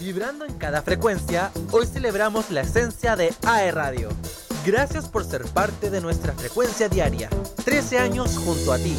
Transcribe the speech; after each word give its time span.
Vibrando 0.00 0.44
en 0.44 0.54
cada 0.54 0.82
frecuencia, 0.82 1.50
hoy 1.70 1.86
celebramos 1.86 2.50
la 2.50 2.60
esencia 2.62 3.16
de 3.16 3.32
AE 3.46 3.70
Radio. 3.70 4.08
Gracias 4.66 5.08
por 5.08 5.24
ser 5.24 5.44
parte 5.44 5.90
de 5.90 6.00
nuestra 6.00 6.32
frecuencia 6.32 6.88
diaria. 6.88 7.28
13 7.64 7.98
años 7.98 8.36
junto 8.36 8.72
a 8.72 8.78
ti. 8.78 8.96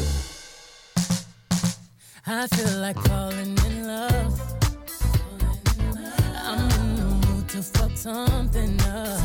I 2.28 2.46
feel 2.48 2.80
like 2.80 2.98
falling 3.08 3.56
in 3.66 3.86
love. 3.86 4.40
I'm 6.44 6.70
in 6.70 6.96
the 6.96 7.26
mood 7.26 7.48
to 7.50 7.62
fuck 7.62 7.96
something 7.96 8.80
up. 8.82 9.20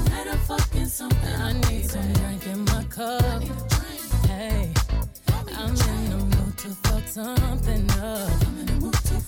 I 1.39 1.53
need 1.69 1.89
some 1.89 2.13
drink 2.13 2.45
in 2.45 2.65
my 2.65 2.83
cup. 2.85 3.43
Hey, 4.27 4.71
I'm 5.57 5.71
in 5.71 6.09
the 6.09 6.17
mood 6.17 6.57
to 6.59 6.69
fuck 6.83 7.07
something 7.07 7.89
up. 8.01 8.90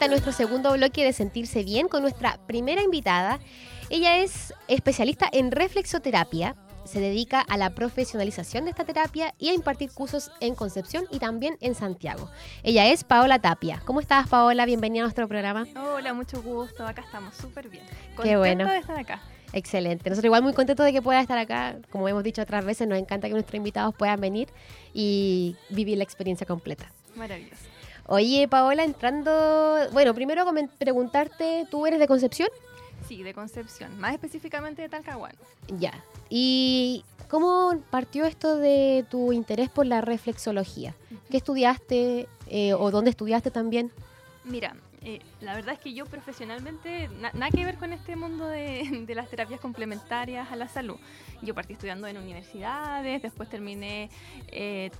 Vuelta 0.00 0.12
nuestro 0.12 0.32
segundo 0.32 0.72
bloque 0.72 1.04
de 1.04 1.12
Sentirse 1.12 1.62
Bien 1.62 1.86
con 1.86 2.00
nuestra 2.00 2.38
primera 2.46 2.80
invitada. 2.80 3.38
Ella 3.90 4.16
es 4.16 4.54
especialista 4.66 5.28
en 5.30 5.50
reflexoterapia, 5.50 6.56
se 6.84 7.00
dedica 7.00 7.40
a 7.40 7.58
la 7.58 7.74
profesionalización 7.74 8.64
de 8.64 8.70
esta 8.70 8.84
terapia 8.84 9.34
y 9.38 9.50
a 9.50 9.52
impartir 9.52 9.92
cursos 9.92 10.30
en 10.40 10.54
Concepción 10.54 11.04
y 11.10 11.18
también 11.18 11.58
en 11.60 11.74
Santiago. 11.74 12.30
Ella 12.62 12.86
es 12.86 13.04
Paola 13.04 13.40
Tapia. 13.40 13.82
¿Cómo 13.84 14.00
estás, 14.00 14.26
Paola? 14.26 14.64
Bienvenida 14.64 15.02
a 15.02 15.04
nuestro 15.04 15.28
programa. 15.28 15.66
Hola, 15.76 16.14
mucho 16.14 16.40
gusto. 16.40 16.86
Acá 16.86 17.02
estamos 17.02 17.34
súper 17.34 17.68
bien. 17.68 17.84
Qué 18.22 18.38
bueno. 18.38 18.66
De 18.66 18.78
estar 18.78 18.98
acá. 18.98 19.20
Excelente. 19.52 20.08
Nosotros 20.08 20.24
igual 20.24 20.42
muy 20.42 20.54
contentos 20.54 20.86
de 20.86 20.94
que 20.94 21.02
pueda 21.02 21.20
estar 21.20 21.36
acá. 21.36 21.76
Como 21.90 22.08
hemos 22.08 22.24
dicho 22.24 22.40
otras 22.40 22.64
veces, 22.64 22.88
nos 22.88 22.98
encanta 22.98 23.28
que 23.28 23.34
nuestros 23.34 23.56
invitados 23.56 23.94
puedan 23.94 24.18
venir 24.18 24.48
y 24.94 25.56
vivir 25.68 25.98
la 25.98 26.04
experiencia 26.04 26.46
completa. 26.46 26.90
Maravilloso. 27.16 27.69
Oye, 28.10 28.48
Paola, 28.48 28.82
entrando... 28.82 29.30
Bueno, 29.92 30.12
primero 30.14 30.44
preguntarte, 30.78 31.64
¿tú 31.70 31.86
eres 31.86 32.00
de 32.00 32.08
Concepción? 32.08 32.48
Sí, 33.06 33.22
de 33.22 33.32
Concepción, 33.32 33.98
más 34.00 34.14
específicamente 34.14 34.82
de 34.82 34.88
Talcahuano. 34.88 35.38
Ya. 35.78 35.92
¿Y 36.28 37.04
cómo 37.28 37.80
partió 37.90 38.24
esto 38.24 38.56
de 38.56 39.04
tu 39.08 39.32
interés 39.32 39.68
por 39.70 39.86
la 39.86 40.00
reflexología? 40.00 40.92
¿Qué 41.30 41.36
estudiaste 41.36 42.28
eh, 42.48 42.74
o 42.74 42.90
dónde 42.90 43.10
estudiaste 43.10 43.52
también? 43.52 43.92
Mira, 44.42 44.74
eh, 45.02 45.20
la 45.40 45.54
verdad 45.54 45.74
es 45.74 45.80
que 45.80 45.94
yo 45.94 46.04
profesionalmente, 46.06 47.06
na- 47.20 47.30
nada 47.32 47.50
que 47.52 47.64
ver 47.64 47.76
con 47.76 47.92
este 47.92 48.16
mundo 48.16 48.46
de, 48.48 48.88
de 49.06 49.14
las 49.14 49.28
terapias 49.30 49.60
complementarias 49.60 50.50
a 50.50 50.56
la 50.56 50.66
salud. 50.66 50.96
Yo 51.42 51.54
partí 51.54 51.74
estudiando 51.74 52.08
en 52.08 52.16
universidades, 52.18 53.22
después 53.22 53.48
terminé 53.48 54.10
eh, 54.48 54.90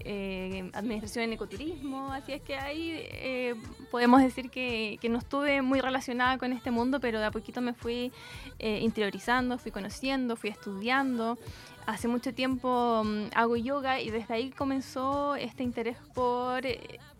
eh, 0.00 0.70
administración 0.72 1.24
en 1.24 1.32
ecoturismo, 1.32 2.12
así 2.12 2.32
es 2.32 2.42
que 2.42 2.56
ahí 2.56 2.92
eh, 2.94 3.54
podemos 3.90 4.22
decir 4.22 4.50
que, 4.50 4.98
que 5.00 5.08
no 5.08 5.18
estuve 5.18 5.62
muy 5.62 5.80
relacionada 5.80 6.38
con 6.38 6.52
este 6.52 6.70
mundo, 6.70 7.00
pero 7.00 7.20
de 7.20 7.26
a 7.26 7.30
poquito 7.30 7.60
me 7.60 7.74
fui 7.74 8.12
eh, 8.58 8.80
interiorizando, 8.82 9.58
fui 9.58 9.70
conociendo, 9.70 10.36
fui 10.36 10.50
estudiando. 10.50 11.38
Hace 11.86 12.08
mucho 12.08 12.32
tiempo 12.32 13.02
mm, 13.04 13.26
hago 13.34 13.56
yoga 13.56 14.00
y 14.00 14.10
desde 14.10 14.34
ahí 14.34 14.50
comenzó 14.50 15.36
este 15.36 15.62
interés 15.62 15.96
por 16.14 16.62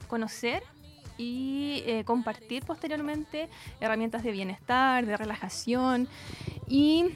conocer 0.09 0.63
y 1.17 2.03
compartir 2.05 2.65
posteriormente 2.65 3.49
herramientas 3.79 4.25
de 4.25 4.33
bienestar, 4.33 5.07
de 5.07 5.17
relajación 5.17 6.09
y 6.67 7.15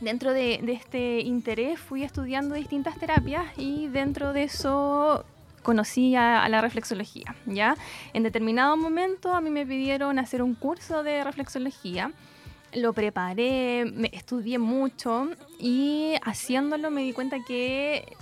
dentro 0.00 0.32
de, 0.32 0.60
este 0.68 1.20
interés 1.20 1.78
fui 1.78 2.02
estudiando 2.02 2.54
distintas 2.54 2.98
terapias 2.98 3.46
y 3.56 3.88
dentro 3.88 4.32
de 4.32 4.44
eso 4.44 5.24
conocí 5.62 6.14
a, 6.14 6.48
la 6.48 6.60
reflexología, 6.60 7.34
¿ya? 7.46 7.74
En 8.12 8.22
determinado 8.22 8.76
momento 8.76 9.32
a 9.32 9.40
mí 9.40 9.50
me 9.50 9.64
pidieron 9.64 10.18
hacer 10.18 10.42
un 10.42 10.54
curso 10.54 11.02
de 11.02 11.24
reflexología, 11.24 12.12
lo 12.74 12.92
preparé, 12.92 13.84
me 13.86 14.10
estudié 14.12 14.58
mucho 14.58 15.28
y 15.58 16.14
haciéndolo 16.22 16.90
me 16.90 17.02
di 17.02 17.12
cuenta 17.12 17.38
que 17.46 18.16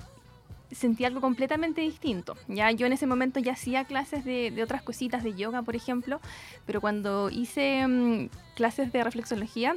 sentí 0.70 1.04
algo 1.04 1.20
completamente 1.20 1.80
distinto. 1.80 2.36
Ya 2.48 2.70
yo 2.70 2.86
en 2.86 2.92
ese 2.92 3.06
momento 3.06 3.40
ya 3.40 3.52
hacía 3.52 3.84
clases 3.84 4.24
de, 4.24 4.50
de 4.50 4.62
otras 4.62 4.82
cositas, 4.82 5.22
de 5.24 5.34
yoga, 5.34 5.62
por 5.62 5.76
ejemplo, 5.76 6.20
pero 6.64 6.80
cuando 6.80 7.28
hice 7.28 7.86
mm, 7.86 8.28
clases 8.54 8.92
de 8.92 9.04
reflexología 9.04 9.74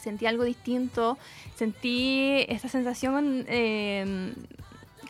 sentí 0.00 0.26
algo 0.26 0.44
distinto, 0.44 1.18
sentí 1.54 2.44
esta 2.48 2.68
sensación 2.68 3.44
eh, 3.48 4.34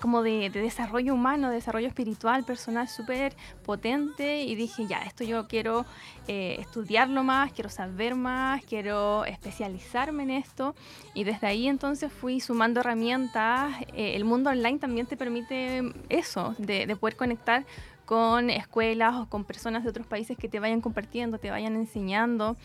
como 0.00 0.22
de, 0.22 0.48
de 0.50 0.62
desarrollo 0.62 1.12
humano, 1.14 1.50
de 1.50 1.56
desarrollo 1.56 1.86
espiritual, 1.86 2.42
personal 2.44 2.88
súper 2.88 3.36
potente 3.64 4.42
y 4.44 4.54
dije, 4.54 4.86
ya, 4.86 5.02
esto 5.02 5.24
yo 5.24 5.46
quiero 5.46 5.84
eh, 6.26 6.56
estudiarlo 6.58 7.22
más, 7.22 7.52
quiero 7.52 7.68
saber 7.68 8.14
más, 8.14 8.64
quiero 8.64 9.24
especializarme 9.26 10.22
en 10.22 10.30
esto 10.30 10.74
y 11.12 11.24
desde 11.24 11.46
ahí 11.46 11.68
entonces 11.68 12.10
fui 12.10 12.40
sumando 12.40 12.80
herramientas. 12.80 13.74
Eh, 13.94 14.16
el 14.16 14.24
mundo 14.24 14.50
online 14.50 14.78
también 14.78 15.06
te 15.06 15.16
permite 15.18 15.92
eso, 16.08 16.54
de, 16.56 16.86
de 16.86 16.96
poder 16.96 17.16
conectar 17.16 17.66
con 18.06 18.50
escuelas 18.50 19.14
o 19.16 19.28
con 19.28 19.44
personas 19.44 19.84
de 19.84 19.90
otros 19.90 20.06
países 20.06 20.36
que 20.36 20.48
te 20.48 20.58
vayan 20.58 20.80
compartiendo, 20.80 21.38
te 21.38 21.50
vayan 21.50 21.76
enseñando. 21.76 22.56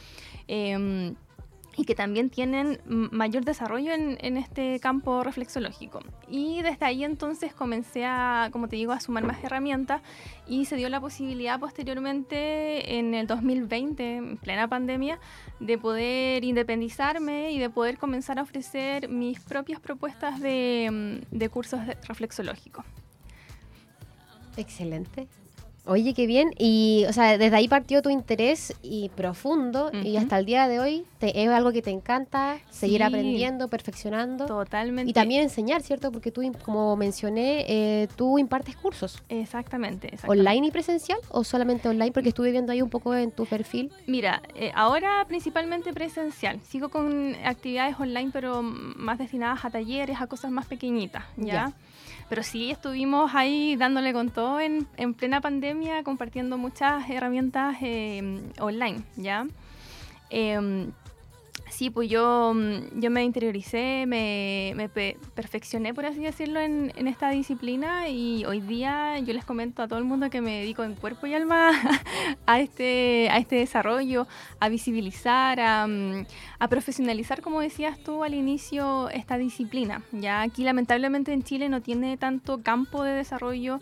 eh, 0.47 1.13
y 1.77 1.85
que 1.85 1.95
también 1.95 2.29
tienen 2.29 2.79
mayor 2.85 3.43
desarrollo 3.43 3.91
en, 3.93 4.37
este 4.37 4.79
campo 4.79 5.23
reflexológico. 5.23 5.99
Y 6.29 6.61
desde 6.61 6.85
ahí 6.85 7.03
entonces 7.03 7.53
comencé 7.53 8.05
a, 8.05 8.49
como 8.51 8.67
te 8.67 8.75
digo, 8.75 8.91
a 8.91 8.99
sumar 8.99 9.23
más 9.23 9.43
herramientas 9.43 10.01
y 10.47 10.65
se 10.65 10.75
dio 10.75 10.89
la 10.89 10.99
posibilidad 11.01 11.59
posteriormente 11.59 12.97
en 12.97 13.13
el 13.13 13.27
2020, 13.27 14.15
en 14.15 14.37
plena 14.37 14.67
pandemia, 14.67 15.19
de 15.59 15.77
poder 15.77 16.43
independizarme 16.43 17.51
y 17.51 17.59
de 17.59 17.69
poder 17.69 17.97
comenzar 17.97 18.39
a 18.39 18.43
ofrecer 18.43 19.09
mis 19.09 19.39
propias 19.39 19.79
propuestas 19.79 20.39
de, 20.39 21.49
cursos 21.51 21.79
reflexológicos. 22.07 22.85
Excelente. 24.57 25.27
Oye, 25.87 26.13
qué 26.15 26.25
bien. 26.25 26.51
Y, 26.57 27.05
o 27.07 27.13
sea, 27.13 27.37
desde 27.37 27.55
ahí 27.55 27.67
partió 27.67 28.01
tu 28.01 28.09
interés 28.09 28.73
y 28.81 29.09
profundo 29.09 29.91
y 30.03 30.17
hasta 30.17 30.39
el 30.39 30.45
día 30.45 30.67
de 30.67 30.79
hoy 30.79 31.05
te, 31.19 31.43
es 31.43 31.49
algo 31.49 31.71
que 31.71 31.81
te 31.83 31.91
encanta, 31.91 32.57
seguir 32.71 33.01
Sí. 33.01 33.03
aprendiendo, 33.03 33.67
perfeccionando. 33.67 34.45
Totalmente. 34.47 35.09
Y 35.09 35.13
también 35.13 35.43
enseñar, 35.43 35.83
¿cierto? 35.83 36.11
Porque 36.11 36.31
tú, 36.31 36.41
como 36.63 36.95
mencioné, 36.95 37.65
eh, 37.67 38.07
tú 38.15 38.39
impartes 38.39 38.75
cursos. 38.75 39.21
Exactamente, 39.29 40.07
exactamente. 40.07 40.39
¿Online 40.49 40.67
y 40.67 40.71
presencial 40.71 41.19
o 41.29 41.43
solamente 41.43 41.87
online? 41.87 42.11
Porque 42.11 42.29
estuve 42.29 42.51
viendo 42.51 42.71
ahí 42.71 42.81
un 42.81 42.89
poco 42.89 43.13
en 43.13 43.31
tu 43.31 43.45
perfil. 43.45 43.91
Mira, 44.07 44.41
eh, 44.55 44.71
ahora 44.73 45.23
principalmente 45.27 45.93
presencial. 45.93 46.59
Sigo 46.61 46.89
con 46.89 47.35
actividades 47.45 47.99
online, 47.99 48.31
pero 48.33 48.63
más 48.63 49.19
destinadas 49.19 49.63
a 49.65 49.69
talleres, 49.69 50.19
a 50.19 50.25
cosas 50.27 50.49
más 50.49 50.65
pequeñitas, 50.65 51.23
¿ya? 51.37 51.45
Ya. 51.45 51.73
Pero 52.29 52.43
sí 52.43 52.71
estuvimos 52.71 53.35
ahí 53.35 53.75
dándole 53.75 54.13
con 54.13 54.29
todo 54.29 54.59
en, 54.59 54.87
en 54.97 55.13
plena 55.13 55.41
pandemia, 55.41 56.03
compartiendo 56.03 56.57
muchas 56.57 57.09
herramientas 57.09 57.77
eh, 57.81 58.41
online, 58.59 59.03
¿ya? 59.15 59.45
Em, 60.29 60.91
Sí, 61.75 61.89
pues 61.89 62.09
yo, 62.09 62.53
mm, 62.55 63.01
yo 63.01 63.11
me 63.11 63.25
interioricé, 63.25 64.05
me, 64.07 64.71
me 64.77 64.87
perfeccioné, 64.87 65.93
por 65.93 66.05
así 66.05 66.21
decirlo, 66.21 66.61
en, 66.61 66.93
en, 66.95 67.07
esta 67.09 67.29
disciplina 67.31 68.07
y 68.07 68.45
hoy 68.45 68.61
día 68.61 69.19
yo 69.19 69.33
les 69.33 69.43
comento 69.43 69.83
a 69.83 69.87
todo 69.89 69.99
el 69.99 70.05
mundo 70.05 70.29
que 70.29 70.39
me 70.39 70.59
dedico 70.59 70.85
en 70.85 70.95
cuerpo 70.95 71.27
y 71.27 71.33
alma 71.33 71.71
a 72.45 72.61
este, 72.61 73.27
a 73.29 73.39
este 73.39 73.57
desarrollo, 73.57 74.25
a 74.61 74.69
visibilizar, 74.69 75.59
a, 75.59 75.85
mm, 75.85 76.25
a 76.59 76.67
profesionalizar, 76.69 77.41
como 77.41 77.59
decías 77.59 77.99
tú 77.99 78.23
al 78.23 78.35
inicio, 78.35 79.09
esta 79.09 79.37
disciplina. 79.37 80.01
Ya 80.13 80.43
aquí 80.43 80.63
lamentablemente 80.63 81.33
en 81.33 81.43
Chile 81.43 81.67
no 81.67 81.81
tiene 81.81 82.15
tanto 82.15 82.63
campo 82.63 83.03
de 83.03 83.11
desarrollo 83.11 83.81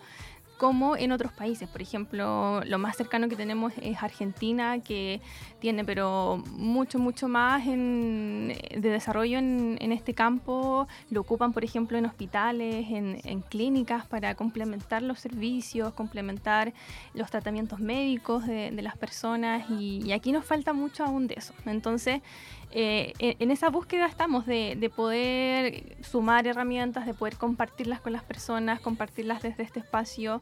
como 0.57 0.95
en 0.95 1.11
otros 1.11 1.31
países. 1.33 1.67
Por 1.67 1.81
ejemplo, 1.81 2.61
lo 2.65 2.77
más 2.77 2.97
cercano 2.97 3.27
que 3.27 3.35
tenemos 3.35 3.73
es 3.81 4.01
Argentina, 4.01 4.79
que 4.79 5.21
tiene 5.59 5.83
pero 5.83 6.43
mucho, 6.55 6.99
mucho 6.99 7.27
más 7.27 7.65
de 7.65 8.55
desarrollo 8.79 9.39
en, 9.39 9.91
este 9.91 10.13
campo. 10.13 10.87
Lo 11.09 11.21
ocupan, 11.21 11.53
por 11.53 11.63
ejemplo, 11.63 11.97
en 11.97 12.05
hospitales, 12.05 12.85
en, 12.89 13.41
clínicas 13.49 14.05
para 14.05 14.35
complementar 14.35 15.01
los 15.01 15.19
servicios, 15.19 15.93
complementar 15.93 16.73
los 17.13 17.29
tratamientos 17.29 17.79
médicos 17.79 18.47
de, 18.47 18.71
las 18.83 18.97
personas 18.97 19.69
y, 19.69 20.11
aquí 20.11 20.31
nos 20.31 20.45
falta 20.45 20.73
mucho 20.73 21.03
aún 21.03 21.27
de 21.27 21.35
eso. 21.37 21.53
Entonces, 21.65 22.21
eh, 22.75 23.13
en 23.39 23.51
esa 23.51 23.69
búsqueda 23.69 24.07
estamos 24.07 24.45
de, 24.45 24.75
de, 24.75 24.89
poder 24.89 25.95
sumar 26.01 26.47
herramientas, 26.47 27.05
de 27.05 27.13
poder 27.13 27.37
compartirlas 27.37 28.01
con 28.01 28.13
las 28.13 28.23
personas, 28.23 28.79
compartirlas 28.79 29.41
desde 29.41 29.63
este 29.63 29.79
espacio 29.79 30.41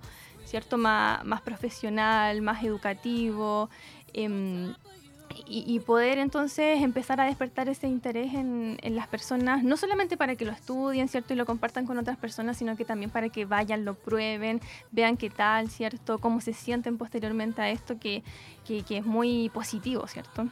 ¿cierto? 0.51 0.77
Más, 0.77 1.41
profesional, 1.43 2.41
más 2.41 2.63
educativo. 2.63 3.69
Em, 4.13 4.73
y, 5.47 5.79
poder 5.79 6.17
entonces 6.17 6.81
empezar 6.81 7.21
a 7.21 7.25
despertar 7.25 7.69
ese 7.69 7.87
interés 7.87 8.33
en, 8.33 8.77
las 8.83 9.07
personas, 9.07 9.63
no 9.63 9.77
solamente 9.77 10.17
para 10.17 10.35
que 10.35 10.43
lo 10.43 10.51
estudien, 10.51 11.07
¿cierto? 11.07 11.33
Y 11.33 11.37
lo 11.37 11.45
compartan 11.45 11.85
con 11.85 11.97
otras 11.97 12.17
personas, 12.17 12.57
sino 12.57 12.75
que 12.75 12.83
también 12.83 13.09
para 13.11 13.29
que 13.29 13.45
vayan, 13.45 13.85
lo 13.85 13.93
prueben, 13.93 14.59
vean 14.91 15.15
qué 15.15 15.29
tal, 15.29 15.69
¿cierto? 15.69 16.19
Cómo 16.19 16.41
se 16.41 16.51
sienten 16.51 16.97
posteriormente 16.97 17.61
a 17.61 17.69
esto, 17.69 17.97
que, 17.97 18.23
que 18.65 18.97
es 18.97 19.05
muy 19.05 19.49
positivo, 19.53 20.05
¿cierto? 20.07 20.47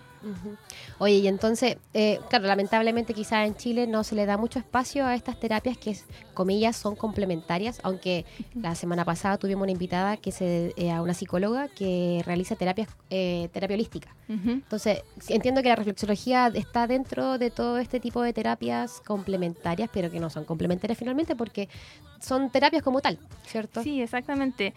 Oye, 0.98 1.16
y 1.16 1.28
entonces, 1.28 1.78
eh, 1.94 2.20
claro, 2.30 2.46
lamentablemente 2.46 3.14
quizás 3.14 3.48
en 3.48 3.56
Chile 3.56 3.88
no 3.88 4.04
se 4.04 4.16
le 4.16 4.26
da 4.26 4.38
mucho 4.38 4.60
espacio 4.60 5.06
a 5.06 5.16
estas 5.16 5.40
terapias 5.40 5.78
que, 5.78 5.98
comillas, 6.34 6.76
son 6.76 6.96
complementarias, 6.96 7.80
aunque 7.84 8.26
la 8.56 8.76
semana 8.76 9.06
pasada 9.06 9.38
tuvimos 9.38 9.64
una 9.64 9.72
invitada 9.72 10.18
que 10.18 10.32
se 10.32 10.74
eh, 10.78 10.92
a 10.92 11.02
una 11.02 11.14
psicóloga 11.14 11.68
que 11.68 12.22
realiza 12.26 12.56
terapias, 12.56 12.90
eh, 13.10 13.50
terapia 13.54 13.76
holística. 13.76 14.10
Entonces, 14.28 15.02
entiendo 15.28 15.64
que 15.64 15.70
la 15.70 15.76
reflexología 15.76 16.52
está 16.54 16.86
dentro 16.86 17.40
de 17.40 17.50
todo 17.50 17.80
este 17.80 18.00
tipo 18.00 18.22
de 18.22 18.32
terapias 18.32 19.02
complementarias, 19.06 19.90
pero 19.92 20.12
que 20.12 20.20
no 20.20 20.30
son 20.30 20.46
complementarias 20.46 21.00
finalmente 21.00 21.36
porque 21.36 21.68
son 22.20 22.52
terapias 22.52 22.84
como 22.84 23.02
tal, 23.02 23.18
¿cierto? 23.48 23.82
Sí, 23.82 24.02
exactamente 24.02 24.74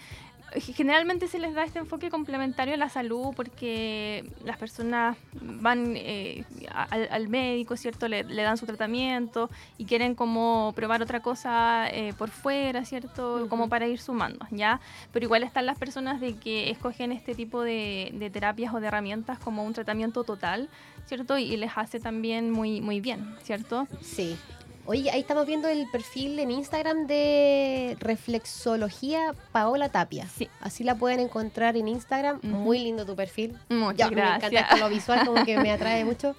generalmente 0.61 1.29
se 1.29 1.39
les 1.39 1.55
da 1.55 1.65
este 1.65 1.79
enfoque 1.79 2.11
complementario 2.11 2.75
a 2.75 2.77
la 2.77 2.89
salud 2.89 3.33
porque 3.35 4.25
las 4.45 4.57
personas 4.57 5.17
van 5.41 5.95
eh, 5.97 6.45
al, 6.71 7.29
médico, 7.29 7.77
¿cierto? 7.77 8.09
Le, 8.09 8.25
dan 8.25 8.57
su 8.57 8.67
tratamiento 8.67 9.51
y 9.79 9.85
quieren 9.85 10.15
como 10.15 10.73
probar 10.75 11.03
otra 11.03 11.21
cosa 11.21 11.89
eh, 11.89 12.13
por 12.19 12.31
fuera, 12.31 12.85
¿cierto? 12.85 13.47
Como 13.49 13.69
para 13.69 13.87
ir 13.87 14.01
sumando, 14.01 14.47
¿ya? 14.51 14.81
Pero 15.13 15.25
igual 15.25 15.43
están 15.43 15.67
las 15.67 15.79
personas 15.79 16.21
de 16.21 16.37
que 16.37 16.71
escogen 16.71 17.13
este 17.13 17.35
tipo 17.35 17.63
de, 17.63 18.11
de 18.15 18.31
terapias 18.31 18.75
o 18.75 18.81
de 18.81 18.89
herramientas 18.89 19.39
como 19.39 19.65
un 19.65 19.73
tratamiento 19.73 20.25
total, 20.25 20.69
¿cierto? 21.07 21.39
Y, 21.39 21.57
les 21.57 21.71
hace 21.77 22.01
también 22.01 22.51
muy, 22.51 22.81
muy 22.81 23.01
bien, 23.01 23.37
¿cierto? 23.43 23.87
Sí. 24.01 24.37
Oye, 24.85 25.11
ahí 25.13 25.21
estamos 25.21 25.47
viendo 25.47 25.69
el 25.69 25.87
perfil 25.91 26.39
en 26.41 26.51
Instagram 26.51 27.07
de 27.07 27.97
Reflexología 28.01 29.33
Paola 29.53 29.91
Tapia. 29.91 30.27
Sí. 30.27 30.49
Así 30.61 30.83
la 30.83 30.97
pueden 30.97 31.21
encontrar 31.21 31.77
en 31.77 31.87
Instagram. 31.87 32.41
Muy 32.43 32.81
lindo 32.81 33.07
tu 33.07 33.15
perfil. 33.15 33.57
Muchas 33.69 34.11
gracias. 34.11 34.53
Me 34.53 34.59
encanta 34.59 34.77
lo 34.79 34.89
visual, 34.89 35.25
como 35.25 35.45
que 35.45 35.57
me 35.59 35.71
atrae 35.71 36.05
mucho. 36.05 36.35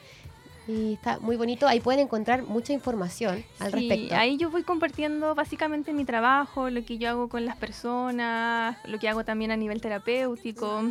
Y 0.68 0.94
está 0.94 1.19
muy 1.19 1.38
bonito. 1.38 1.68
Ahí 1.68 1.80
pueden 1.80 2.01
encontrar 2.01 2.44
mucha 2.44 2.74
información 2.74 3.45
al 3.60 3.72
sí, 3.72 3.90
respecto. 3.90 4.16
Ahí 4.16 4.38
yo 4.38 4.50
voy 4.50 4.63
compartiendo 4.63 5.36
básicamente 5.36 5.94
mi 5.94 6.04
trabajo, 6.04 6.69
lo 6.69 6.84
que 6.84 6.98
yo 6.98 7.10
hago 7.10 7.30
con 7.30 7.45
las 7.45 7.56
personas, 7.56 8.78
lo 8.86 9.00
que 9.00 9.07
hago 9.07 9.24
también 9.24 9.51
a 9.51 9.57
nivel 9.57 9.80
terapéutico. 9.80 10.84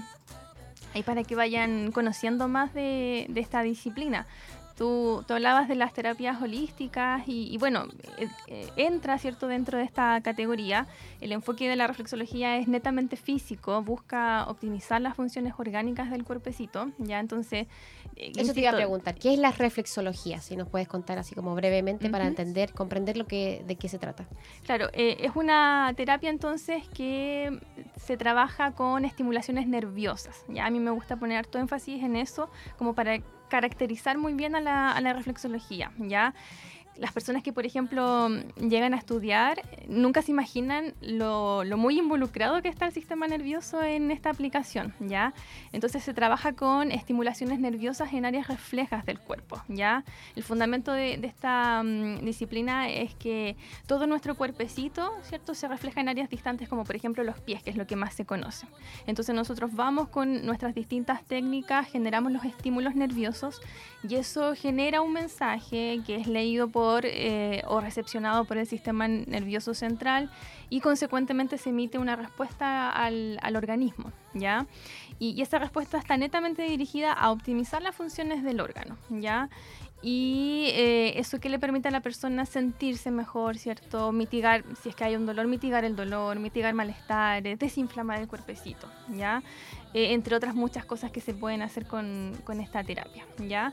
Ahí 0.94 1.02
para 1.02 1.22
que 1.22 1.34
vayan 1.34 1.90
conociendo 1.92 2.48
más 2.48 2.72
de, 2.74 3.26
de 3.28 3.40
esta 3.40 3.62
disciplina. 3.62 4.26
Tú, 4.76 5.24
hablabas 5.28 5.68
de 5.68 5.74
las 5.74 5.92
terapias 5.92 6.40
holísticas 6.40 7.22
y, 7.26 7.56
bueno, 7.58 7.86
eh, 8.18 8.28
eh, 8.48 8.68
entra 8.76 9.18
cierto 9.18 9.46
dentro 9.46 9.78
de 9.78 9.84
esta 9.84 10.20
categoría. 10.22 10.86
El 11.20 11.32
enfoque 11.32 11.68
de 11.68 11.76
la 11.76 11.86
reflexología 11.86 12.56
es 12.56 12.68
netamente 12.68 13.16
físico, 13.16 13.82
busca 13.82 14.46
optimizar 14.48 15.00
las 15.00 15.14
funciones 15.14 15.54
orgánicas 15.58 16.10
del 16.10 16.24
cuerpecito. 16.24 16.90
Ya 16.98 17.20
entonces. 17.20 17.66
Eh, 18.16 18.32
Eso 18.36 18.52
te 18.52 18.60
iba 18.60 18.70
a 18.70 18.76
preguntar, 18.76 19.14
¿qué 19.14 19.32
es 19.32 19.38
la 19.38 19.52
reflexología? 19.52 20.40
Si 20.40 20.56
nos 20.56 20.68
puedes 20.68 20.88
contar 20.88 21.18
así 21.18 21.34
como 21.34 21.54
brevemente 21.54 22.10
para 22.10 22.26
entender, 22.26 22.72
comprender 22.72 23.16
lo 23.16 23.26
que, 23.26 23.62
de 23.66 23.76
qué 23.76 23.88
se 23.88 23.98
trata. 23.98 24.26
Claro, 24.64 24.88
es 24.92 25.34
una 25.34 25.92
terapia 25.96 26.30
entonces 26.30 26.86
que 26.88 27.60
se 27.96 28.16
trabaja 28.16 28.72
con 28.72 29.04
estimulaciones 29.04 29.66
nerviosas. 29.66 30.44
Ya 30.48 30.66
a 30.66 30.70
mí 30.70 30.80
me 30.80 30.90
gusta 30.90 31.16
poner 31.16 31.46
todo 31.46 31.62
énfasis 31.62 32.02
en 32.02 32.16
eso, 32.16 32.50
como 32.76 32.94
para 32.94 33.18
caracterizar 33.52 34.16
muy 34.16 34.32
bien 34.32 34.54
a 34.54 34.62
la, 34.62 34.92
a 34.92 35.00
la 35.02 35.12
reflexología, 35.12 35.92
¿ya? 35.98 36.32
Las 36.96 37.12
personas 37.12 37.42
que, 37.42 37.52
por 37.52 37.64
ejemplo, 37.64 38.28
llegan 38.60 38.92
a 38.94 38.98
estudiar 38.98 39.62
nunca 39.88 40.20
se 40.22 40.30
imaginan 40.30 40.94
lo, 41.00 41.64
muy 41.76 41.98
involucrado 41.98 42.60
que 42.60 42.68
está 42.68 42.86
el 42.86 42.92
sistema 42.92 43.26
nervioso 43.26 43.82
en 43.82 44.10
esta 44.10 44.30
aplicación, 44.30 44.92
¿ya? 45.00 45.32
Entonces 45.72 46.02
se 46.02 46.12
trabaja 46.12 46.52
con 46.52 46.92
estimulaciones 46.92 47.60
nerviosas 47.60 48.12
en 48.12 48.26
áreas 48.26 48.48
reflejas 48.48 49.06
del 49.06 49.18
cuerpo, 49.18 49.62
¿ya? 49.68 50.04
El 50.36 50.42
fundamento 50.42 50.92
de, 50.92 51.14
esta 51.22 51.82
mm, 51.82 52.24
disciplina 52.24 52.90
es 52.90 53.14
que 53.14 53.56
todo 53.86 54.06
nuestro 54.06 54.34
cuerpecito, 54.34 55.12
¿cierto? 55.22 55.54
Se 55.54 55.68
refleja 55.68 56.00
en 56.00 56.10
áreas 56.10 56.28
distantes 56.28 56.68
como, 56.68 56.84
por 56.84 56.96
ejemplo, 56.96 57.24
los 57.24 57.40
pies, 57.40 57.62
que 57.62 57.70
es 57.70 57.76
lo 57.76 57.86
que 57.86 57.96
más 57.96 58.14
se 58.14 58.26
conoce. 58.26 58.66
Entonces 59.06 59.34
nosotros 59.34 59.74
vamos 59.74 60.08
con 60.08 60.44
nuestras 60.44 60.74
distintas 60.74 61.24
técnicas, 61.24 61.88
generamos 61.88 62.32
los 62.32 62.44
estímulos 62.44 62.94
nerviosos 62.94 63.62
y 64.06 64.16
eso 64.16 64.54
genera 64.54 65.00
un 65.00 65.12
mensaje 65.12 66.00
que 66.06 66.16
es 66.16 66.26
leído 66.26 66.68
por 66.68 66.81
eh, 67.04 67.62
o 67.66 67.80
recepcionado 67.80 68.44
por 68.44 68.56
el 68.58 68.66
sistema 68.66 69.08
nervioso 69.08 69.74
central 69.74 70.30
y 70.70 70.80
consecuentemente 70.80 71.58
se 71.58 71.70
emite 71.70 71.98
una 71.98 72.16
respuesta 72.16 72.90
al, 72.90 73.38
organismo, 73.56 74.12
¿ya? 74.34 74.66
Y, 75.18 75.40
esa 75.42 75.58
respuesta 75.58 75.98
está 75.98 76.16
netamente 76.16 76.62
dirigida 76.62 77.12
a 77.12 77.30
optimizar 77.30 77.82
las 77.82 77.94
funciones 77.94 78.42
del 78.42 78.60
órgano, 78.60 78.96
¿ya? 79.10 79.48
Y 80.02 80.66
eh, 80.72 81.18
eso 81.20 81.38
que 81.38 81.48
le 81.48 81.60
permite 81.60 81.88
a 81.88 81.90
la 81.92 82.00
persona 82.00 82.44
sentirse 82.44 83.10
mejor, 83.10 83.56
¿cierto? 83.56 84.10
Mitigar, 84.10 84.64
si 84.82 84.88
es 84.88 84.96
que 84.96 85.04
hay 85.04 85.14
un 85.14 85.26
dolor, 85.26 85.46
mitigar 85.46 85.84
el 85.84 85.94
dolor, 85.94 86.40
mitigar 86.40 86.74
malestares, 86.74 87.58
desinflamar 87.58 88.20
el 88.20 88.26
cuerpecito, 88.26 88.88
¿ya? 89.16 89.42
Eh, 89.94 90.12
entre 90.12 90.34
otras 90.34 90.54
muchas 90.54 90.84
cosas 90.84 91.12
que 91.12 91.20
se 91.20 91.34
pueden 91.34 91.62
hacer 91.62 91.86
con, 91.86 92.32
con 92.44 92.60
esta 92.60 92.82
terapia, 92.82 93.24
¿ya? 93.46 93.72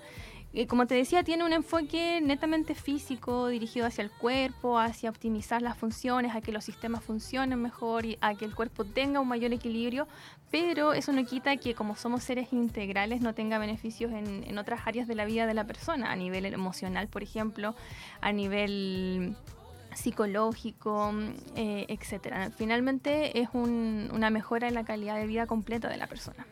Eh, 0.51 0.65
como 0.65 0.87
te 0.87 0.95
decía, 0.95 1.23
tiene 1.23 1.43
un 1.43 1.53
enfoque 1.53 2.21
netamente 2.21 2.73
físico, 2.73 3.49
dirigido 3.49 3.85
hacia 3.85 4.03
el 4.03 4.09
cuerpo, 4.09 4.79
hacia 4.79 5.11
optimizar 5.11 5.61
las 5.61 5.77
funciones, 5.77 6.35
a 6.35 6.41
que 6.41 6.51
los 6.51 6.65
sistemas 6.65 7.03
funcionen 7.03 7.61
mejor 7.61 8.07
y 8.07 8.17
a 8.19 8.33
que 8.33 8.45
el 8.45 8.55
cuerpo 8.55 8.83
tenga 8.83 9.19
un 9.19 9.27
mayor 9.27 9.53
equilibrio, 9.53 10.07
pero 10.49 10.93
eso 10.93 11.11
no 11.11 11.23
quita 11.23 11.55
que 11.57 11.75
como 11.75 11.95
somos 11.95 12.23
seres 12.23 12.51
integrales 12.51 13.21
no 13.21 13.35
tenga 13.35 13.59
beneficios 13.59 14.11
en, 14.11 14.57
otras 14.57 14.81
áreas 14.87 15.07
de 15.07 15.13
la 15.13 15.25
vida 15.25 15.45
de 15.45 15.53
la 15.53 15.65
persona, 15.65 16.11
a 16.11 16.15
nivel 16.15 16.47
emocional, 16.47 17.07
por 17.07 17.21
ejemplo, 17.21 17.75
a 18.19 18.31
nivel 18.31 19.35
psicológico, 19.93 21.13
eh, 21.55 21.85
etcétera. 21.89 22.49
Finalmente 22.49 23.39
es 23.39 23.49
una 23.53 24.29
mejora 24.31 24.67
en 24.67 24.73
la 24.73 24.83
calidad 24.83 25.15
de 25.15 25.27
vida 25.27 25.45
completa 25.45 25.89
de 25.89 25.97
la 25.97 26.07
persona. 26.07 26.45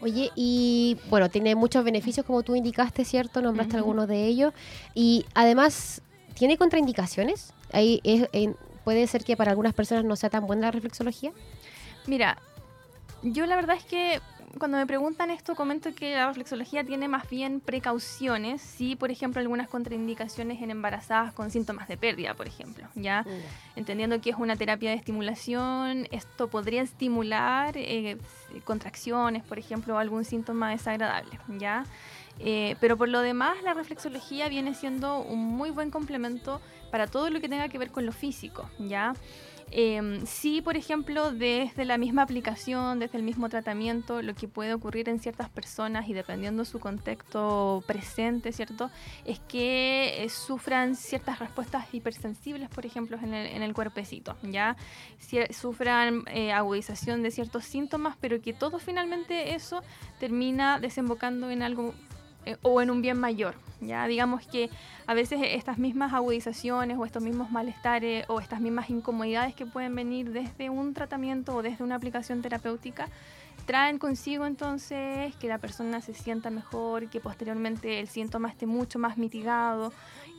Oye, 0.00 0.30
y 0.34 0.98
bueno, 1.08 1.30
tiene 1.30 1.54
muchos 1.54 1.84
beneficios 1.84 2.26
como 2.26 2.42
tú 2.42 2.54
indicaste, 2.54 3.04
¿cierto? 3.04 3.40
Nombraste 3.40 3.76
algunos 3.76 4.08
de 4.08 4.26
ellos. 4.26 4.52
Y 4.94 5.24
además, 5.34 6.02
¿tiene 6.34 6.58
contraindicaciones? 6.58 7.52
Ahí 7.72 8.00
¿Puede 8.84 9.06
ser 9.06 9.24
que 9.24 9.36
para 9.36 9.50
algunas 9.50 9.72
personas 9.72 10.04
no 10.04 10.14
sea 10.14 10.28
tan 10.28 10.46
buena 10.46 10.66
la 10.66 10.70
reflexología? 10.70 11.32
Mira, 12.06 12.36
yo 13.22 13.46
la 13.46 13.56
verdad 13.56 13.76
es 13.76 13.84
que 13.84 14.20
cuando 14.58 14.78
me 14.78 14.86
preguntan 14.86 15.30
esto, 15.30 15.54
comento 15.54 15.94
que 15.94 16.14
la 16.14 16.26
reflexología 16.26 16.84
tiene 16.84 17.08
más 17.08 17.28
bien 17.28 17.60
precauciones, 17.60 18.60
sí, 18.62 18.96
por 18.96 19.10
ejemplo, 19.10 19.40
algunas 19.40 19.68
contraindicaciones 19.68 20.60
en 20.62 20.70
embarazadas 20.70 21.32
con 21.32 21.50
síntomas 21.50 21.88
de 21.88 21.96
pérdida, 21.96 22.34
por 22.34 22.46
ejemplo, 22.46 22.86
¿ya? 22.94 23.24
Entendiendo 23.76 24.20
que 24.20 24.30
es 24.30 24.36
una 24.36 24.56
terapia 24.56 24.90
de 24.90 24.96
estimulación, 24.96 26.06
esto 26.10 26.48
podría 26.48 26.82
estimular 26.82 27.76
eh, 27.76 28.18
contracciones, 28.64 29.42
por 29.42 29.58
ejemplo, 29.58 29.94
o 29.94 29.98
algún 29.98 30.24
síntoma 30.24 30.70
desagradable, 30.70 31.38
¿ya? 31.58 31.84
Eh, 32.38 32.76
pero 32.80 32.96
por 32.96 33.08
lo 33.08 33.20
demás, 33.20 33.62
la 33.62 33.74
reflexología 33.74 34.48
viene 34.48 34.74
siendo 34.74 35.18
un 35.18 35.44
muy 35.44 35.70
buen 35.70 35.90
complemento 35.90 36.60
para 36.90 37.06
todo 37.06 37.30
lo 37.30 37.40
que 37.40 37.48
tenga 37.48 37.68
que 37.68 37.78
ver 37.78 37.90
con 37.90 38.06
lo 38.06 38.12
físico, 38.12 38.68
¿ya? 38.78 39.14
Eh, 39.70 40.20
sí, 40.26 40.62
por 40.62 40.76
ejemplo, 40.76 41.32
desde 41.32 41.84
la 41.84 41.98
misma 41.98 42.22
aplicación, 42.22 42.98
desde 42.98 43.18
el 43.18 43.24
mismo 43.24 43.48
tratamiento, 43.48 44.22
lo 44.22 44.34
que 44.34 44.48
puede 44.48 44.74
ocurrir 44.74 45.08
en 45.08 45.18
ciertas 45.18 45.48
personas 45.48 46.08
y 46.08 46.12
dependiendo 46.12 46.64
su 46.64 46.78
contexto 46.80 47.82
presente, 47.86 48.52
¿cierto? 48.52 48.90
Es 49.24 49.40
que 49.40 50.24
eh, 50.24 50.28
sufran 50.28 50.94
ciertas 50.94 51.38
respuestas 51.38 51.92
hipersensibles, 51.92 52.68
por 52.68 52.86
ejemplo, 52.86 53.18
en 53.22 53.34
el, 53.34 53.46
en 53.48 53.62
el 53.62 53.74
cuerpecito, 53.74 54.36
¿ya? 54.42 54.76
Sufran 55.50 56.24
eh, 56.28 56.52
agudización 56.52 57.22
de 57.22 57.30
ciertos 57.30 57.64
síntomas, 57.64 58.16
pero 58.20 58.40
que 58.40 58.52
todo 58.52 58.78
finalmente 58.78 59.54
eso 59.54 59.82
termina 60.20 60.78
desembocando 60.78 61.50
en 61.50 61.62
algo 61.62 61.94
eh, 62.46 62.56
o 62.62 62.80
en 62.80 62.90
un 62.90 63.02
bien 63.02 63.18
mayor. 63.18 63.54
Ya 63.80 64.06
digamos 64.06 64.46
que 64.46 64.70
a 65.06 65.14
veces 65.14 65.40
estas 65.42 65.78
mismas 65.78 66.12
agudizaciones 66.12 66.96
o 66.98 67.04
estos 67.04 67.22
mismos 67.22 67.50
malestares 67.50 68.24
o 68.28 68.40
estas 68.40 68.60
mismas 68.60 68.88
incomodidades 68.88 69.54
que 69.54 69.66
pueden 69.66 69.94
venir 69.94 70.30
desde 70.30 70.70
un 70.70 70.94
tratamiento 70.94 71.54
o 71.54 71.62
desde 71.62 71.84
una 71.84 71.96
aplicación 71.96 72.40
terapéutica 72.40 73.08
traen 73.66 73.98
consigo 73.98 74.46
entonces 74.46 75.34
que 75.36 75.48
la 75.48 75.58
persona 75.58 76.00
se 76.00 76.14
sienta 76.14 76.50
mejor, 76.50 77.08
que 77.08 77.20
posteriormente 77.20 78.00
el 78.00 78.08
síntoma 78.08 78.48
esté 78.48 78.66
mucho 78.66 78.98
más 78.98 79.16
mitigado, 79.16 79.92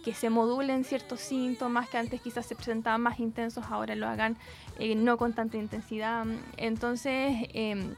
que 0.03 0.13
se 0.13 0.29
modulen 0.29 0.83
ciertos 0.83 1.21
síntomas 1.21 1.89
que 1.89 1.97
antes 1.97 2.21
quizás 2.21 2.45
se 2.45 2.55
presentaban 2.55 3.01
más 3.01 3.19
intensos, 3.19 3.65
ahora 3.69 3.95
lo 3.95 4.07
hagan 4.07 4.37
eh, 4.77 4.95
no 4.95 5.17
con 5.17 5.33
tanta 5.33 5.57
intensidad. 5.57 6.25
Entonces, 6.57 7.35
eh, 7.53 7.95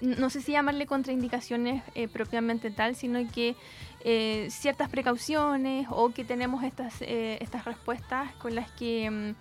no 0.00 0.30
sé 0.30 0.40
si 0.40 0.52
llamarle 0.52 0.86
contraindicaciones 0.86 1.82
eh, 1.94 2.08
propiamente 2.08 2.70
tal, 2.70 2.96
sino 2.96 3.18
que 3.32 3.56
eh, 4.04 4.46
ciertas 4.50 4.88
precauciones 4.88 5.86
o 5.90 6.10
que 6.10 6.24
tenemos 6.24 6.62
estas, 6.62 7.02
eh, 7.02 7.38
estas 7.40 7.64
respuestas 7.64 8.32
con 8.34 8.54
las 8.54 8.70
que 8.72 9.10
mm, 9.10 9.34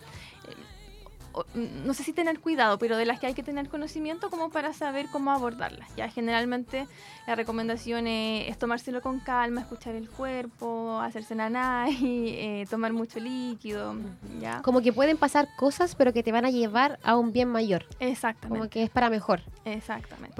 no 1.53 1.93
sé 1.93 2.03
si 2.03 2.13
tener 2.13 2.39
cuidado, 2.39 2.77
pero 2.77 2.97
de 2.97 3.05
las 3.05 3.19
que 3.19 3.27
hay 3.27 3.33
que 3.33 3.43
tener 3.43 3.69
conocimiento 3.69 4.29
como 4.29 4.49
para 4.49 4.73
saber 4.73 5.07
cómo 5.11 5.31
abordarlas. 5.31 5.93
Ya 5.95 6.09
generalmente 6.09 6.87
la 7.27 7.35
recomendación 7.35 8.07
es, 8.07 8.57
tomárselo 8.57 9.01
con 9.01 9.19
calma, 9.19 9.61
escuchar 9.61 9.95
el 9.95 10.09
cuerpo, 10.09 10.99
hacerse 10.99 11.35
naná 11.35 11.89
y 11.89 12.29
eh, 12.37 12.67
tomar 12.69 12.93
mucho 12.93 13.19
líquido. 13.19 13.95
¿ya? 14.39 14.61
Como 14.61 14.81
que 14.81 14.93
pueden 14.93 15.17
pasar 15.17 15.47
cosas, 15.57 15.95
pero 15.95 16.13
que 16.13 16.23
te 16.23 16.31
van 16.31 16.45
a 16.45 16.49
llevar 16.49 16.99
a 17.03 17.15
un 17.17 17.31
bien 17.31 17.49
mayor. 17.49 17.85
Exactamente. 17.99 18.59
Como 18.59 18.69
que 18.69 18.83
es 18.83 18.89
para 18.89 19.09
mejor. 19.09 19.41
Exactamente 19.65 20.35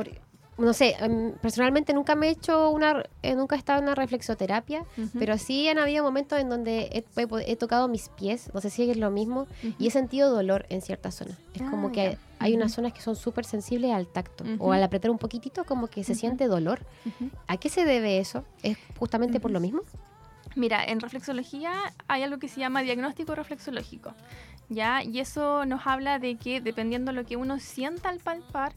no 0.58 0.74
sé, 0.74 0.96
em, 1.00 1.34
personalmente 1.34 1.94
nunca 1.94 2.16
me 2.16 2.28
he 2.28 2.32
hecho 2.32 2.70
una, 2.70 3.04
eh, 3.24 3.36
nunca 3.36 3.56
he 3.56 3.58
estado 3.60 3.80
en 3.80 3.86
una 3.86 3.96
reflexoterapia, 3.96 4.86
pero 5.18 5.38
sí 5.38 5.68
han 5.68 5.78
habido 5.78 6.04
momentos 6.04 6.40
en 6.40 6.50
donde 6.50 6.90
he, 6.92 7.56
tocado 7.56 7.88
mis 7.88 8.10
pies, 8.10 8.50
no 8.54 8.62
sé 8.62 8.70
si 8.70 8.90
es 8.90 8.98
lo 8.98 9.12
mismo, 9.12 9.48
y 9.78 9.88
he 9.88 9.92
sentido 9.92 10.32
dolor 10.32 10.66
en 10.70 10.82
ciertas 10.82 11.16
zonas. 11.16 11.38
Es 11.54 11.62
como 11.64 11.90
ah, 11.90 11.92
que 11.92 12.18
hay 12.40 12.54
unas 12.54 12.74
zonas 12.74 12.94
que 12.94 13.02
son 13.02 13.16
súper 13.16 13.46
sensibles 13.46 13.92
al 13.92 14.08
tacto, 14.08 14.46
o 14.60 14.72
al 14.72 14.84
apretar 14.84 15.12
un 15.12 15.18
poquitito 15.18 15.66
como 15.66 15.88
que 15.88 16.04
se 16.04 16.16
siente 16.16 16.48
dolor. 16.48 16.80
¿A 17.48 17.58
qué 17.58 17.70
se 17.70 17.84
debe 17.84 18.20
eso? 18.20 18.46
¿Es 18.64 18.78
justamente 18.98 19.40
por 19.40 19.52
lo 19.52 19.60
mismo? 19.60 19.82
Mira, 20.56 20.86
en 20.86 21.02
reflexología 21.02 21.74
hay 22.08 22.24
algo 22.24 22.40
que 22.40 22.48
se 22.48 22.62
llama 22.62 22.82
diagnóstico 22.82 23.36
reflexológico, 23.36 24.14
¿ya? 24.70 25.04
Y 25.04 25.20
eso 25.20 25.66
nos 25.66 25.86
habla 25.86 26.18
de 26.18 26.38
que 26.38 26.62
dependiendo 26.62 27.12
de 27.12 27.18
lo 27.18 27.26
que 27.26 27.36
uno 27.36 27.60
sienta 27.60 28.08
al 28.08 28.20
palpar, 28.20 28.72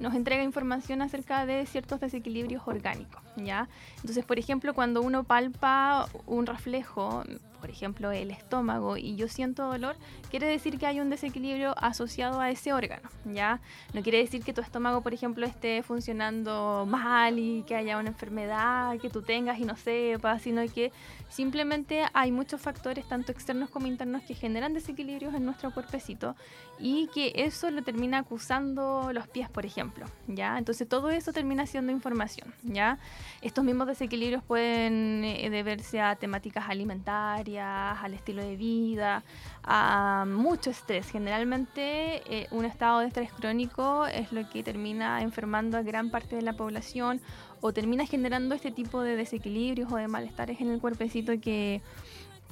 nos 0.00 0.14
entrega 0.14 0.42
información 0.42 1.02
acerca 1.02 1.46
de 1.46 1.66
ciertos 1.66 2.00
desequilibrios 2.00 2.62
orgánicos, 2.66 3.22
¿ya? 3.36 3.68
Entonces, 3.96 4.24
por 4.24 4.38
ejemplo, 4.38 4.74
cuando 4.74 5.02
uno 5.02 5.24
palpa 5.24 6.08
un 6.26 6.46
reflejo, 6.46 7.24
por 7.64 7.70
ejemplo, 7.70 8.12
el 8.12 8.30
estómago, 8.30 8.98
y 8.98 9.16
yo 9.16 9.26
siento 9.26 9.64
dolor, 9.64 9.96
quiere 10.30 10.46
decir 10.46 10.78
que 10.78 10.86
hay 10.86 11.00
un 11.00 11.08
desequilibrio 11.08 11.74
asociado 11.78 12.38
a 12.38 12.50
ese 12.50 12.74
órgano, 12.74 13.08
¿ya? 13.24 13.58
No 13.94 14.02
quiere 14.02 14.18
decir 14.18 14.44
que 14.44 14.52
tu 14.52 14.60
estómago, 14.60 15.00
por 15.00 15.14
ejemplo, 15.14 15.46
esté 15.46 15.82
funcionando 15.82 16.84
mal 16.86 17.38
y 17.38 17.62
que 17.62 17.74
haya 17.74 17.96
una 17.96 18.10
enfermedad 18.10 18.98
que 18.98 19.08
tú 19.08 19.22
tengas 19.22 19.58
y 19.58 19.64
no 19.64 19.76
sepas, 19.76 20.42
sino 20.42 20.60
que 20.68 20.92
simplemente 21.30 22.04
hay 22.12 22.32
muchos 22.32 22.60
factores, 22.60 23.08
tanto 23.08 23.32
externos 23.32 23.70
como 23.70 23.86
internos, 23.86 24.22
que 24.24 24.34
generan 24.34 24.74
desequilibrios 24.74 25.32
en 25.32 25.46
nuestro 25.46 25.72
cuerpecito 25.72 26.36
y 26.78 27.08
que 27.14 27.32
eso 27.34 27.70
lo 27.70 27.82
termina 27.82 28.18
acusando 28.18 29.10
los 29.14 29.26
pies, 29.28 29.48
por 29.48 29.64
ejemplo, 29.64 30.04
¿ya? 30.26 30.58
Entonces 30.58 30.86
todo 30.86 31.08
eso 31.08 31.32
termina 31.32 31.66
siendo 31.66 31.92
información, 31.92 32.52
¿ya? 32.62 32.98
Estos 33.40 33.64
mismos 33.64 33.86
desequilibrios 33.86 34.42
pueden 34.42 35.24
eh, 35.24 35.48
deberse 35.48 36.00
a 36.02 36.16
temáticas 36.16 36.68
alimentarias, 36.68 37.53
al 37.58 38.14
estilo 38.14 38.42
de 38.42 38.56
vida, 38.56 39.22
a 39.62 40.24
mucho 40.26 40.70
estrés. 40.70 41.10
Generalmente 41.10 42.22
eh, 42.32 42.46
un 42.50 42.64
estado 42.64 43.00
de 43.00 43.06
estrés 43.06 43.32
crónico 43.32 44.06
es 44.06 44.32
lo 44.32 44.48
que 44.48 44.62
termina 44.62 45.22
enfermando 45.22 45.76
a 45.76 45.82
gran 45.82 46.10
parte 46.10 46.36
de 46.36 46.42
la 46.42 46.54
población 46.54 47.20
o 47.60 47.72
termina 47.72 48.06
generando 48.06 48.54
este 48.54 48.70
tipo 48.70 49.00
de 49.00 49.16
desequilibrios 49.16 49.90
o 49.90 49.96
de 49.96 50.08
malestares 50.08 50.60
en 50.60 50.70
el 50.70 50.80
cuerpecito 50.80 51.32
que, 51.40 51.80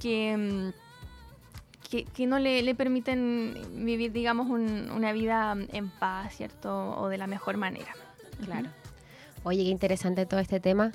que, 0.00 0.36
mm, 0.36 2.02
que, 2.14 2.26
no 2.26 2.38
le, 2.38 2.74
permiten 2.74 3.84
vivir, 3.84 4.12
digamos, 4.12 4.48
una 4.48 5.12
vida 5.12 5.54
en 5.72 5.90
paz, 5.90 6.34
¿cierto? 6.36 6.98
O 6.98 7.08
de 7.08 7.18
la 7.18 7.26
mejor 7.26 7.58
manera. 7.58 7.92
Claro. 8.44 8.70
Oye, 9.44 9.64
qué 9.64 9.70
interesante 9.70 10.24
todo 10.24 10.40
este 10.40 10.60
tema. 10.60 10.92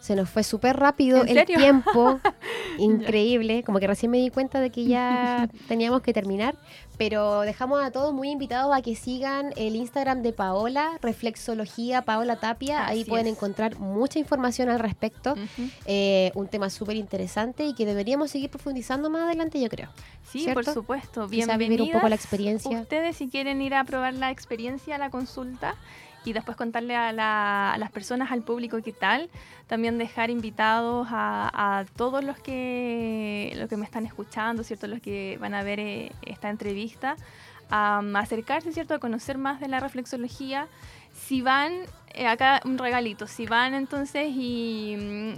Se 0.00 0.16
nos 0.16 0.30
fue 0.30 0.42
súper 0.42 0.76
rápido 0.76 1.24
el 1.24 1.44
tiempo, 1.44 2.18
increíble, 2.78 3.62
como 3.62 3.78
que 3.78 3.86
recién 3.86 4.10
me 4.10 4.18
di 4.18 4.30
cuenta 4.30 4.60
de 4.60 4.70
que 4.70 4.84
ya 4.84 5.48
teníamos 5.68 6.00
que 6.02 6.12
terminar, 6.12 6.56
pero 7.00 7.40
dejamos 7.40 7.82
a 7.82 7.90
todos 7.90 8.12
muy 8.12 8.28
invitados 8.28 8.76
a 8.76 8.82
que 8.82 8.94
sigan 8.94 9.54
el 9.56 9.74
Instagram 9.74 10.20
de 10.20 10.34
Paola, 10.34 10.98
Reflexología 11.00 12.02
Paola 12.02 12.36
Tapia, 12.36 12.86
ahí 12.86 13.06
pueden 13.06 13.26
encontrar 13.26 13.78
mucha 13.78 14.18
información 14.18 14.68
al 14.68 14.78
respecto, 14.80 15.34
eh, 15.86 16.30
un 16.34 16.48
tema 16.48 16.68
súper 16.68 16.96
interesante 16.96 17.64
y 17.64 17.72
que 17.72 17.86
deberíamos 17.86 18.30
seguir 18.30 18.50
profundizando 18.50 19.08
más 19.08 19.22
adelante, 19.22 19.58
yo 19.58 19.70
creo. 19.70 19.88
Sí, 20.24 20.46
por 20.52 20.66
supuesto, 20.66 21.26
bienvenidos. 21.26 21.58
vivir 21.58 21.80
un 21.80 21.90
poco 21.90 22.10
la 22.10 22.16
experiencia. 22.16 22.78
Ustedes 22.82 23.16
si 23.16 23.30
quieren 23.30 23.62
ir 23.62 23.74
a 23.74 23.84
probar 23.84 24.12
la 24.12 24.30
experiencia, 24.30 24.98
la 24.98 25.08
consulta, 25.08 25.76
y 26.24 26.32
después 26.32 26.56
contarle 26.56 26.96
a, 26.96 27.12
las 27.12 27.90
personas, 27.90 28.30
al 28.30 28.42
público 28.42 28.80
qué 28.82 28.92
tal. 28.92 29.30
También 29.66 29.98
dejar 29.98 30.30
invitados 30.30 31.06
a, 31.10 31.84
todos 31.96 32.24
los 32.24 32.38
que, 32.38 33.52
los 33.56 33.68
que 33.68 33.76
me 33.76 33.84
están 33.84 34.04
escuchando, 34.04 34.64
¿cierto? 34.64 34.86
Los 34.86 35.00
que 35.00 35.38
van 35.40 35.54
a 35.54 35.62
ver 35.62 35.80
eh, 35.80 36.12
esta 36.22 36.50
entrevista, 36.50 36.89
a 37.70 38.02
acercarse, 38.14 38.72
¿cierto? 38.72 38.94
A 38.94 38.98
conocer 38.98 39.38
más 39.38 39.60
de 39.60 39.68
la 39.68 39.80
reflexología. 39.80 40.66
Si 41.12 41.42
van, 41.42 41.72
eh, 42.14 42.26
acá 42.26 42.60
un 42.64 42.78
regalito, 42.78 43.26
si 43.26 43.46
van 43.46 43.74
entonces 43.74 44.28
y, 44.30 44.96
mm, 44.98 45.32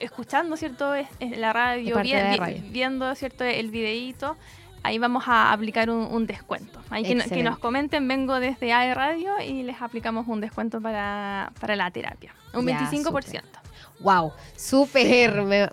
escuchando, 0.00 0.56
¿cierto? 0.56 0.92
la 1.20 1.52
radio, 1.52 2.00
viendo, 2.70 3.14
¿cierto? 3.14 3.44
El 3.44 3.70
videíto 3.70 4.36
ahí 4.84 4.98
vamos 4.98 5.24
a 5.26 5.52
aplicar 5.52 5.90
un, 5.90 6.26
descuento. 6.26 6.78
Ahí 6.90 7.02
que, 7.02 7.42
nos 7.42 7.58
comenten, 7.58 8.06
vengo 8.06 8.38
desde 8.38 8.72
AE 8.72 8.94
Radio 8.94 9.40
y 9.40 9.64
les 9.64 9.82
aplicamos 9.82 10.28
un 10.28 10.40
descuento 10.40 10.80
para, 10.80 11.50
la 11.66 11.90
terapia. 11.90 12.32
Un 12.52 12.66
25%. 12.66 13.42
Wow, 14.04 14.32
súper, 14.54 15.32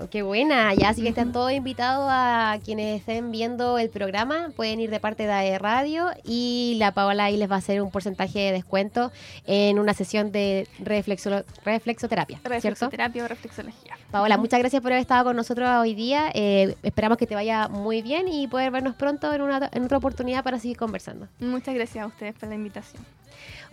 qué 0.09 0.21
buena. 0.21 0.73
Ya 0.73 0.87
así 0.87 1.01
que 1.01 1.09
están 1.09 1.33
todos 1.33 1.51
invitados 1.51 2.07
a 2.09 2.59
quienes 2.63 3.01
estén 3.01 3.29
viendo 3.29 3.77
el 3.77 3.89
programa, 3.89 4.51
pueden 4.55 4.79
ir 4.79 4.89
de 4.89 5.01
parte 5.01 5.23
de 5.23 5.33
AE 5.33 5.59
Radio 5.59 6.07
y 6.23 6.77
la 6.79 6.93
Paola 6.93 7.25
ahí 7.25 7.35
les 7.35 7.51
va 7.51 7.55
a 7.55 7.57
hacer 7.57 7.81
un 7.81 7.91
porcentaje 7.91 8.39
de 8.39 8.51
descuento 8.53 9.11
en 9.45 9.79
una 9.79 9.93
sesión 9.93 10.31
de 10.31 10.65
reflexo, 10.79 11.43
reflexoterapia. 11.65 12.39
Reflexoterapia 12.45 13.25
o 13.25 13.27
reflexología. 13.27 13.97
Paola, 14.11 14.37
muchas 14.37 14.61
gracias 14.61 14.81
por 14.81 14.93
haber 14.93 15.01
estado 15.01 15.25
con 15.25 15.35
nosotros 15.35 15.69
hoy 15.69 15.93
día. 15.93 16.31
Eh, 16.33 16.77
esperamos 16.83 17.17
que 17.17 17.27
te 17.27 17.35
vaya 17.35 17.67
muy 17.67 18.01
bien 18.01 18.29
y 18.29 18.47
poder 18.47 18.71
vernos 18.71 18.95
pronto 18.95 19.33
en, 19.33 19.41
una, 19.41 19.69
en 19.73 19.83
otra 19.83 19.97
oportunidad 19.97 20.41
para 20.41 20.57
seguir 20.57 20.77
conversando. 20.77 21.27
Muchas 21.41 21.75
gracias 21.75 22.05
a 22.05 22.07
ustedes 22.07 22.33
por 22.35 22.47
la 22.47 22.55
invitación. 22.55 23.03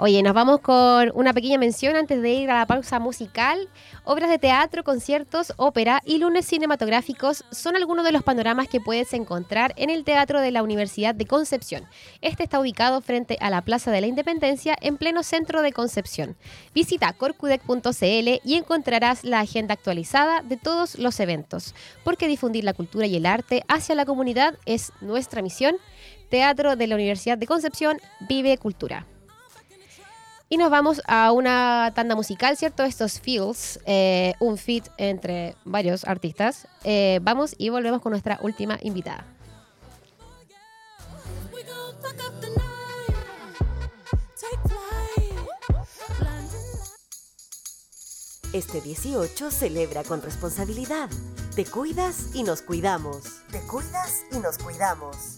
Oye, 0.00 0.22
nos 0.22 0.32
vamos 0.32 0.60
con 0.60 1.10
una 1.14 1.32
pequeña 1.32 1.58
mención 1.58 1.96
antes 1.96 2.22
de 2.22 2.30
ir 2.32 2.52
a 2.52 2.58
la 2.58 2.66
pausa 2.66 3.00
musical. 3.00 3.68
Obras 4.04 4.30
de 4.30 4.38
teatro, 4.38 4.84
conciertos, 4.84 5.52
ópera 5.56 6.02
y 6.04 6.18
lunes 6.18 6.46
cinematográficos 6.46 7.42
son 7.50 7.74
algunos 7.74 8.04
de 8.04 8.12
los 8.12 8.22
panoramas 8.22 8.68
que 8.68 8.80
puedes 8.80 9.12
encontrar 9.12 9.74
en 9.76 9.90
el 9.90 10.04
Teatro 10.04 10.40
de 10.40 10.52
la 10.52 10.62
Universidad 10.62 11.16
de 11.16 11.26
Concepción. 11.26 11.84
Este 12.20 12.44
está 12.44 12.60
ubicado 12.60 13.00
frente 13.00 13.38
a 13.40 13.50
la 13.50 13.62
Plaza 13.62 13.90
de 13.90 14.00
la 14.00 14.06
Independencia 14.06 14.76
en 14.80 14.98
pleno 14.98 15.24
centro 15.24 15.62
de 15.62 15.72
Concepción. 15.72 16.36
Visita 16.72 17.12
corcudec.cl 17.14 18.40
y 18.44 18.54
encontrarás 18.54 19.24
la 19.24 19.40
agenda 19.40 19.74
actualizada 19.74 20.42
de 20.42 20.58
todos 20.58 20.96
los 20.96 21.18
eventos, 21.18 21.74
porque 22.04 22.28
difundir 22.28 22.62
la 22.62 22.72
cultura 22.72 23.06
y 23.06 23.16
el 23.16 23.26
arte 23.26 23.64
hacia 23.66 23.96
la 23.96 24.06
comunidad 24.06 24.54
es 24.64 24.92
nuestra 25.00 25.42
misión. 25.42 25.74
Teatro 26.30 26.76
de 26.76 26.86
la 26.86 26.94
Universidad 26.94 27.36
de 27.36 27.48
Concepción, 27.48 27.98
vive 28.28 28.58
cultura. 28.58 29.04
Y 30.50 30.56
nos 30.56 30.70
vamos 30.70 31.02
a 31.06 31.30
una 31.32 31.92
tanda 31.94 32.14
musical, 32.14 32.56
¿cierto? 32.56 32.82
Estos 32.82 33.20
Feels, 33.20 33.80
eh, 33.84 34.32
un 34.40 34.56
feat 34.56 34.88
entre 34.96 35.56
varios 35.64 36.04
artistas. 36.04 36.66
Eh, 36.84 37.20
vamos 37.22 37.54
y 37.58 37.68
volvemos 37.68 38.00
con 38.00 38.12
nuestra 38.12 38.38
última 38.40 38.78
invitada. 38.80 39.26
Este 48.54 48.80
18 48.80 49.50
celebra 49.50 50.02
con 50.04 50.22
responsabilidad. 50.22 51.10
Te 51.54 51.66
cuidas 51.66 52.34
y 52.34 52.44
nos 52.44 52.62
cuidamos. 52.62 53.42
Te 53.52 53.60
cuidas 53.60 54.24
y 54.32 54.38
nos 54.38 54.56
cuidamos. 54.56 55.37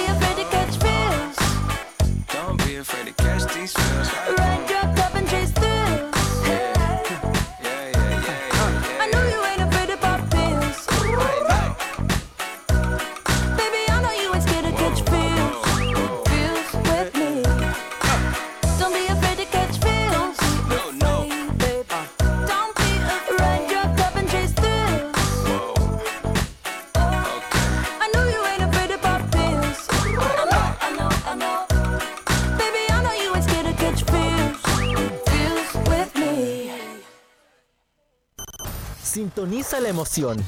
Sintoniza 39.71 39.79
la 39.79 39.89
emoción. 39.89 40.43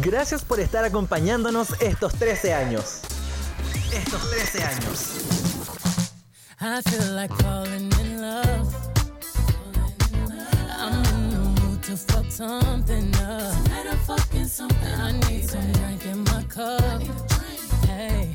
Gracias 0.00 0.44
por 0.44 0.60
estar 0.60 0.84
acompañándonos 0.84 1.74
estos 1.80 2.14
13 2.14 2.54
años. 2.54 3.00
Estos 3.92 4.30
13 4.30 4.62
años. 4.62 5.00
I 6.60 6.82
feel 6.88 7.16
like 7.16 7.34
falling 7.42 7.90
in 8.00 8.20
love. 8.20 8.74
I'm 10.78 11.04
in 11.14 11.30
the 11.30 11.62
mood 11.62 11.82
to 11.82 11.96
fuck 11.96 12.30
something 12.30 13.12
up. 13.16 13.54
I 13.68 15.12
need 15.28 15.48
some 15.48 15.72
drink 15.72 16.04
in 16.04 16.22
my 16.24 16.44
cup. 16.44 17.02
Hey, 17.86 18.30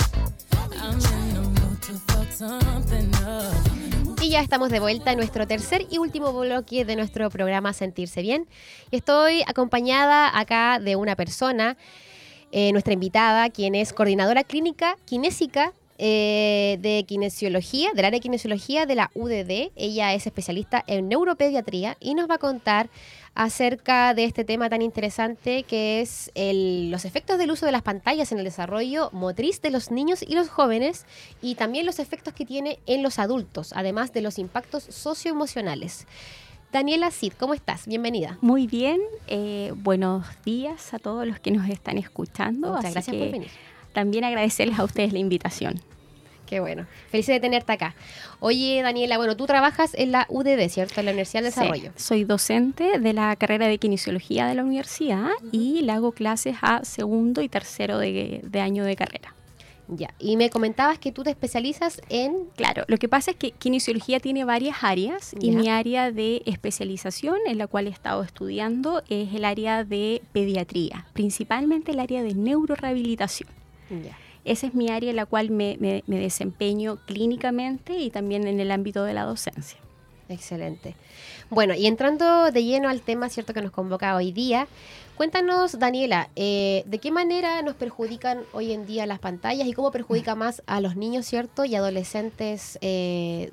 I'm 0.81 0.95
in 0.95 1.33
the 1.33 1.61
mood 1.61 1.81
to 1.83 1.93
fuck 2.07 2.31
something 2.31 3.13
up. 3.25 3.84
Y 4.25 4.29
ya 4.29 4.39
estamos 4.39 4.71
de 4.71 4.79
vuelta 4.79 5.11
en 5.11 5.17
nuestro 5.19 5.45
tercer 5.45 5.85
y 5.91 5.99
último 5.99 6.33
bloque 6.33 6.83
de 6.83 6.95
nuestro 6.95 7.29
programa 7.29 7.73
Sentirse 7.73 8.23
Bien. 8.23 8.47
Estoy 8.89 9.43
acompañada 9.45 10.35
acá 10.35 10.79
de 10.79 10.95
una 10.95 11.15
persona, 11.15 11.77
eh, 12.51 12.71
nuestra 12.71 12.93
invitada, 12.93 13.51
quien 13.51 13.75
es 13.75 13.93
coordinadora 13.93 14.43
clínica 14.43 14.97
kinésica 15.05 15.73
eh, 15.99 16.79
de 16.81 17.05
kinesiología, 17.07 17.91
del 17.93 18.03
área 18.03 18.17
de 18.17 18.21
kinesiología 18.21 18.87
de 18.87 18.95
la 18.95 19.11
UDD. 19.13 19.71
Ella 19.75 20.15
es 20.15 20.25
especialista 20.25 20.83
en 20.87 21.07
neuropediatría 21.07 21.95
y 21.99 22.15
nos 22.15 22.27
va 22.27 22.35
a 22.35 22.39
contar 22.39 22.89
acerca 23.35 24.13
de 24.13 24.23
este 24.23 24.45
tema 24.45 24.69
tan 24.69 24.81
interesante 24.81 25.63
que 25.63 26.01
es 26.01 26.31
los 26.35 27.05
efectos 27.05 27.37
del 27.37 27.51
uso 27.51 27.65
de 27.65 27.73
las 27.73 27.81
pantallas 27.81 28.31
en 28.31 28.39
el 28.39 28.45
desarrollo 28.45 29.09
motriz 29.11 29.61
de 29.61 29.69
los 29.69 29.91
niños 29.91 30.23
y 30.23 30.33
los 30.33 30.49
jóvenes 30.49 31.05
y 31.41 31.55
también 31.55 31.85
los 31.85 31.99
efectos 31.99 32.33
que 32.33 32.45
tiene 32.45 32.79
en 32.85 33.03
los 33.03 33.19
adultos, 33.19 33.73
además 33.75 34.13
de 34.13 34.21
los 34.21 34.39
impactos 34.39 34.83
socioemocionales. 34.83 36.07
Daniela 36.71 37.11
Cid, 37.11 37.33
¿cómo 37.33 37.53
estás? 37.53 37.87
Bienvenida. 37.87 38.37
Muy 38.41 38.67
bien, 38.67 38.99
eh, 39.27 39.71
buenos 39.75 40.25
días 40.43 40.93
a 40.93 40.99
todos 40.99 41.27
los 41.27 41.39
que 41.39 41.51
nos 41.51 41.69
están 41.69 41.97
escuchando. 41.97 42.73
Muchas 42.73 42.93
gracias 42.93 43.15
por 43.15 43.31
venir. 43.31 43.51
También 43.93 44.23
agradecerles 44.23 44.79
a 44.79 44.83
ustedes 44.83 45.13
la 45.13 45.19
invitación. 45.19 45.81
Qué 46.45 46.59
bueno. 46.59 46.85
Feliz 47.09 47.27
de 47.27 47.39
tenerte 47.39 47.71
acá. 47.71 47.95
Oye, 48.39 48.81
Daniela, 48.83 49.17
bueno, 49.17 49.35
tú 49.35 49.45
trabajas 49.45 49.93
en 49.95 50.11
la 50.11 50.27
UDD, 50.29 50.69
¿cierto? 50.69 50.99
En 50.99 51.07
la 51.07 51.11
Universidad 51.11 51.41
de 51.41 51.49
Desarrollo. 51.49 51.91
soy 51.95 52.23
docente 52.23 52.99
de 52.99 53.13
la 53.13 53.35
carrera 53.35 53.67
de 53.67 53.77
kinesiología 53.77 54.47
de 54.47 54.55
la 54.55 54.63
universidad 54.63 55.29
y 55.51 55.81
le 55.81 55.91
hago 55.91 56.11
clases 56.11 56.57
a 56.61 56.83
segundo 56.85 57.41
y 57.41 57.49
tercero 57.49 57.97
de, 57.97 58.41
año 58.61 58.83
de 58.83 58.95
carrera. 58.95 59.33
Ya, 59.87 60.13
y 60.17 60.35
me 60.35 60.49
comentabas 60.49 60.97
que 60.97 61.11
tú 61.11 61.23
te 61.23 61.29
especializas 61.29 62.01
en... 62.09 62.45
Claro, 62.55 62.85
lo 62.87 62.97
que 62.97 63.07
pasa 63.07 63.31
es 63.31 63.37
que 63.37 63.51
kinesiología 63.51 64.19
tiene 64.19 64.43
varias 64.43 64.77
áreas 64.83 65.35
y 65.39 65.51
mi 65.51 65.69
área 65.69 66.11
de 66.11 66.41
especialización 66.47 67.37
en 67.45 67.59
la 67.59 67.67
cual 67.67 67.85
he 67.85 67.91
estado 67.91 68.23
estudiando 68.23 69.03
es 69.09 69.33
el 69.35 69.45
área 69.45 69.83
de 69.83 70.23
pediatría, 70.33 71.05
principalmente 71.13 71.91
el 71.91 71.99
área 71.99 72.23
de 72.23 72.33
neurorehabilitación. 72.33 73.49
Ya. 73.91 74.17
Esa 74.45 74.67
es 74.67 74.75
mi 74.75 74.89
área 74.89 75.09
en 75.09 75.15
la 75.15 75.25
cual 75.25 75.49
me, 75.49 75.77
desempeño 76.07 76.97
clínicamente 77.07 77.97
y 77.97 78.11
también 78.11 78.47
en 78.47 78.59
el 78.59 78.71
ámbito 78.71 79.03
de 79.03 79.13
la 79.13 79.23
docencia. 79.23 79.79
Excelente. 80.29 80.95
Bueno, 81.49 81.73
y 81.75 81.87
entrando 81.87 82.51
de 82.51 82.63
lleno 82.63 82.89
al 82.89 83.01
tema, 83.01 83.29
cierto, 83.29 83.53
que 83.53 83.61
nos 83.61 83.71
convoca 83.71 84.15
hoy 84.15 84.31
día, 84.31 84.67
cuéntanos, 85.17 85.77
Daniela, 85.77 86.29
eh, 86.35 86.83
¿de 86.85 86.99
qué 86.99 87.11
manera 87.11 87.61
nos 87.61 87.75
perjudican 87.75 88.39
hoy 88.53 88.71
en 88.71 88.85
día 88.85 89.05
las 89.05 89.19
pantallas 89.19 89.67
y 89.67 89.73
cómo 89.73 89.91
perjudica 89.91 90.35
más 90.35 90.63
a 90.65 90.79
los 90.79 90.95
niños, 90.95 91.25
cierto, 91.25 91.65
y 91.65 91.75
adolescentes 91.75 92.79
eh, 92.81 93.51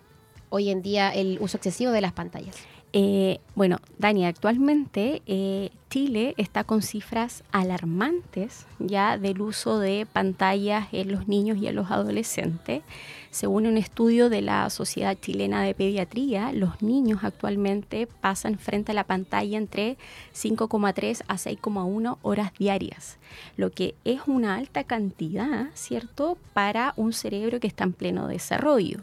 hoy 0.48 0.70
en 0.70 0.83
día 0.83 1.11
el 1.11 1.38
uso 1.40 1.57
excesivo 1.57 1.92
de 1.92 2.00
las 2.00 2.12
pantallas? 2.12 2.57
Eh, 2.94 3.40
bueno, 3.55 3.78
Dani, 3.98 4.26
actualmente 4.26 5.22
eh, 5.26 5.70
Chile 5.88 6.35
está 6.37 6.64
con 6.64 6.83
cifras 6.83 7.42
alarmantes 7.50 8.66
ya 8.78 9.16
del 9.16 9.40
uso 9.40 9.78
de 9.78 10.07
pantallas 10.11 10.88
en 10.92 11.11
los 11.11 11.26
niños 11.26 11.57
y 11.57 11.68
en 11.68 11.76
los 11.76 11.90
adolescentes. 11.90 12.83
Según 13.31 13.66
un 13.66 13.78
estudio 13.78 14.28
de 14.28 14.42
la 14.42 14.68
Sociedad 14.68 15.16
Chilena 15.18 15.62
de 15.62 15.74
Pediatría, 15.74 16.52
los 16.52 16.83
niños 16.83 17.20
actualmente 17.24 18.07
pasan 18.07 18.59
frente 18.59 18.92
a 18.92 18.94
la 18.94 19.05
pantalla 19.05 19.57
entre 19.57 19.96
5,3 20.35 21.22
a 21.28 21.37
6,1 21.37 22.18
horas 22.20 22.52
diarias, 22.59 23.16
lo 23.57 23.70
que 23.70 23.94
es 24.05 24.20
una 24.26 24.57
alta 24.57 24.85
cantidad, 24.85 25.70
¿cierto?, 25.72 26.37
para 26.52 26.92
un 26.96 27.14
cerebro 27.14 27.59
que 27.59 27.68
está 27.68 27.85
en 27.85 27.94
pleno 27.94 28.28
desarrollo. 28.28 28.98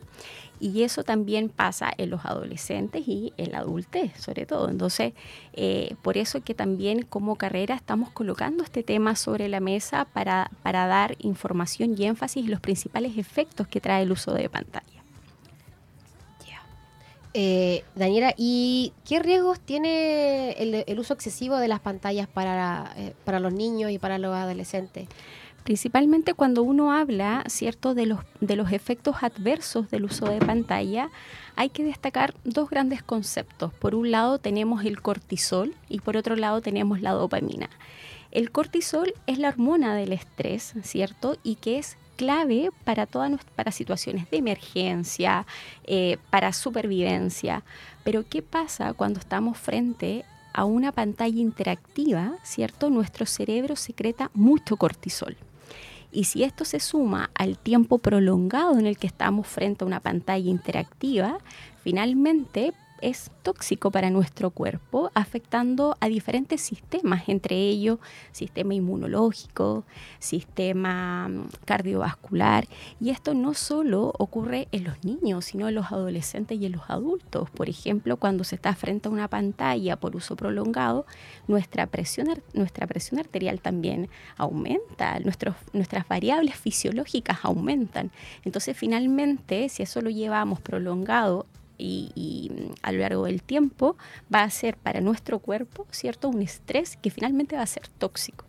Y 0.60 0.84
eso 0.84 1.04
también 1.04 1.50
pasa 1.50 1.92
en 1.98 2.10
los 2.10 2.26
adolescentes 2.26 3.08
y 3.08 3.34
en 3.38 3.52
la 3.52 3.60
adultez, 3.60 4.12
sobre 4.20 4.46
todo. 4.46 4.70
Entonces, 4.70 5.14
eh, 5.54 5.96
por 6.02 6.18
eso 6.18 6.42
que 6.42 6.54
también 6.54 7.04
como 7.04 7.36
carrera 7.36 7.76
estamos 7.76 8.12
colocando 8.12 8.64
este 8.64 8.84
tema 8.84 9.16
sobre 9.16 9.48
la 9.48 9.60
mesa 9.60 10.06
para, 10.06 10.52
para 10.64 10.88
dar 10.88 11.16
información 11.20 11.96
y 11.98 12.06
énfasis 12.06 12.46
en 12.46 12.52
los 12.52 12.60
principales 12.60 13.18
efectos 13.18 13.68
que 13.68 13.80
trae 13.80 14.04
el 14.04 14.12
uso 14.12 14.34
de 14.34 14.50
pantalla. 14.50 15.00
Eh, 17.34 17.84
Daniela, 17.94 18.34
¿y 18.38 18.92
qué 19.08 19.20
riesgos 19.20 19.60
tiene 19.60 20.52
el, 20.54 21.00
uso 21.00 21.14
excesivo 21.14 21.58
de 21.58 21.68
las 21.68 21.80
pantallas 21.80 22.28
para, 22.28 22.92
eh, 22.98 23.14
para 23.24 23.40
los 23.40 23.54
niños 23.54 23.92
y 23.92 24.00
para 24.00 24.18
los 24.18 24.36
adolescentes? 24.36 25.08
Principalmente 25.64 26.34
cuando 26.34 26.64
uno 26.64 26.92
habla, 26.92 27.44
¿cierto?, 27.48 27.94
de 27.94 28.06
los, 28.06 28.20
de 28.42 28.56
los 28.56 28.72
efectos 28.72 29.18
adversos 29.22 29.90
del 29.90 30.06
uso 30.06 30.26
de 30.26 30.40
pantalla, 30.40 31.10
hay 31.56 31.70
que 31.70 31.84
destacar 31.84 32.34
dos 32.44 32.70
grandes 32.70 33.04
conceptos. 33.04 33.74
Por 33.74 33.96
un 33.96 34.12
lado 34.12 34.40
tenemos 34.40 34.86
el 34.86 35.02
cortisol 35.02 35.76
y 35.90 36.00
por 36.00 36.18
otro 36.18 36.36
lado 36.36 36.62
tenemos 36.62 37.02
la 37.02 37.12
dopamina. 37.12 37.70
El 38.32 38.52
cortisol 38.52 39.14
es 39.28 39.40
la 39.40 39.50
hormona 39.50 39.96
del 39.96 40.14
estrés, 40.14 40.74
¿cierto? 40.84 41.38
Y 41.44 41.56
que 41.56 41.80
es 41.80 41.98
clave 42.16 42.70
para 42.84 43.06
todas 43.06 43.32
para 43.56 43.72
situaciones 43.72 44.30
de 44.30 44.38
emergencia, 44.38 45.46
eh, 45.86 46.18
para 46.30 46.54
supervivencia. 46.54 47.64
Pero 48.04 48.24
¿qué 48.28 48.42
pasa 48.42 48.94
cuando 48.94 49.20
estamos 49.20 49.58
frente 49.58 50.26
a 50.54 50.66
una 50.66 50.92
pantalla 50.92 51.40
interactiva, 51.40 52.34
¿cierto? 52.44 52.90
Nuestro 52.90 53.26
cerebro 53.26 53.76
secreta 53.76 54.32
mucho 54.34 54.78
cortisol. 54.78 55.38
Y 56.12 56.24
si 56.26 56.44
esto 56.44 56.66
se 56.66 56.80
suma 56.80 57.30
al 57.36 57.58
tiempo 57.58 58.00
prolongado 58.00 58.78
en 58.78 58.88
el 58.88 58.98
que 58.98 59.08
estamos 59.08 59.48
frente 59.48 59.84
a 59.84 59.88
una 59.88 60.00
pantalla 60.00 60.50
interactiva, 60.50 61.40
finalmente 61.84 62.74
es 63.02 63.32
tóxico 63.44 63.92
para 63.92 64.10
nuestro 64.10 64.50
cuerpo, 64.52 65.12
afectando 65.14 65.98
a 66.00 66.08
diferentes 66.08 66.62
sistemas, 66.62 67.24
entre 67.28 67.56
ellos 67.56 68.00
sistema 68.32 68.74
inmunológico, 68.74 69.84
sistema 70.20 71.28
mm, 71.28 71.48
cardiovascular. 71.66 72.68
Y 73.00 73.10
esto 73.10 73.34
no 73.34 73.54
solo 73.54 74.14
ocurre 74.18 74.68
en 74.72 74.84
los 74.84 75.04
niños, 75.04 75.46
sino 75.46 75.68
en 75.68 75.76
los 75.76 75.92
adolescentes 75.92 76.60
y 76.60 76.66
en 76.66 76.74
los 76.74 76.90
adultos. 76.90 77.50
Por 77.50 77.70
ejemplo, 77.70 78.18
cuando 78.18 78.44
se 78.44 78.56
está 78.56 78.76
frente 78.76 79.08
a 79.08 79.12
una 79.12 79.28
pantalla 79.28 79.96
por 79.96 80.16
uso 80.16 80.36
prolongado, 80.36 81.06
nuestra 81.48 81.88
presión, 81.88 82.42
nuestra 82.54 82.88
presión 82.88 83.20
arterial 83.20 83.62
también 83.62 84.10
aumenta, 84.38 85.20
nuestras 85.20 86.08
variables 86.08 86.56
fisiológicas 86.56 87.40
aumentan. 87.44 88.12
Entonces, 88.44 88.78
finalmente, 88.78 89.70
si 89.70 89.84
eso 89.84 90.02
lo 90.02 90.10
llevamos 90.10 90.60
prolongado 90.62 91.46
y, 91.80 92.52
mm, 92.54 92.74
a 92.84 92.92
lo 92.92 93.00
largo 93.00 93.26
del 93.26 93.42
tiempo 93.42 93.96
va 94.34 94.44
a 94.44 94.50
ser 94.50 94.78
para 94.78 95.02
nuestro 95.02 95.40
cuerpo, 95.40 95.88
¿cierto? 95.92 96.30
Un 96.30 96.42
estrés 96.42 96.98
que 96.98 97.10
finalmente 97.10 97.56
va 97.56 97.64
a 97.64 97.68
ser 97.68 97.88
tóxico. 97.88 98.46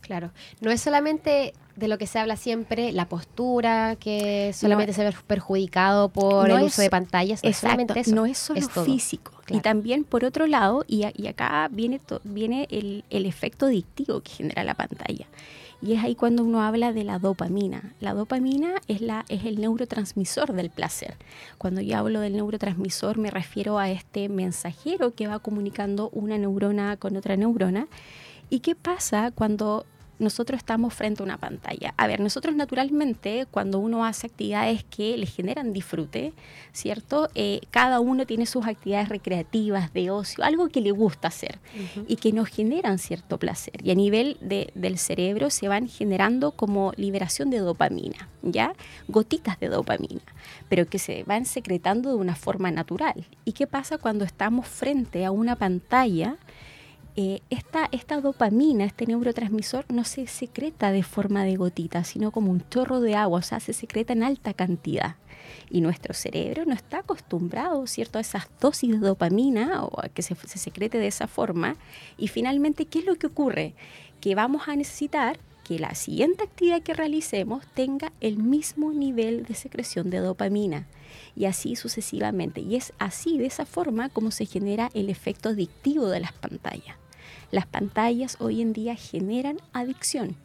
Claro, 0.00 0.30
no 0.60 0.70
es 0.70 0.80
solamente 0.80 1.52
de 1.76 1.86
lo 1.86 1.98
que 1.98 2.06
se 2.06 2.18
habla 2.18 2.36
siempre, 2.36 2.92
la 2.92 3.08
postura, 3.08 3.96
que 3.96 4.52
solamente 4.54 4.92
se 4.92 5.04
ve 5.04 5.14
perjudicado 5.26 6.08
por 6.08 6.50
el 6.50 6.62
uso 6.62 6.82
de 6.82 6.90
pantallas. 6.90 7.42
No 7.42 7.50
exacto, 7.50 7.94
no 8.06 8.26
es 8.26 8.38
solo 8.38 8.84
físico. 8.84 9.32
Y 9.48 9.60
también, 9.60 10.04
por 10.04 10.24
otro 10.24 10.46
lado, 10.46 10.84
y, 10.86 11.04
acá 11.04 11.68
viene, 11.70 12.00
viene 12.24 12.66
el, 12.70 13.04
el 13.10 13.26
efecto 13.26 13.66
adictivo 13.66 14.20
que 14.20 14.30
genera 14.30 14.64
la 14.64 14.74
pantalla. 14.74 15.26
Y 15.80 15.92
es 15.92 16.02
ahí 16.02 16.14
cuando 16.16 16.42
uno 16.42 16.62
habla 16.62 16.92
de 16.92 17.04
la 17.04 17.18
dopamina. 17.18 17.94
La 18.00 18.12
dopamina 18.12 18.74
es, 18.88 19.00
la, 19.00 19.24
es 19.28 19.44
el 19.44 19.60
neurotransmisor 19.60 20.52
del 20.52 20.70
placer. 20.70 21.14
Cuando 21.56 21.80
yo 21.80 21.96
hablo 21.98 22.20
del 22.20 22.34
neurotransmisor 22.34 23.18
me 23.18 23.30
refiero 23.30 23.78
a 23.78 23.90
este 23.90 24.28
mensajero 24.28 25.14
que 25.14 25.28
va 25.28 25.38
comunicando 25.38 26.10
una 26.10 26.36
neurona 26.36 26.96
con 26.96 27.16
otra 27.16 27.36
neurona. 27.36 27.86
¿Y 28.50 28.60
qué 28.60 28.74
pasa 28.74 29.30
cuando 29.30 29.86
nosotros 30.18 30.58
estamos 30.58 30.94
frente 30.94 31.22
a 31.22 31.24
una 31.24 31.38
pantalla. 31.38 31.94
A 31.96 32.06
ver, 32.06 32.20
nosotros 32.20 32.54
naturalmente 32.54 33.46
cuando 33.50 33.78
uno 33.78 34.04
hace 34.04 34.26
actividades 34.26 34.84
que 34.84 35.16
le 35.16 35.26
generan 35.26 35.72
disfrute, 35.72 36.32
¿cierto? 36.72 37.28
Eh, 37.34 37.60
cada 37.70 38.00
uno 38.00 38.26
tiene 38.26 38.46
sus 38.46 38.66
actividades 38.66 39.08
recreativas, 39.08 39.92
de 39.92 40.10
ocio, 40.10 40.44
algo 40.44 40.68
que 40.68 40.80
le 40.80 40.90
gusta 40.90 41.28
hacer 41.28 41.58
y 42.06 42.16
que 42.16 42.32
nos 42.32 42.48
generan 42.48 42.98
cierto 42.98 43.38
placer. 43.38 43.74
Y 43.82 43.90
a 43.90 43.94
nivel 43.94 44.36
del 44.40 44.98
cerebro 44.98 45.50
se 45.50 45.68
van 45.68 45.88
generando 45.88 46.52
como 46.52 46.92
liberación 46.96 47.50
de 47.50 47.58
dopamina, 47.58 48.28
¿ya? 48.42 48.74
Gotitas 49.08 49.58
de 49.60 49.68
dopamina, 49.68 50.22
pero 50.68 50.86
que 50.86 50.98
se 50.98 51.24
van 51.24 51.44
secretando 51.44 52.10
de 52.10 52.16
una 52.16 52.34
forma 52.34 52.70
natural. 52.70 53.26
¿Y 53.44 53.52
qué 53.52 53.66
pasa 53.66 53.98
cuando 53.98 54.24
estamos 54.24 54.66
frente 54.66 55.24
a 55.24 55.30
una 55.30 55.56
pantalla? 55.56 56.36
Eh, 57.20 57.42
esta, 57.50 58.20
dopamina, 58.20 58.84
este 58.84 59.04
neurotransmisor, 59.04 59.84
no 59.92 60.04
se 60.04 60.28
secreta 60.28 60.92
de 60.92 61.02
forma 61.02 61.42
de 61.42 61.56
gotita, 61.56 62.04
sino 62.04 62.30
como 62.30 62.52
un 62.52 62.62
chorro 62.70 63.00
de 63.00 63.16
agua, 63.16 63.40
o 63.40 63.42
sea, 63.42 63.58
se 63.58 63.72
secreta 63.72 64.12
en 64.12 64.22
alta 64.22 64.54
cantidad. 64.54 65.16
Y 65.68 65.80
nuestro 65.80 66.14
cerebro 66.14 66.64
no 66.64 66.74
está 66.74 66.98
acostumbrado, 66.98 67.84
¿cierto?, 67.88 68.18
a 68.18 68.20
esas 68.20 68.46
dosis 68.60 68.92
de 68.92 68.98
dopamina 68.98 69.82
o 69.82 70.00
a 70.00 70.08
que 70.10 70.22
se, 70.22 70.36
se 70.36 70.58
secrete 70.58 70.98
de 70.98 71.08
esa 71.08 71.26
forma. 71.26 71.74
Y 72.18 72.28
finalmente, 72.28 72.86
¿qué 72.86 73.00
es 73.00 73.04
lo 73.04 73.16
que 73.16 73.26
ocurre? 73.26 73.74
Que 74.20 74.36
vamos 74.36 74.68
a 74.68 74.76
necesitar 74.76 75.40
que 75.64 75.80
la 75.80 75.96
siguiente 75.96 76.44
actividad 76.44 76.82
que 76.82 76.94
realicemos 76.94 77.66
tenga 77.74 78.12
el 78.20 78.36
mismo 78.36 78.92
nivel 78.92 79.44
de 79.44 79.54
secreción 79.54 80.08
de 80.08 80.18
dopamina 80.18 80.86
y 81.34 81.46
así 81.46 81.74
sucesivamente. 81.74 82.60
Y 82.60 82.76
es 82.76 82.92
así, 83.00 83.38
de 83.38 83.46
esa 83.46 83.66
forma, 83.66 84.08
como 84.08 84.30
se 84.30 84.46
genera 84.46 84.88
el 84.94 85.10
efecto 85.10 85.48
adictivo 85.48 86.06
de 86.06 86.20
las 86.20 86.32
pantallas. 86.32 86.96
Las 87.50 87.66
pantallas 87.66 88.36
hoy 88.40 88.60
en 88.60 88.72
día 88.72 88.94
generan 88.94 89.58
adicción 89.72 90.36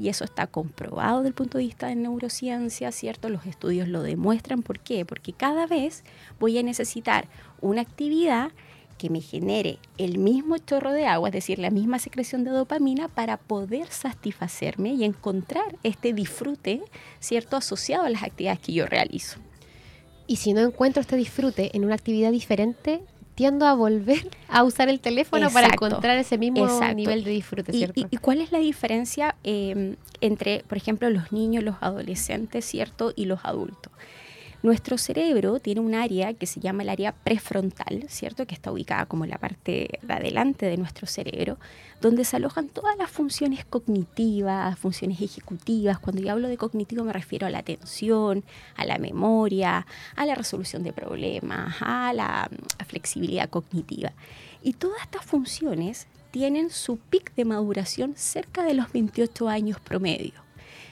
y 0.00 0.08
eso 0.08 0.24
está 0.24 0.46
comprobado 0.46 1.18
desde 1.18 1.28
el 1.28 1.34
punto 1.34 1.58
de 1.58 1.64
vista 1.64 1.88
de 1.88 1.94
neurociencia, 1.94 2.90
¿cierto? 2.90 3.28
Los 3.28 3.44
estudios 3.44 3.86
lo 3.86 4.02
demuestran. 4.02 4.62
¿Por 4.62 4.80
qué? 4.80 5.04
Porque 5.04 5.34
cada 5.34 5.66
vez 5.66 6.04
voy 6.38 6.56
a 6.58 6.62
necesitar 6.62 7.28
una 7.60 7.82
actividad 7.82 8.50
que 8.96 9.10
me 9.10 9.20
genere 9.20 9.78
el 9.98 10.18
mismo 10.18 10.56
chorro 10.58 10.92
de 10.92 11.06
agua, 11.06 11.28
es 11.28 11.34
decir, 11.34 11.58
la 11.58 11.70
misma 11.70 11.98
secreción 11.98 12.44
de 12.44 12.50
dopamina 12.50 13.08
para 13.08 13.36
poder 13.36 13.88
satisfacerme 13.88 14.94
y 14.94 15.04
encontrar 15.04 15.76
este 15.82 16.12
disfrute, 16.12 16.82
¿cierto?, 17.18 17.56
asociado 17.56 18.04
a 18.04 18.10
las 18.10 18.22
actividades 18.22 18.60
que 18.60 18.72
yo 18.72 18.86
realizo. 18.86 19.38
Y 20.26 20.36
si 20.36 20.52
no 20.52 20.60
encuentro 20.60 21.00
este 21.00 21.16
disfrute 21.16 21.74
en 21.76 21.84
una 21.84 21.94
actividad 21.94 22.30
diferente, 22.30 23.02
tiendo 23.40 23.66
a 23.66 23.72
volver 23.72 24.28
a 24.48 24.64
usar 24.64 24.90
el 24.90 25.00
teléfono 25.00 25.48
para 25.50 25.68
encontrar 25.68 26.18
ese 26.18 26.36
mismo 26.36 26.68
nivel 26.94 27.24
de 27.24 27.30
disfrute, 27.30 27.72
¿cierto? 27.72 28.06
¿Y, 28.10 28.18
cuál 28.18 28.42
es 28.42 28.52
la 28.52 28.58
diferencia 28.58 29.34
em, 29.44 29.96
entre, 30.20 30.62
por 30.68 30.76
ejemplo, 30.76 31.08
los 31.08 31.32
niños, 31.32 31.64
los 31.64 31.76
adolescentes, 31.80 32.66
¿cierto? 32.66 33.14
Y 33.16 33.24
los 33.24 33.40
adultos. 33.42 33.90
Nuestro 34.62 34.98
cerebro 34.98 35.58
tiene 35.58 35.80
un 35.80 35.94
área 35.94 36.34
que 36.34 36.44
se 36.44 36.60
llama 36.60 36.82
el 36.82 36.90
área 36.90 37.12
prefrontal, 37.12 38.04
¿cierto? 38.08 38.46
Que 38.46 38.54
está 38.54 38.70
ubicada 38.70 39.06
como 39.06 39.24
en 39.24 39.30
la 39.30 39.38
parte 39.38 39.98
de 40.02 40.12
adelante 40.12 40.66
de 40.66 40.76
nuestro 40.76 41.06
cerebro, 41.06 41.58
donde 42.02 42.24
se 42.24 42.36
alojan 42.36 42.68
todas 42.68 42.94
las 42.98 43.10
funciones 43.10 43.64
cognitivas, 43.64 44.78
funciones 44.78 45.22
ejecutivas. 45.22 45.98
Cuando 45.98 46.20
yo 46.20 46.32
hablo 46.32 46.48
de 46.48 46.58
cognitivo 46.58 47.04
me 47.04 47.14
refiero 47.14 47.46
a 47.46 47.50
la 47.50 47.58
atención, 47.60 48.44
a 48.76 48.84
la 48.84 48.98
memoria, 48.98 49.86
a 50.14 50.26
la 50.26 50.34
resolución 50.34 50.82
de 50.82 50.92
problemas, 50.92 51.76
a 51.80 52.12
la 52.12 52.50
flexibilidad 52.86 53.48
cognitiva. 53.48 54.12
Y 54.62 54.74
todas 54.74 55.00
estas 55.00 55.24
funciones 55.24 56.06
tienen 56.30 56.68
su 56.68 56.98
pic 56.98 57.34
de 57.34 57.46
maduración 57.46 58.12
cerca 58.14 58.62
de 58.62 58.74
los 58.74 58.92
28 58.92 59.48
años 59.48 59.80
promedio. 59.80 60.49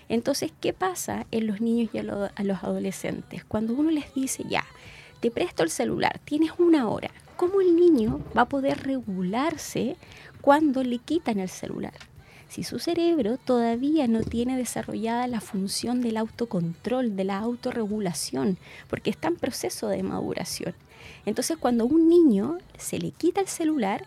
Entonces, 0.08 0.52
¿qué 0.60 0.72
pasa 0.72 1.26
en 1.30 1.46
los 1.46 1.60
niños 1.60 1.90
y 1.92 1.98
a, 1.98 2.02
los 2.02 2.64
adolescentes? 2.64 3.44
Cuando 3.44 3.74
uno 3.74 3.90
les 3.90 4.12
dice, 4.14 4.44
ya, 4.48 4.64
te 5.20 5.30
presto 5.30 5.62
el 5.62 5.70
celular, 5.70 6.20
tienes 6.24 6.52
una 6.58 6.88
hora, 6.88 7.10
¿cómo 7.36 7.60
el 7.60 7.76
niño 7.76 8.20
va 8.36 8.42
a 8.42 8.48
poder 8.48 8.82
regularse 8.84 9.96
cuando 10.40 10.82
le 10.82 10.98
quitan 10.98 11.38
el 11.38 11.48
celular? 11.48 11.94
Si 12.48 12.62
su 12.64 12.78
cerebro 12.78 13.36
todavía 13.36 14.06
no 14.06 14.22
tiene 14.22 14.56
desarrollada 14.56 15.26
la 15.26 15.40
función 15.40 16.00
del 16.00 16.16
autocontrol, 16.16 17.14
de 17.14 17.24
la 17.24 17.38
autorregulación, 17.38 18.56
porque 18.88 19.10
está 19.10 19.28
en 19.28 19.36
proceso 19.36 19.88
de 19.88 20.02
maduración. 20.02 20.74
Entonces, 21.26 21.58
cuando 21.58 21.84
un 21.84 22.08
niño 22.08 22.56
se 22.78 22.98
le 22.98 23.10
quita 23.10 23.42
el 23.42 23.48
celular, 23.48 24.06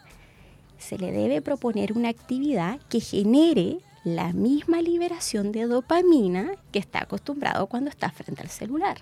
se 0.79 0.97
le 0.97 1.11
debe 1.11 1.43
proponer 1.43 1.93
una 1.93 2.09
actividad 2.09 2.79
que 2.89 2.99
genere 2.99 3.77
la 4.03 4.33
misma 4.33 4.81
liberación 4.81 5.51
de 5.51 5.65
dopamina 5.67 6.51
que 6.71 6.79
está 6.79 7.03
acostumbrado 7.03 7.67
cuando 7.67 7.89
está 7.89 8.09
frente 8.11 8.41
al 8.41 8.49
celular. 8.49 8.97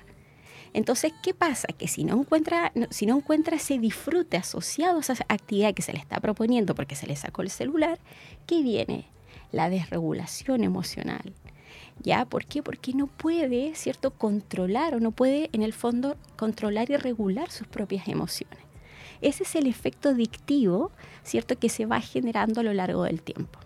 Entonces, 0.74 1.14
¿qué 1.24 1.34
pasa? 1.34 1.68
Que 1.68 1.88
si 1.88 2.04
no 2.04 2.20
encuentra, 2.20 2.72
si 2.90 3.06
no 3.06 3.18
encuentra 3.18 3.56
ese 3.56 3.80
disfrute 3.80 4.38
asociado 4.38 4.98
a 4.98 5.02
esa 5.02 5.14
actividad 5.28 5.74
que 5.74 5.82
se 5.82 5.94
le 5.94 6.00
está 6.00 6.20
proponiendo 6.20 6.76
porque 6.76 6.96
se 6.96 7.08
le 7.08 7.16
sacó 7.16 7.42
el 7.42 7.50
celular, 7.50 7.98
¿qué 8.46 8.62
viene? 8.62 9.06
La 9.52 9.70
desregulación 9.70 10.64
emocional. 10.64 11.34
¿Ya? 12.02 12.26
¿Por 12.26 12.46
qué? 12.46 12.64
Porque 12.64 12.94
no 12.94 13.08
puede, 13.08 13.76
¿cierto?, 13.76 14.12
controlar 14.12 14.96
o 14.96 15.00
no 15.00 15.12
puede, 15.12 15.50
en 15.54 15.64
el 15.64 15.74
fondo, 15.74 16.18
controlar 16.38 16.90
y 16.90 16.98
regular 16.98 17.52
sus 17.52 17.68
propias 17.68 18.08
emociones. 18.08 18.60
Ese 19.22 19.44
es 19.44 19.56
el 19.56 19.68
efecto 19.68 20.10
adictivo, 20.10 20.92
¿cierto?, 21.24 21.58
que 21.58 21.68
se 21.68 21.86
va 21.86 22.00
generando 22.00 22.62
a 22.62 22.64
lo 22.64 22.74
largo 22.74 23.04
del 23.04 23.22
tiempo. 23.22 23.60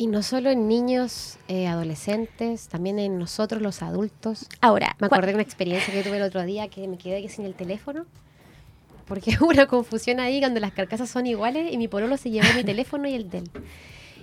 Y 0.00 0.06
no 0.06 0.22
solo 0.22 0.48
en 0.48 0.66
niños, 0.66 1.36
eh, 1.46 1.66
adolescentes, 1.66 2.68
también 2.68 2.98
en 2.98 3.18
nosotros 3.18 3.60
los 3.60 3.82
adultos. 3.82 4.46
Ahora, 4.62 4.96
me 4.98 5.08
acordé 5.08 5.26
de 5.26 5.34
una 5.34 5.42
experiencia 5.42 5.92
que 5.92 6.02
tuve 6.02 6.16
el 6.16 6.22
otro 6.22 6.42
día 6.42 6.68
que 6.68 6.88
me 6.88 6.96
quedé 6.96 7.28
sin 7.28 7.44
el 7.44 7.52
teléfono. 7.52 8.06
Porque 9.04 9.32
hubo 9.38 9.50
una 9.50 9.66
confusión 9.66 10.18
ahí 10.18 10.40
cuando 10.40 10.58
las 10.58 10.72
carcasas 10.72 11.10
son 11.10 11.26
iguales 11.26 11.70
y 11.70 11.76
mi 11.76 11.86
pololo 11.86 12.16
se 12.16 12.30
llevó 12.30 12.46
mi 12.56 12.64
teléfono 12.64 13.08
y 13.08 13.12
el 13.12 13.28
de 13.28 13.38
él. 13.40 13.50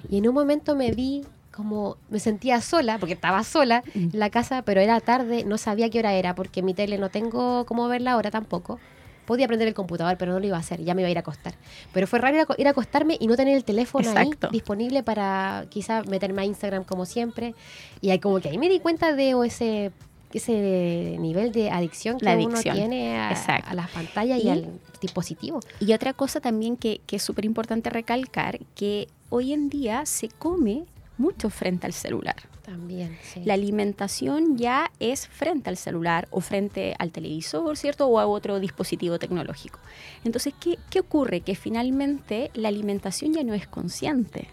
Y 0.10 0.18
en 0.18 0.28
un 0.28 0.34
momento 0.34 0.76
me 0.76 0.90
vi 0.94 1.24
como, 1.52 1.98
me 2.10 2.20
sentía 2.20 2.60
sola, 2.62 2.98
porque 2.98 3.14
estaba 3.14 3.44
sola 3.44 3.84
mm. 3.94 4.00
en 4.14 4.20
la 4.20 4.32
casa, 4.32 4.64
pero 4.64 4.82
era 4.82 5.00
tarde, 5.00 5.44
no 5.44 5.60
sabía 5.60 5.92
qué 5.92 6.00
hora 6.00 6.16
era, 6.16 6.34
porque 6.34 6.64
mi 6.64 6.74
tele 6.74 6.98
no 6.98 7.10
tengo 7.10 7.68
cómo 7.68 7.88
ver 7.88 8.02
la 8.02 8.18
hora 8.18 8.32
tampoco 8.32 8.80
podía 9.28 9.46
aprender 9.46 9.68
el 9.68 9.74
computador, 9.76 10.18
pero 10.18 10.32
no 10.32 10.40
lo 10.40 10.48
iba 10.48 10.56
a 10.56 10.62
hacer, 10.62 10.82
ya 10.84 10.96
me 10.96 11.02
iba 11.02 11.10
a 11.10 11.12
ir 11.12 11.18
a 11.18 11.20
acostar. 11.20 11.54
Pero 11.94 12.08
fue 12.08 12.18
raro 12.18 12.38
ir 12.58 12.68
a 12.68 12.70
acostarme 12.72 13.18
y 13.20 13.28
no 13.28 13.36
tener 13.36 13.56
el 13.56 13.66
teléfono 13.66 14.10
ahí 14.16 14.32
disponible 14.52 15.04
para 15.04 15.66
quizá 15.70 16.02
meterme 16.04 16.42
a 16.42 16.46
Instagram 16.46 16.86
como 16.86 17.06
siempre. 17.06 17.54
Y 18.02 18.10
ahí 18.10 18.20
como 18.20 18.40
que 18.40 18.50
ahí 18.50 18.58
me 18.58 18.70
di 18.70 18.80
cuenta 18.80 19.14
de 19.14 19.36
ese 19.46 19.92
ese 20.34 21.16
nivel 21.20 21.52
de 21.52 21.72
adicción 21.72 22.18
que 22.20 22.28
uno 22.36 22.62
tiene 22.62 23.18
a, 23.18 23.30
las 23.74 23.90
pantallas 23.92 24.44
y, 24.44 24.50
al 24.50 24.68
dispositivo. 25.02 25.62
Y 25.80 25.94
otra 25.94 26.14
cosa 26.14 26.40
también 26.42 26.76
que, 26.76 27.02
que 27.08 27.16
es 27.16 27.24
súper 27.24 27.46
importante 27.46 27.90
recalcar, 27.90 28.60
que 28.76 29.08
hoy 29.30 29.54
en 29.54 29.70
día 29.70 30.06
se 30.06 30.28
come 30.28 30.86
mucho 31.18 31.50
frente 31.50 31.86
al 31.86 31.94
celular. 31.94 32.36
También, 32.64 33.18
La 33.46 33.54
alimentación 33.54 34.58
ya 34.58 34.92
es 35.00 35.28
frente 35.28 35.70
al 35.70 35.78
celular 35.78 36.28
o 36.32 36.42
frente 36.42 36.96
al 37.00 37.12
televisor, 37.12 37.78
¿cierto? 37.78 38.08
O 38.08 38.20
a 38.20 38.28
otro 38.28 38.60
dispositivo 38.60 39.18
tecnológico. 39.20 39.80
Entonces, 40.26 40.54
¿qué, 40.60 40.78
qué 40.90 41.00
ocurre? 41.00 41.42
Que 41.42 41.56
finalmente 41.56 42.52
la 42.54 42.68
alimentación 42.68 43.34
ya 43.34 43.44
no 43.44 43.54
es 43.54 43.68
consciente 43.68 44.50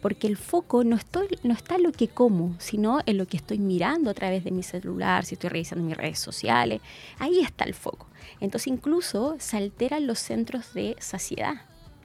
porque 0.00 0.26
el 0.26 0.36
foco 0.36 0.84
no, 0.84 0.96
estoy, 0.96 1.28
no 1.42 1.54
está 1.54 1.76
en 1.76 1.84
lo 1.84 1.92
que 1.92 2.08
como, 2.08 2.54
sino 2.58 3.00
en 3.06 3.18
lo 3.18 3.26
que 3.26 3.36
estoy 3.36 3.58
mirando 3.58 4.10
a 4.10 4.14
través 4.14 4.44
de 4.44 4.50
mi 4.50 4.62
celular, 4.62 5.24
si 5.24 5.34
estoy 5.34 5.50
revisando 5.50 5.84
mis 5.84 5.96
redes 5.96 6.18
sociales, 6.18 6.80
ahí 7.18 7.40
está 7.40 7.64
el 7.64 7.74
foco. 7.74 8.06
Entonces 8.40 8.68
incluso 8.68 9.36
se 9.38 9.56
alteran 9.56 10.06
los 10.06 10.18
centros 10.18 10.74
de 10.74 10.96
saciedad 10.98 11.62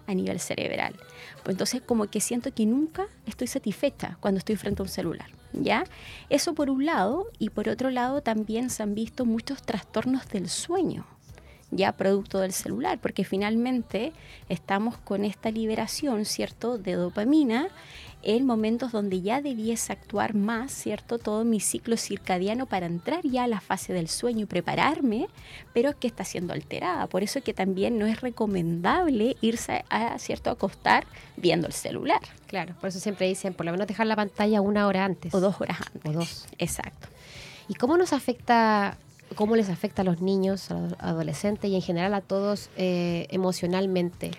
a 0.08 0.14
nivel 0.14 0.40
cerebral. 0.40 0.96
Pues 1.44 1.56
entonces 1.56 1.82
como 1.82 2.08
que 2.08 2.22
siento 2.22 2.54
que 2.54 2.66
nunca 2.66 3.08
estoy 3.26 3.48
satisfecha 3.48 4.18
cuando 4.20 4.40
estoy 4.40 4.56
frente 4.56 4.82
a 4.82 4.84
un 4.84 4.90
celular. 4.90 5.30
¿Ya? 5.54 5.84
Eso 6.30 6.56
por 6.56 6.72
un 6.72 6.86
lado, 6.86 7.28
y 7.38 7.52
por 7.52 7.70
otro 7.70 7.92
lado 7.92 8.22
también 8.22 8.72
se 8.72 8.82
han 8.82 8.96
visto 8.96 9.24
muchos 9.24 9.62
trastornos 9.62 10.28
del 10.30 10.50
sueño, 10.50 11.06
ya 11.70 11.92
producto 11.92 12.40
del 12.40 12.54
celular, 12.54 12.98
porque 13.00 13.24
finalmente 13.24 14.14
estamos 14.50 14.98
con 14.98 15.24
esta 15.24 15.52
liberación, 15.52 16.26
¿cierto?, 16.26 16.80
de 16.80 16.94
dopamina 16.94 17.68
en 18.24 18.46
momentos 18.46 18.92
donde 18.92 19.22
ya 19.22 19.42
debiese 19.42 19.92
actuar 19.92 20.34
más, 20.34 20.72
¿cierto? 20.72 21.20
Todo 21.20 21.44
mi 21.44 21.60
ciclo 21.60 21.98
circadiano 21.98 22.66
para 22.66 22.86
entrar 22.86 23.22
ya 23.24 23.44
a 23.44 23.48
la 23.48 23.62
fase 23.62 23.94
del 23.94 24.08
sueño 24.08 24.42
y 24.42 24.46
prepararme, 24.46 25.28
pero 25.74 25.90
es 25.90 25.96
que 25.96 26.08
está 26.08 26.24
siendo 26.24 26.54
alterada. 26.54 27.08
Por 27.08 27.24
eso 27.24 27.40
es 27.40 27.46
que 27.46 27.54
también 27.54 28.00
no 28.00 28.06
es 28.06 28.22
recomendable 28.22 29.36
irse 29.42 29.84
a, 29.90 30.18
¿cierto?, 30.20 30.50
acostar 30.50 31.06
viendo 31.38 31.68
el 31.68 31.74
celular. 31.74 32.22
Claro, 32.48 32.76
por 32.80 32.90
eso 32.90 33.00
siempre 33.00 33.28
dicen, 33.28 33.54
por 33.54 33.66
lo 33.66 33.72
menos 33.72 33.88
dejar 33.88 34.08
la 34.08 34.16
pantalla 34.16 34.62
una 34.62 34.88
hora 34.88 35.06
antes. 35.06 35.34
O 35.34 35.40
dos 35.40 35.60
horas 35.60 35.80
antes. 35.94 36.10
O 36.10 36.14
dos. 36.14 36.46
Exacto. 36.58 37.08
¿Y 37.68 37.76
cómo 37.76 37.98
nos 37.98 38.14
afecta 38.14 38.98
cómo 39.36 39.56
les 39.56 39.70
afecta 39.70 40.04
a 40.04 40.06
los 40.06 40.22
niños, 40.22 40.70
a 40.70 40.76
los 40.76 40.94
adolescentes 41.00 41.70
y 41.70 41.76
en 41.76 41.82
general 41.82 42.14
a 42.14 42.22
todos 42.22 42.70
eh, 42.78 43.28
emocionalmente? 43.30 44.32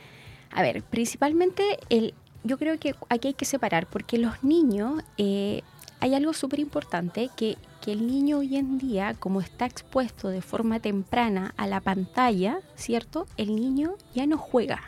A 0.51 0.63
ver, 0.63 0.83
principalmente 0.83 1.65
el, 1.89 2.15
yo 2.45 2.59
creo 2.59 2.79
que 2.79 2.95
aquí 3.09 3.29
hay 3.29 3.35
que 3.35 3.47
separar, 3.47 3.87
porque 3.87 4.19
los 4.19 4.45
niños, 4.45 5.03
eh, 5.17 5.63
hay 6.01 6.15
algo 6.15 6.35
súper 6.35 6.61
importante, 6.61 7.31
que, 7.35 7.57
que 7.81 7.93
el 7.93 8.07
niño 8.07 8.39
hoy 8.39 8.57
en 8.57 8.79
día, 8.79 9.15
como 9.19 9.41
está 9.41 9.65
expuesto 9.65 10.29
de 10.29 10.43
forma 10.43 10.79
temprana 10.79 11.55
a 11.57 11.67
la 11.67 11.81
pantalla, 11.81 12.59
¿cierto? 12.77 13.27
El 13.39 13.57
niño 13.57 13.95
ya 14.15 14.27
no 14.27 14.37
juega. 14.37 14.83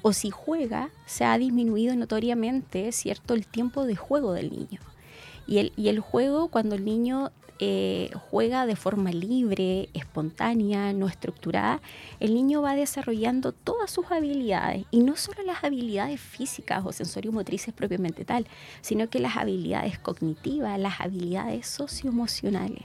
O 0.00 0.12
si 0.12 0.30
juega, 0.30 0.90
se 1.06 1.24
ha 1.24 1.36
disminuido 1.38 1.94
notoriamente, 1.94 2.90
¿cierto?, 2.92 3.34
el 3.34 3.46
tiempo 3.46 3.84
de 3.84 3.96
juego 3.96 4.32
del 4.32 4.50
niño. 4.50 4.80
Y 5.46 5.58
el, 5.58 5.72
y 5.76 5.88
el 5.88 6.00
juego, 6.00 6.48
cuando 6.48 6.74
el 6.74 6.84
niño 6.84 7.30
eh, 7.60 8.10
juega 8.30 8.66
de 8.66 8.74
forma 8.74 9.12
libre, 9.12 9.88
espontánea, 9.94 10.92
no 10.92 11.06
estructurada, 11.06 11.80
el 12.18 12.34
niño 12.34 12.62
va 12.62 12.74
desarrollando 12.74 13.52
todas 13.52 13.90
sus 13.90 14.10
habilidades 14.10 14.86
y 14.90 15.00
no 15.00 15.16
solo 15.16 15.42
las 15.44 15.62
habilidades 15.62 16.20
físicas 16.20 16.84
o 16.84 16.92
sensorio-motrices 16.92 17.72
propiamente 17.72 18.24
tal, 18.24 18.46
sino 18.80 19.08
que 19.08 19.20
las 19.20 19.36
habilidades 19.36 19.98
cognitivas, 20.00 20.78
las 20.80 21.00
habilidades 21.00 21.68
socioemocionales. 21.68 22.84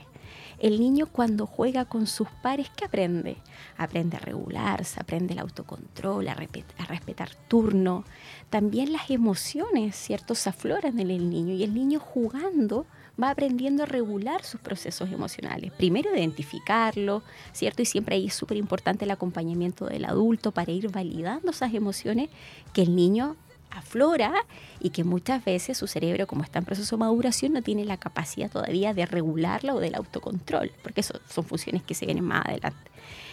El 0.60 0.78
niño 0.78 1.06
cuando 1.06 1.46
juega 1.46 1.86
con 1.86 2.06
sus 2.06 2.28
pares, 2.42 2.70
¿qué 2.76 2.84
aprende? 2.84 3.38
Aprende 3.78 4.18
a 4.18 4.20
regularse, 4.20 5.00
aprende 5.00 5.32
el 5.32 5.40
autocontrol, 5.40 6.28
a, 6.28 6.32
a 6.32 6.84
respetar 6.84 7.34
turno. 7.48 8.04
También 8.50 8.92
las 8.92 9.10
emociones, 9.10 9.96
¿cierto? 9.96 10.34
Se 10.34 10.50
afloran 10.50 11.00
en 11.00 11.10
el 11.10 11.30
niño 11.30 11.54
y 11.54 11.64
el 11.64 11.74
niño 11.74 11.98
jugando 11.98 12.86
va 13.20 13.30
aprendiendo 13.30 13.82
a 13.82 13.86
regular 13.86 14.44
sus 14.44 14.60
procesos 14.60 15.10
emocionales. 15.10 15.72
Primero 15.72 16.14
identificarlo, 16.14 17.22
¿cierto? 17.52 17.82
Y 17.82 17.86
siempre 17.86 18.16
ahí 18.16 18.26
es 18.26 18.34
súper 18.34 18.56
importante 18.56 19.04
el 19.04 19.10
acompañamiento 19.10 19.86
del 19.86 20.04
adulto 20.04 20.52
para 20.52 20.72
ir 20.72 20.90
validando 20.90 21.50
esas 21.50 21.74
emociones 21.74 22.30
que 22.72 22.82
el 22.82 22.94
niño 22.94 23.36
aflora 23.70 24.32
y 24.80 24.90
que 24.90 25.04
muchas 25.04 25.44
veces 25.44 25.78
su 25.78 25.86
cerebro, 25.86 26.26
como 26.26 26.42
está 26.42 26.58
en 26.58 26.64
proceso 26.64 26.96
de 26.96 27.00
maduración, 27.00 27.52
no 27.52 27.62
tiene 27.62 27.84
la 27.84 27.96
capacidad 27.96 28.50
todavía 28.50 28.94
de 28.94 29.06
regularla 29.06 29.74
o 29.74 29.80
del 29.80 29.94
autocontrol, 29.94 30.72
porque 30.82 31.00
eso 31.00 31.20
son 31.28 31.44
funciones 31.44 31.82
que 31.82 31.94
se 31.94 32.06
vienen 32.06 32.24
más 32.24 32.46
adelante. 32.46 32.90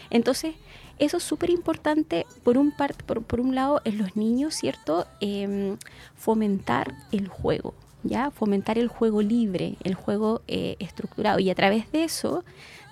Entonces, 0.10 0.56
eso 1.00 1.18
es 1.18 1.24
súper 1.24 1.50
importante, 1.50 2.26
por 2.44 2.58
un, 2.58 2.72
por, 2.72 3.24
por, 3.24 3.40
un 3.40 3.56
lado, 3.56 3.82
en 3.86 3.98
los 3.98 4.16
niños, 4.16 4.56
¿cierto? 4.56 5.06
Em, 5.20 5.78
fomentar 6.16 6.96
el 7.12 7.28
juego, 7.28 7.74
¿ya? 8.04 8.32
Fomentar 8.32 8.78
el 8.78 8.88
juego 8.88 9.22
libre, 9.22 9.78
el 9.84 9.96
juego 9.96 10.42
eh, 10.48 10.76
estructurado. 10.80 11.40
Y 11.40 11.50
a 11.50 11.56
través 11.56 11.92
de 11.92 12.04
eso, 12.04 12.44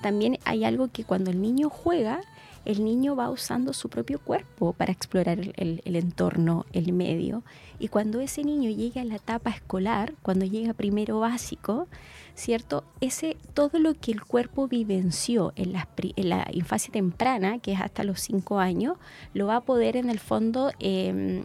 también 0.01 0.37
hay 0.45 0.63
algo 0.63 0.89
que 0.89 1.03
cuando 1.03 1.31
el 1.31 1.41
niño 1.41 1.69
juega, 1.69 2.21
el 2.65 2.83
niño 2.83 3.15
va 3.15 3.29
usando 3.29 3.73
su 3.73 3.89
propio 3.89 4.19
cuerpo 4.19 4.73
para 4.73 4.91
explorar 4.91 5.39
el, 5.39 5.81
entorno, 5.85 6.65
el 6.73 6.93
medio. 6.93 7.43
Y 7.79 7.89
cuando 7.89 8.19
ese 8.19 8.43
niño 8.43 8.71
llega 8.71 9.01
a 9.01 9.05
la 9.05 9.15
etapa 9.15 9.51
escolar, 9.51 10.13
cuando 10.23 10.45
llega 10.45 10.73
primero 10.73 11.19
básico, 11.19 11.87
¿cierto? 12.33 12.83
Ese, 13.01 13.37
todo 13.53 13.77
lo 13.77 13.93
que 13.93 14.11
el 14.11 14.23
cuerpo 14.23 14.67
vivenció 14.67 15.53
en 15.55 15.73
la, 15.73 15.87
en 16.15 16.29
la 16.29 16.47
infancia 16.51 16.91
temprana, 16.91 17.59
que 17.59 17.73
es 17.73 17.81
hasta 17.81 18.03
los 18.03 18.19
cinco 18.19 18.59
años, 18.59 18.97
lo 19.33 19.47
va 19.47 19.57
a 19.57 19.61
poder 19.61 19.95
en 19.95 20.09
el 20.09 20.19
fondo... 20.19 20.71
Em, 20.79 21.43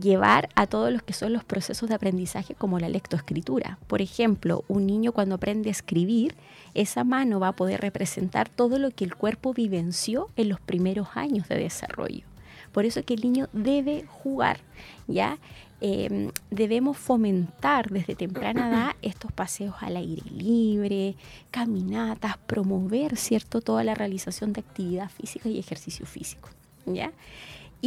llevar 0.00 0.48
a 0.54 0.66
todos 0.66 0.92
los 0.92 1.02
que 1.02 1.12
son 1.12 1.32
los 1.32 1.44
procesos 1.44 1.88
de 1.88 1.94
aprendizaje 1.94 2.54
como 2.54 2.78
la 2.78 2.88
lectoescritura. 2.88 3.78
Por 3.86 4.02
ejemplo, 4.02 4.64
un 4.68 4.86
niño 4.86 5.12
cuando 5.12 5.36
aprende 5.36 5.68
a 5.68 5.72
escribir, 5.72 6.34
esa 6.74 7.04
mano 7.04 7.40
va 7.40 7.48
a 7.48 7.56
poder 7.56 7.80
representar 7.80 8.48
todo 8.48 8.78
lo 8.78 8.90
que 8.90 9.04
el 9.04 9.14
cuerpo 9.14 9.54
vivenció 9.54 10.28
en 10.36 10.48
los 10.48 10.60
primeros 10.60 11.08
años 11.14 11.48
de 11.48 11.56
desarrollo. 11.56 12.24
Por 12.72 12.84
eso 12.84 13.02
que 13.04 13.14
el 13.14 13.22
niño 13.22 13.48
debe 13.52 14.04
jugar, 14.06 14.58
¿ya? 15.06 15.38
Em, 15.80 16.30
debemos 16.50 16.96
fomentar 16.96 17.90
desde 17.90 18.14
temprana 18.14 18.68
edad 18.68 18.96
estos 19.02 19.30
paseos 19.32 19.74
al 19.80 19.96
aire 19.96 20.22
libre, 20.30 21.16
caminatas, 21.50 22.38
promover, 22.38 23.16
¿cierto?, 23.16 23.60
toda 23.60 23.84
la 23.84 23.94
realización 23.94 24.52
de 24.52 24.60
actividad 24.60 25.10
física 25.10 25.48
y 25.48 25.58
ejercicio 25.58 26.06
físico, 26.06 26.48
¿ya? 26.86 27.12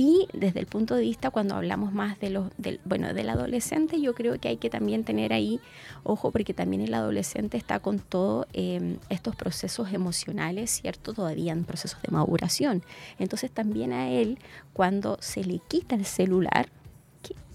Y 0.02 0.30
desde 0.32 0.62
el 0.62 0.66
punto 0.66 0.96
de 0.96 1.02
vista, 1.02 1.30
cuando 1.30 1.56
hablamos 1.56 1.92
más 1.92 2.18
de 2.22 2.30
los, 2.30 2.52
del, 2.58 2.80
bueno, 2.86 3.14
del 3.14 3.28
adolescente, 3.28 4.00
yo 4.00 4.16
creo 4.16 4.40
que 4.40 4.48
hay 4.48 4.56
que 4.56 4.70
también 4.70 5.04
tener 5.04 5.34
ahí, 5.34 5.60
ojo, 6.06 6.32
porque 6.32 6.54
también 6.54 6.82
el 6.82 6.94
adolescente 6.94 7.58
está 7.58 7.82
con 7.82 8.00
todos 8.00 8.46
em, 8.54 9.00
estos 9.10 9.36
procesos 9.36 9.92
emocionales, 9.92 10.72
¿cierto? 10.72 11.14
Todavía 11.14 11.52
en 11.52 11.66
procesos 11.66 12.02
de 12.02 12.14
maduración. 12.14 12.82
Entonces 13.18 13.52
también 13.52 13.92
a 13.92 14.10
él, 14.10 14.40
cuando 14.72 15.18
se 15.20 15.44
le 15.44 15.60
quita 15.68 15.96
el 15.96 16.06
celular, 16.06 16.70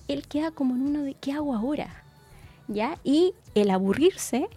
él 0.06 0.26
queda 0.28 0.50
como 0.50 0.74
en 0.74 0.82
uno 0.82 1.02
de, 1.02 1.14
¿qué 1.14 1.32
hago 1.32 1.54
ahora? 1.54 2.04
¿Ya? 2.68 2.98
Y 3.04 3.32
el 3.54 3.70
aburrirse 3.70 4.50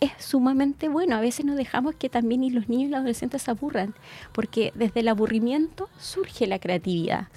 es 0.00 0.12
sumamente 0.18 0.88
bueno. 0.88 1.16
A 1.16 1.20
veces 1.20 1.44
nos 1.44 1.56
dejamos 1.56 1.94
que 1.94 2.08
también 2.08 2.44
y 2.44 2.50
los 2.50 2.68
niños 2.68 2.88
y 2.88 2.90
los 2.90 2.98
adolescentes 2.98 3.42
se 3.42 3.50
aburran, 3.50 3.94
porque 4.32 4.72
desde 4.74 5.00
el 5.00 5.08
aburrimiento 5.08 5.88
surge 5.98 6.46
la 6.46 6.58
creatividad. 6.58 7.28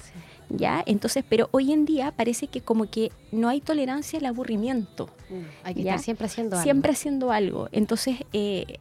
¿Ya? 0.50 0.82
Entonces, 0.86 1.26
pero 1.28 1.50
hoy 1.52 1.74
en 1.74 1.84
día 1.84 2.13
parece 2.13 2.48
que 2.48 2.62
como 2.62 2.89
que 2.89 3.12
no 3.34 3.50
hay 3.50 3.60
tolerancia 3.60 4.17
al 4.20 4.26
aburrimiento. 4.26 5.10
Mm, 5.30 5.34
hay 5.63 5.74
que 5.74 5.82
estar 5.82 6.00
siempre 6.00 6.26
haciendo 6.28 6.56
algo. 6.56 6.63
Siempre 6.63 6.91
haciendo 6.93 7.32
algo. 7.32 7.70
Entonces, 7.74 8.20
eh, 8.32 8.80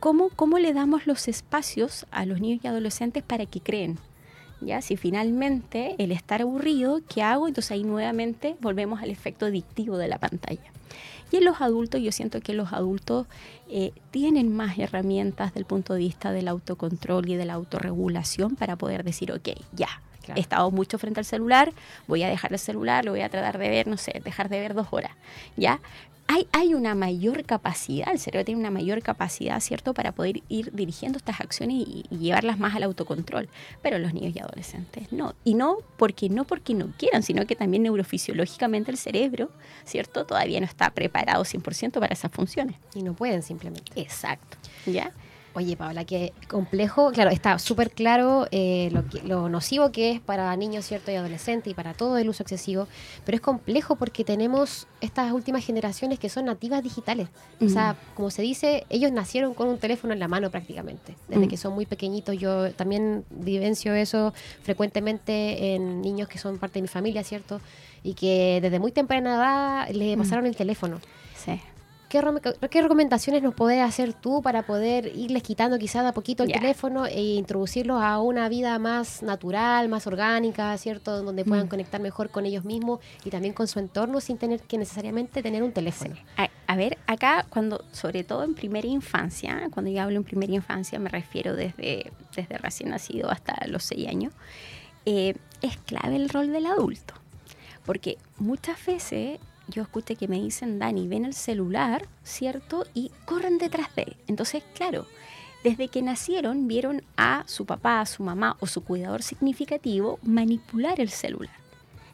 ¿cómo, 0.00 0.30
¿cómo 0.30 0.58
le 0.58 0.72
damos 0.72 1.06
los 1.06 1.28
espacios 1.28 2.06
a 2.10 2.26
los 2.26 2.40
niños 2.40 2.60
y 2.64 2.66
adolescentes 2.66 3.22
para 3.22 3.46
que 3.46 3.60
creen? 3.60 3.98
¿Ya? 4.60 4.82
Si 4.82 4.96
finalmente 4.96 5.94
el 5.98 6.10
estar 6.10 6.42
aburrido, 6.42 7.00
¿qué 7.08 7.22
hago? 7.22 7.46
Entonces 7.46 7.70
ahí 7.70 7.84
nuevamente 7.84 8.56
volvemos 8.60 9.00
al 9.00 9.10
efecto 9.10 9.46
adictivo 9.46 9.96
de 9.96 10.08
la 10.08 10.18
pantalla. 10.18 10.72
Y 11.30 11.36
en 11.36 11.44
los 11.44 11.60
adultos, 11.60 12.00
yo 12.00 12.12
siento 12.12 12.40
que 12.40 12.54
los 12.54 12.72
adultos 12.72 13.26
eh, 13.68 13.92
tienen 14.10 14.54
más 14.54 14.78
herramientas 14.78 15.54
del 15.54 15.64
punto 15.64 15.94
de 15.94 16.00
vista 16.00 16.32
del 16.32 16.48
autocontrol 16.48 17.28
y 17.28 17.36
de 17.36 17.44
la 17.44 17.54
autorregulación 17.54 18.56
para 18.56 18.76
poder 18.76 19.04
decir, 19.04 19.32
ok, 19.32 19.50
ya, 19.72 19.88
He 20.36 20.40
estado 20.40 20.70
mucho 20.70 20.98
frente 20.98 21.20
al 21.20 21.24
celular, 21.24 21.72
voy 22.06 22.22
a 22.22 22.28
dejar 22.28 22.52
el 22.52 22.58
celular, 22.58 23.04
lo 23.04 23.12
voy 23.12 23.22
a 23.22 23.28
tratar 23.28 23.58
de 23.58 23.68
ver, 23.68 23.86
no 23.86 23.96
sé, 23.96 24.20
dejar 24.24 24.48
de 24.48 24.60
ver 24.60 24.74
dos 24.74 24.88
horas, 24.90 25.12
¿ya? 25.56 25.80
Hay, 26.52 26.74
una 26.74 26.94
mayor 26.94 27.44
capacidad, 27.44 28.12
el 28.12 28.18
cerebro 28.18 28.44
tiene 28.44 28.60
una 28.60 28.70
mayor 28.70 29.02
capacidad, 29.02 29.58
¿cierto?, 29.60 29.94
para 29.94 30.12
poder 30.12 30.42
ir 30.48 30.70
dirigiendo 30.72 31.18
estas 31.18 31.40
acciones 31.40 31.76
y, 31.78 32.04
llevarlas 32.10 32.58
más 32.58 32.74
al 32.74 32.84
autocontrol. 32.84 33.48
Pero 33.82 33.98
los 33.98 34.14
niños 34.14 34.34
y 34.36 34.38
adolescentes 34.38 35.10
no. 35.12 35.34
Y 35.44 35.54
no 35.54 35.78
porque 35.96 36.28
no 36.28 36.44
porque 36.44 36.74
no 36.74 36.92
quieran, 36.96 37.22
sino 37.22 37.46
que 37.46 37.56
también 37.56 37.82
neurofisiológicamente 37.82 38.90
el 38.90 38.96
cerebro, 38.96 39.50
¿cierto?, 39.84 40.24
todavía 40.24 40.60
no 40.60 40.66
está 40.66 40.90
preparado 40.90 41.44
100% 41.44 41.92
para 41.94 42.12
esas 42.12 42.30
funciones. 42.30 42.76
Y 42.94 43.02
no 43.02 43.14
pueden 43.14 43.42
simplemente. 43.42 44.00
Exacto. 44.00 44.56
¿Ya? 44.86 45.12
Oye, 45.52 45.76
Paula, 45.76 46.04
qué 46.04 46.32
complejo. 46.48 47.10
Claro, 47.10 47.30
está 47.30 47.58
súper 47.58 47.90
claro 47.90 48.46
eh, 48.52 48.92
lo, 49.24 49.48
nocivo 49.48 49.90
que 49.90 50.12
es 50.12 50.20
para 50.20 50.54
niños 50.56 50.84
cierto 50.84 51.10
y 51.10 51.16
adolescentes 51.16 51.72
y 51.72 51.74
para 51.74 51.92
todo 51.92 52.18
el 52.18 52.28
uso 52.28 52.44
excesivo, 52.44 52.86
pero 53.24 53.34
es 53.34 53.40
complejo 53.40 53.96
porque 53.96 54.22
tenemos 54.22 54.86
estas 55.00 55.32
últimas 55.32 55.64
generaciones 55.64 56.20
que 56.20 56.28
son 56.28 56.44
nativas 56.44 56.84
digitales. 56.84 57.28
O 57.60 57.68
sea, 57.68 57.96
como 58.14 58.30
se 58.30 58.42
dice, 58.42 58.86
ellos 58.90 59.10
nacieron 59.10 59.54
con 59.54 59.68
un 59.68 59.78
teléfono 59.78 60.12
en 60.12 60.20
la 60.20 60.28
mano 60.28 60.50
prácticamente, 60.50 61.16
desde 61.26 61.48
que 61.48 61.56
son 61.56 61.74
muy 61.74 61.84
pequeñitos. 61.84 62.38
Yo 62.38 62.72
también 62.72 63.24
vivencio 63.30 63.92
eso 63.94 64.32
frecuentemente 64.62 65.74
en 65.74 66.00
niños 66.00 66.28
que 66.28 66.38
son 66.38 66.58
parte 66.58 66.74
de 66.74 66.82
mi 66.82 66.88
familia, 66.88 67.24
¿cierto? 67.24 67.60
Y 68.04 68.14
que 68.14 68.60
desde 68.62 68.78
muy 68.78 68.92
temprana 68.92 69.34
edad 69.34 69.90
les 69.90 70.16
pasaron 70.16 70.46
el 70.46 70.54
teléfono. 70.54 71.00
Sí. 71.34 71.60
¿Qué, 72.10 72.82
recomendaciones 72.82 73.40
nos 73.40 73.54
podés 73.54 73.80
hacer 73.80 74.14
tú 74.14 74.42
para 74.42 74.66
poder 74.66 75.16
irles 75.16 75.44
quitando 75.44 75.78
quizás 75.78 76.04
a 76.04 76.12
poquito 76.12 76.42
el 76.42 76.50
teléfono 76.50 77.06
e 77.06 77.36
introducirlos 77.36 78.02
a 78.02 78.18
una 78.18 78.48
vida 78.48 78.76
más 78.80 79.22
natural, 79.22 79.88
más 79.88 80.08
orgánica, 80.08 80.76
¿cierto? 80.76 81.22
Donde 81.22 81.44
puedan 81.44 81.66
mm. 81.66 81.68
conectar 81.68 82.00
mejor 82.00 82.30
con 82.30 82.46
ellos 82.46 82.64
mismos 82.64 82.98
y 83.24 83.30
también 83.30 83.54
con 83.54 83.68
su 83.68 83.78
entorno 83.78 84.20
sin 84.20 84.38
tener 84.38 84.60
que 84.60 84.76
necesariamente 84.76 85.40
tener 85.40 85.62
un 85.62 85.70
teléfono. 85.70 86.16
A, 86.66 86.74
ver, 86.76 86.98
acá 87.06 87.46
cuando, 87.48 87.84
sobre 87.92 88.24
todo 88.24 88.42
en 88.42 88.54
primera 88.54 88.88
infancia, 88.88 89.68
cuando 89.70 89.88
yo 89.92 90.02
hablo 90.02 90.16
en 90.16 90.24
primera 90.24 90.52
infancia 90.52 90.98
me 90.98 91.10
refiero 91.10 91.54
desde, 91.54 92.10
desde 92.34 92.58
recién 92.58 92.90
nacido 92.90 93.30
hasta 93.30 93.54
los 93.68 93.84
seis 93.84 94.08
años, 94.08 94.32
eh, 95.06 95.36
es 95.62 95.76
clave 95.76 96.16
el 96.16 96.28
rol 96.28 96.50
del 96.52 96.66
adulto. 96.66 97.14
Porque 97.84 98.18
muchas 98.36 98.84
veces 98.84 99.38
yo 99.70 99.82
escuché 99.82 100.16
que 100.16 100.28
me 100.28 100.40
dicen, 100.40 100.78
Dani, 100.78 101.08
ven 101.08 101.24
el 101.24 101.34
celular, 101.34 102.06
¿cierto? 102.22 102.84
Y 102.94 103.10
corren 103.24 103.58
detrás 103.58 103.94
de 103.94 104.02
él. 104.02 104.16
Entonces, 104.26 104.62
claro, 104.74 105.06
desde 105.64 105.88
que 105.88 106.02
nacieron 106.02 106.68
vieron 106.68 107.02
a 107.16 107.44
su 107.46 107.66
papá, 107.66 108.00
a 108.00 108.06
su 108.06 108.22
mamá 108.22 108.56
o 108.60 108.66
su 108.66 108.82
cuidador 108.82 109.22
significativo 109.22 110.18
manipular 110.22 111.00
el 111.00 111.10
celular. 111.10 111.54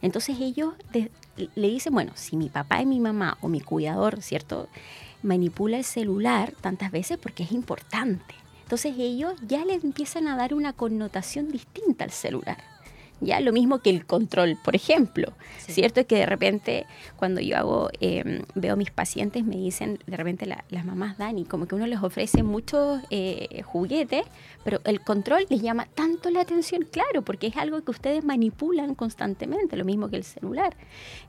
Entonces 0.02 0.36
ellos 0.40 0.74
le 0.92 1.68
dicen, 1.68 1.94
bueno, 1.94 2.12
si 2.14 2.36
mi 2.36 2.48
papá 2.48 2.82
y 2.82 2.86
mi 2.86 3.00
mamá 3.00 3.38
o 3.40 3.48
mi 3.48 3.60
cuidador, 3.60 4.20
¿cierto? 4.20 4.68
Manipula 5.22 5.78
el 5.78 5.84
celular 5.84 6.52
tantas 6.60 6.90
veces 6.90 7.18
porque 7.18 7.44
es 7.44 7.52
importante. 7.52 8.34
Entonces 8.62 8.94
ellos 8.98 9.34
ya 9.46 9.64
le 9.64 9.74
empiezan 9.74 10.28
a 10.28 10.36
dar 10.36 10.52
una 10.52 10.72
connotación 10.72 11.50
distinta 11.50 12.04
al 12.04 12.10
celular. 12.10 12.58
¿Ya? 13.20 13.40
Lo 13.40 13.52
mismo 13.52 13.78
que 13.78 13.90
el 13.90 14.06
control, 14.06 14.58
por 14.62 14.76
ejemplo, 14.76 15.32
¿cierto? 15.58 16.06
Que 16.06 16.16
de 16.16 16.26
repente 16.26 16.86
cuando 17.16 17.40
yo 17.40 17.56
hago, 17.56 17.90
eh, 18.00 18.42
veo 18.54 18.74
a 18.74 18.76
mis 18.76 18.90
pacientes, 18.90 19.44
me 19.44 19.56
dicen, 19.56 19.98
de 20.06 20.16
repente 20.16 20.46
las 20.46 20.84
mamás 20.84 21.18
Dani, 21.18 21.44
como 21.44 21.66
que 21.66 21.74
uno 21.74 21.86
les 21.86 22.02
ofrece 22.02 22.42
muchos 22.42 23.00
eh, 23.10 23.62
juguetes, 23.62 24.24
pero 24.64 24.80
el 24.84 25.00
control 25.00 25.46
les 25.48 25.62
llama 25.62 25.86
tanto 25.94 26.30
la 26.30 26.40
atención, 26.40 26.86
claro, 26.90 27.22
porque 27.22 27.46
es 27.48 27.56
algo 27.56 27.82
que 27.82 27.90
ustedes 27.90 28.24
manipulan 28.24 28.94
constantemente, 28.94 29.76
lo 29.76 29.84
mismo 29.84 30.08
que 30.08 30.16
el 30.16 30.24
celular. 30.24 30.76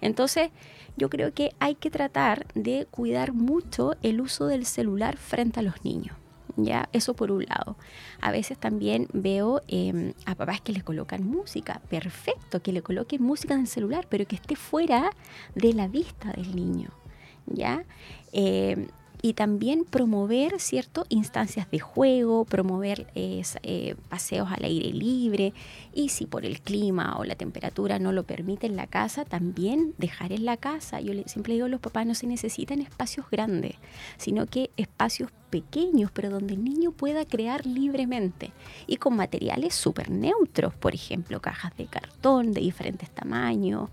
Entonces, 0.01 0.49
yo 0.97 1.09
creo 1.09 1.33
que 1.33 1.51
hay 1.59 1.75
que 1.75 1.91
tratar 1.91 2.47
de 2.55 2.87
cuidar 2.89 3.33
mucho 3.33 3.95
el 4.01 4.19
uso 4.19 4.47
del 4.47 4.65
celular 4.65 5.17
frente 5.17 5.59
a 5.59 5.63
los 5.63 5.83
niños. 5.85 6.15
¿Ya? 6.57 6.89
Eso 6.91 7.13
por 7.13 7.31
un 7.31 7.45
lado. 7.45 7.77
A 8.19 8.31
veces 8.31 8.57
también 8.57 9.07
veo 9.13 9.61
em, 9.67 10.13
a 10.25 10.35
papás 10.35 10.59
que 10.59 10.73
le 10.73 10.81
colocan 10.81 11.25
música, 11.25 11.81
perfecto, 11.89 12.61
que 12.61 12.73
le 12.73 12.81
coloquen 12.81 13.23
música 13.23 13.53
en 13.53 13.61
el 13.61 13.67
celular, 13.67 14.07
pero 14.09 14.25
que 14.25 14.35
esté 14.35 14.55
fuera 14.55 15.11
de 15.55 15.73
la 15.73 15.87
vista 15.87 16.31
del 16.33 16.55
niño, 16.55 16.89
¿ya? 17.45 17.85
Em, 18.33 18.87
y 19.21 19.33
también 19.33 19.83
promover 19.83 20.59
cierto 20.59 21.05
instancias 21.09 21.69
de 21.71 21.79
juego, 21.79 22.45
promover 22.45 23.07
eh, 23.15 23.95
paseos 24.09 24.49
al 24.51 24.63
aire 24.65 24.91
libre 24.91 25.53
y 25.93 26.09
si 26.09 26.25
por 26.25 26.45
el 26.45 26.61
clima 26.61 27.17
o 27.17 27.23
la 27.23 27.35
temperatura 27.35 27.99
no 27.99 28.11
lo 28.11 28.23
permite 28.23 28.67
en 28.67 28.75
la 28.75 28.87
casa, 28.87 29.25
también 29.25 29.93
dejar 29.97 30.31
en 30.31 30.45
la 30.45 30.57
casa. 30.57 31.01
Yo 31.01 31.13
siempre 31.25 31.53
digo 31.53 31.67
los 31.67 31.79
papás 31.79 32.05
no 32.05 32.15
se 32.15 32.27
necesitan 32.27 32.81
espacios 32.81 33.29
grandes, 33.29 33.75
sino 34.17 34.45
que 34.45 34.69
espacios 34.77 35.31
pequeños, 35.49 36.11
pero 36.11 36.29
donde 36.29 36.53
el 36.53 36.63
niño 36.63 36.91
pueda 36.91 37.25
crear 37.25 37.65
libremente 37.65 38.51
y 38.85 38.97
con 38.97 39.15
materiales 39.15 39.73
súper 39.73 40.09
neutros, 40.09 40.73
por 40.75 40.93
ejemplo, 40.93 41.41
cajas 41.41 41.75
de 41.77 41.85
cartón 41.85 42.51
de 42.51 42.61
diferentes 42.61 43.09
tamaños, 43.09 43.89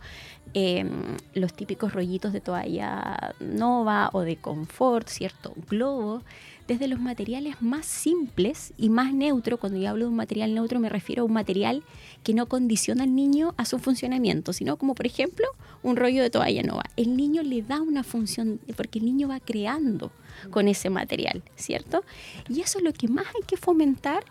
Em, 0.57 1.17
los 1.35 1.53
típicos 1.53 1.93
rollitos 1.93 2.33
de 2.33 2.41
toalla 2.41 3.35
nova 3.41 4.11
o 4.13 4.21
de 4.21 4.37
confort, 4.37 5.09
¿cierto? 5.09 5.53
Globo, 5.69 6.23
desde 6.69 6.87
los 6.87 7.01
materiales 7.01 7.61
más 7.61 7.87
simples 7.87 8.73
y 8.77 8.89
más 8.89 9.13
neutro. 9.13 9.59
Cuando 9.59 9.81
yo 9.81 9.91
hablo 9.91 10.05
de 10.05 10.11
un 10.11 10.17
material 10.17 10.55
neutro 10.55 10.79
me 10.79 10.89
refiero 10.89 11.23
a 11.23 11.27
un 11.27 11.33
material 11.33 11.83
que 12.23 12.35
no 12.35 12.47
condiciona 12.47 13.03
al 13.03 13.17
niño 13.17 13.53
a 13.57 13.65
su 13.65 13.81
funcionamiento, 13.81 14.53
sino 14.53 14.77
como 14.77 14.95
por 14.95 15.07
ejemplo 15.07 15.45
un 15.83 15.97
rollo 15.97 16.23
de 16.23 16.31
toalla 16.31 16.63
nova. 16.63 16.85
El 16.97 17.17
niño 17.17 17.43
le 17.43 17.63
da 17.63 17.83
una 17.83 18.05
función 18.05 18.61
porque 18.77 19.01
el 19.01 19.07
niño 19.07 19.27
va 19.27 19.41
creando 19.41 20.13
con 20.51 20.69
ese 20.69 20.89
material, 20.89 21.43
¿cierto? 21.57 22.05
Y 22.49 22.61
eso 22.61 22.79
es 22.79 22.85
lo 22.85 22.93
que 22.93 23.09
más 23.09 23.27
hay 23.27 23.43
que 23.45 23.57
fomentar 23.57 24.23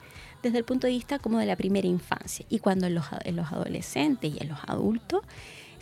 desde 0.41 0.57
el 0.57 0.63
punto 0.63 0.87
de 0.87 0.93
vista 0.93 1.19
como 1.19 1.37
de 1.37 1.47
la 1.47 1.57
primera 1.57 1.87
infancia. 1.87 2.45
Y 2.49 2.59
cuando 2.59 2.89
los, 2.89 3.07
en 3.25 3.35
los 3.35 3.51
adolescentes 3.51 4.33
y 4.33 4.41
en 4.41 4.47
los 4.47 4.59
adultos 4.67 5.21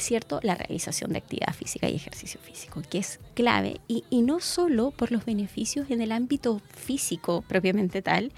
¿cierto? 0.01 0.39
La 0.43 0.55
realización 0.55 1.11
de 1.11 1.19
actividad 1.19 1.53
física 1.53 1.89
y 1.89 1.95
ejercicio 1.95 2.39
físico, 2.39 2.81
que 2.89 2.99
es 2.99 3.19
clave, 3.33 3.79
y, 3.87 4.03
no 4.21 4.39
solo 4.39 4.91
por 4.91 5.11
los 5.11 5.25
beneficios 5.25 5.89
en 5.89 6.01
el 6.01 6.11
ámbito 6.11 6.61
físico 6.75 7.43
propiamente 7.47 8.01
tal, 8.01 8.31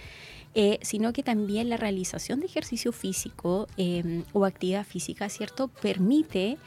eh, 0.55 0.79
sino 0.81 1.13
que 1.13 1.23
también 1.23 1.69
la 1.69 1.77
realización 1.77 2.39
de 2.39 2.45
ejercicio 2.45 2.91
físico 2.91 3.67
em, 3.77 4.23
o 4.33 4.45
actividad 4.45 4.85
física, 4.85 5.27
¿cierto? 5.29 5.67
Permite 5.67 6.57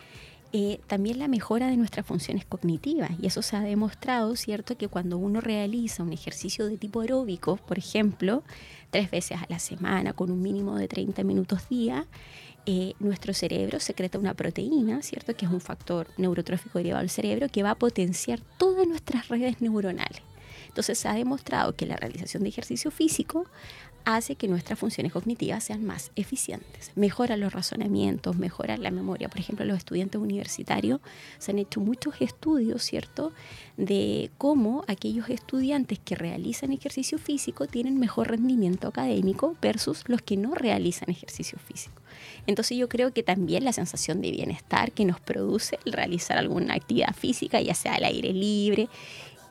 eh, 0.52 0.80
también 0.86 1.18
la 1.18 1.28
mejora 1.28 1.66
de 1.66 1.76
nuestras 1.76 2.06
funciones 2.06 2.46
cognitivas. 2.46 3.10
Y 3.20 3.26
eso 3.26 3.42
se 3.42 3.56
ha 3.56 3.60
demostrado, 3.60 4.34
¿cierto? 4.36 4.76
Que 4.76 4.88
cuando 4.88 5.18
uno 5.18 5.40
realiza 5.40 6.02
un 6.02 6.12
ejercicio 6.12 6.66
de 6.66 6.78
tipo 6.78 7.00
aeróbico, 7.00 7.56
por 7.56 7.78
ejemplo, 7.78 8.42
tres 8.90 9.10
veces 9.10 9.38
a 9.38 9.46
la 9.48 9.58
semana 9.58 10.12
con 10.14 10.30
un 10.30 10.40
mínimo 10.40 10.76
de 10.76 10.88
30 10.88 11.24
minutos 11.24 11.68
día, 11.68 12.06
eh, 12.66 12.94
nuestro 12.98 13.32
cerebro 13.32 13.80
secreta 13.80 14.18
una 14.18 14.34
proteína, 14.34 15.02
¿cierto? 15.02 15.36
Que 15.36 15.46
es 15.46 15.52
un 15.52 15.60
factor 15.60 16.08
neurotrófico 16.16 16.78
derivado 16.78 17.00
del 17.00 17.10
cerebro 17.10 17.48
que 17.48 17.62
va 17.62 17.70
a 17.70 17.74
potenciar 17.76 18.40
todas 18.58 18.86
nuestras 18.86 19.28
redes 19.28 19.60
neuronales. 19.60 20.22
Entonces 20.68 20.98
se 20.98 21.08
ha 21.08 21.14
demostrado 21.14 21.74
que 21.74 21.86
la 21.86 21.96
realización 21.96 22.42
de 22.42 22.50
ejercicio 22.50 22.90
físico 22.90 23.46
hace 24.04 24.36
que 24.36 24.46
nuestras 24.46 24.78
funciones 24.78 25.12
cognitivas 25.12 25.64
sean 25.64 25.84
más 25.84 26.12
eficientes. 26.14 26.92
Mejora 26.94 27.36
los 27.36 27.52
razonamientos, 27.52 28.36
mejora 28.36 28.76
la 28.76 28.92
memoria. 28.92 29.28
Por 29.28 29.40
ejemplo, 29.40 29.64
los 29.64 29.78
estudiantes 29.78 30.20
universitarios 30.20 31.00
se 31.38 31.50
han 31.50 31.58
hecho 31.58 31.80
muchos 31.80 32.14
estudios, 32.20 32.82
¿cierto?, 32.82 33.32
de 33.76 34.30
cómo 34.38 34.84
aquellos 34.86 35.28
estudiantes 35.28 35.98
que 35.98 36.14
realizan 36.14 36.72
ejercicio 36.72 37.18
físico 37.18 37.66
tienen 37.66 37.98
mejor 37.98 38.28
rendimiento 38.28 38.88
académico 38.88 39.56
versus 39.60 40.04
los 40.06 40.22
que 40.22 40.36
no 40.36 40.54
realizan 40.54 41.10
ejercicio 41.10 41.58
físico. 41.58 42.00
Entonces 42.46 42.76
yo 42.78 42.88
creo 42.88 43.12
que 43.12 43.22
también 43.22 43.64
la 43.64 43.72
sensación 43.72 44.20
de 44.20 44.30
bienestar 44.30 44.92
que 44.92 45.04
nos 45.04 45.20
produce 45.20 45.78
el 45.84 45.92
realizar 45.92 46.38
alguna 46.38 46.74
actividad 46.74 47.14
física, 47.14 47.60
ya 47.60 47.74
sea 47.74 47.94
al 47.94 48.04
aire 48.04 48.32
libre, 48.32 48.88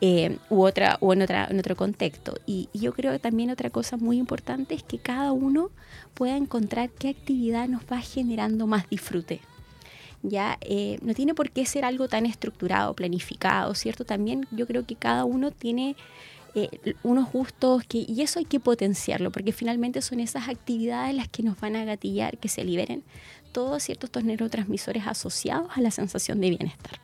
eh, 0.00 0.36
u 0.50 0.62
otra, 0.62 0.98
o 1.00 1.12
en, 1.14 1.22
otra, 1.22 1.46
en 1.50 1.58
otro 1.58 1.74
contexto. 1.74 2.34
Y, 2.46 2.68
yo 2.74 2.92
creo 2.92 3.12
que 3.12 3.18
también 3.18 3.50
otra 3.50 3.70
cosa 3.70 3.96
muy 3.96 4.18
importante 4.18 4.74
es 4.74 4.82
que 4.82 4.98
cada 4.98 5.32
uno 5.32 5.70
pueda 6.14 6.36
encontrar 6.36 6.90
qué 6.90 7.08
actividad 7.08 7.68
nos 7.68 7.82
va 7.90 8.00
generando 8.00 8.66
más 8.66 8.88
disfrute. 8.90 9.40
Ya 10.22 10.58
eh, 10.60 10.98
no 11.02 11.14
tiene 11.14 11.34
por 11.34 11.50
qué 11.50 11.64
ser 11.66 11.84
algo 11.84 12.08
tan 12.08 12.26
estructurado, 12.26 12.94
planificado, 12.94 13.74
¿cierto? 13.74 14.04
También 14.04 14.46
yo 14.50 14.66
creo 14.66 14.84
que 14.84 14.96
cada 14.96 15.24
uno 15.24 15.50
tiene 15.50 15.96
eh, 16.56 16.94
unos 17.02 17.30
gustos 17.30 17.84
que, 17.84 18.06
y 18.08 18.22
eso 18.22 18.38
hay 18.38 18.46
que 18.46 18.58
potenciarlo, 18.58 19.30
porque 19.30 19.52
finalmente 19.52 20.00
son 20.00 20.20
esas 20.20 20.48
actividades 20.48 21.14
las 21.14 21.28
que 21.28 21.42
nos 21.42 21.60
van 21.60 21.76
a 21.76 21.84
gatillar, 21.84 22.38
que 22.38 22.48
se 22.48 22.64
liberen 22.64 23.04
todos 23.52 23.82
ciertos 23.82 24.24
neurotransmisores 24.24 25.06
asociados 25.06 25.68
a 25.76 25.82
la 25.82 25.90
sensación 25.90 26.40
de 26.40 26.48
bienestar. 26.48 26.98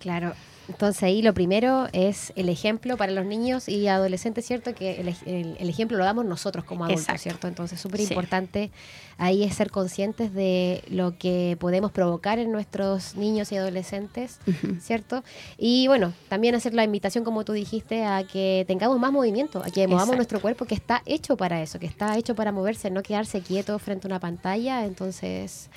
Claro, 0.00 0.34
entonces 0.72 1.02
ahí 1.02 1.20
lo 1.20 1.34
primero 1.34 1.86
es 1.92 2.32
el 2.34 2.48
ejemplo 2.48 2.96
para 2.96 3.12
los 3.12 3.26
niños 3.26 3.68
y 3.68 3.88
adolescentes, 3.88 4.46
¿cierto? 4.46 4.74
Que 4.74 5.00
el, 5.02 5.68
ejemplo 5.68 5.98
lo 5.98 6.04
damos 6.04 6.24
nosotros 6.24 6.64
como 6.64 6.86
adultos, 6.86 7.20
¿cierto? 7.20 7.46
Entonces 7.46 7.78
súper 7.78 8.00
importante 8.00 8.70
ahí 9.18 9.44
es 9.44 9.54
ser 9.54 9.70
conscientes 9.70 10.32
de 10.32 10.82
lo 10.88 11.18
que 11.18 11.58
podemos 11.60 11.92
provocar 11.92 12.38
en 12.38 12.50
nuestros 12.50 13.16
niños 13.16 13.52
y 13.52 13.56
adolescentes, 13.56 14.38
¿cierto? 14.80 15.22
Y 15.58 15.88
bueno, 15.88 16.14
también 16.30 16.54
hacer 16.54 16.72
la 16.72 16.84
invitación, 16.84 17.22
como 17.22 17.44
tú 17.44 17.52
dijiste, 17.52 18.06
a 18.06 18.24
que 18.26 18.64
tengamos 18.66 18.98
más 18.98 19.12
movimiento, 19.12 19.62
a 19.62 19.70
que 19.70 19.86
movamos 19.86 20.16
nuestro 20.16 20.40
cuerpo 20.40 20.64
que 20.64 20.74
está 20.74 21.02
hecho 21.04 21.36
para 21.36 21.62
eso, 21.62 21.78
que 21.78 21.86
está 21.86 22.16
hecho 22.16 22.34
para 22.34 22.50
moverse, 22.50 22.90
no 22.90 23.02
quedarse 23.02 23.42
quieto 23.42 23.78
frente 23.78 24.06
a 24.06 24.08
una 24.08 24.20
pantalla. 24.20 24.86
Entonces... 24.86 25.68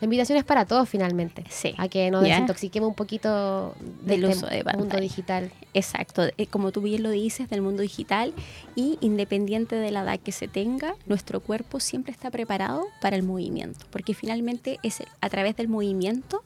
La 0.00 0.04
invitación 0.04 0.36
es 0.38 0.44
para 0.44 0.66
todos 0.66 0.88
finalmente. 0.88 1.44
Sí. 1.48 1.74
A 1.78 1.88
que 1.88 2.10
nos 2.10 2.22
desintoxiquemos 2.22 2.88
un 2.88 2.94
poquito 2.94 3.74
del 4.02 4.24
este 4.24 4.36
uso 4.36 4.46
de 4.46 4.62
mundo 4.76 4.98
digital. 4.98 5.50
Exacto. 5.72 6.24
Eh, 6.36 6.46
como 6.46 6.70
tú 6.72 6.82
bien 6.82 7.02
lo 7.02 7.10
dices, 7.10 7.48
del 7.48 7.62
mundo 7.62 7.82
digital 7.82 8.34
y 8.74 8.98
independiente 9.00 9.76
de 9.76 9.90
la 9.90 10.02
edad 10.02 10.20
que 10.20 10.32
se 10.32 10.48
tenga, 10.48 10.94
nuestro 11.06 11.40
cuerpo 11.40 11.80
siempre 11.80 12.12
está 12.12 12.30
preparado 12.30 12.84
para 13.00 13.16
el 13.16 13.22
movimiento. 13.22 13.86
Porque 13.90 14.12
finalmente 14.12 14.78
es 14.82 15.02
a 15.20 15.28
través 15.28 15.56
del 15.56 15.68
movimiento 15.68 16.42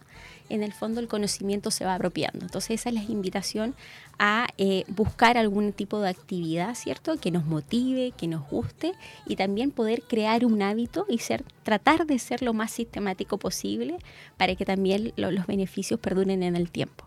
en 0.50 0.62
el 0.62 0.72
fondo 0.72 1.00
el 1.00 1.08
conocimiento 1.08 1.70
se 1.70 1.84
va 1.84 1.94
apropiando. 1.94 2.44
Entonces 2.44 2.80
esa 2.80 2.90
es 2.90 2.94
la 2.94 3.02
invitación 3.02 3.74
a 4.22 4.48
eh, 4.58 4.84
buscar 4.86 5.38
algún 5.38 5.72
tipo 5.72 5.98
de 5.98 6.10
actividad, 6.10 6.74
¿cierto? 6.74 7.16
Que 7.16 7.30
nos 7.30 7.46
motive, 7.46 8.12
que 8.14 8.28
nos 8.28 8.46
guste 8.50 8.92
y 9.26 9.36
también 9.36 9.70
poder 9.70 10.02
crear 10.02 10.44
un 10.44 10.60
hábito 10.60 11.06
y 11.08 11.18
ser, 11.18 11.42
tratar 11.62 12.06
de 12.06 12.18
ser 12.18 12.42
lo 12.42 12.52
más 12.52 12.70
sistemático 12.70 13.38
posible 13.38 13.96
para 14.36 14.54
que 14.56 14.66
también 14.66 15.14
los 15.16 15.46
beneficios 15.46 15.98
perduren 15.98 16.42
en 16.42 16.54
el 16.54 16.70
tiempo. 16.70 17.06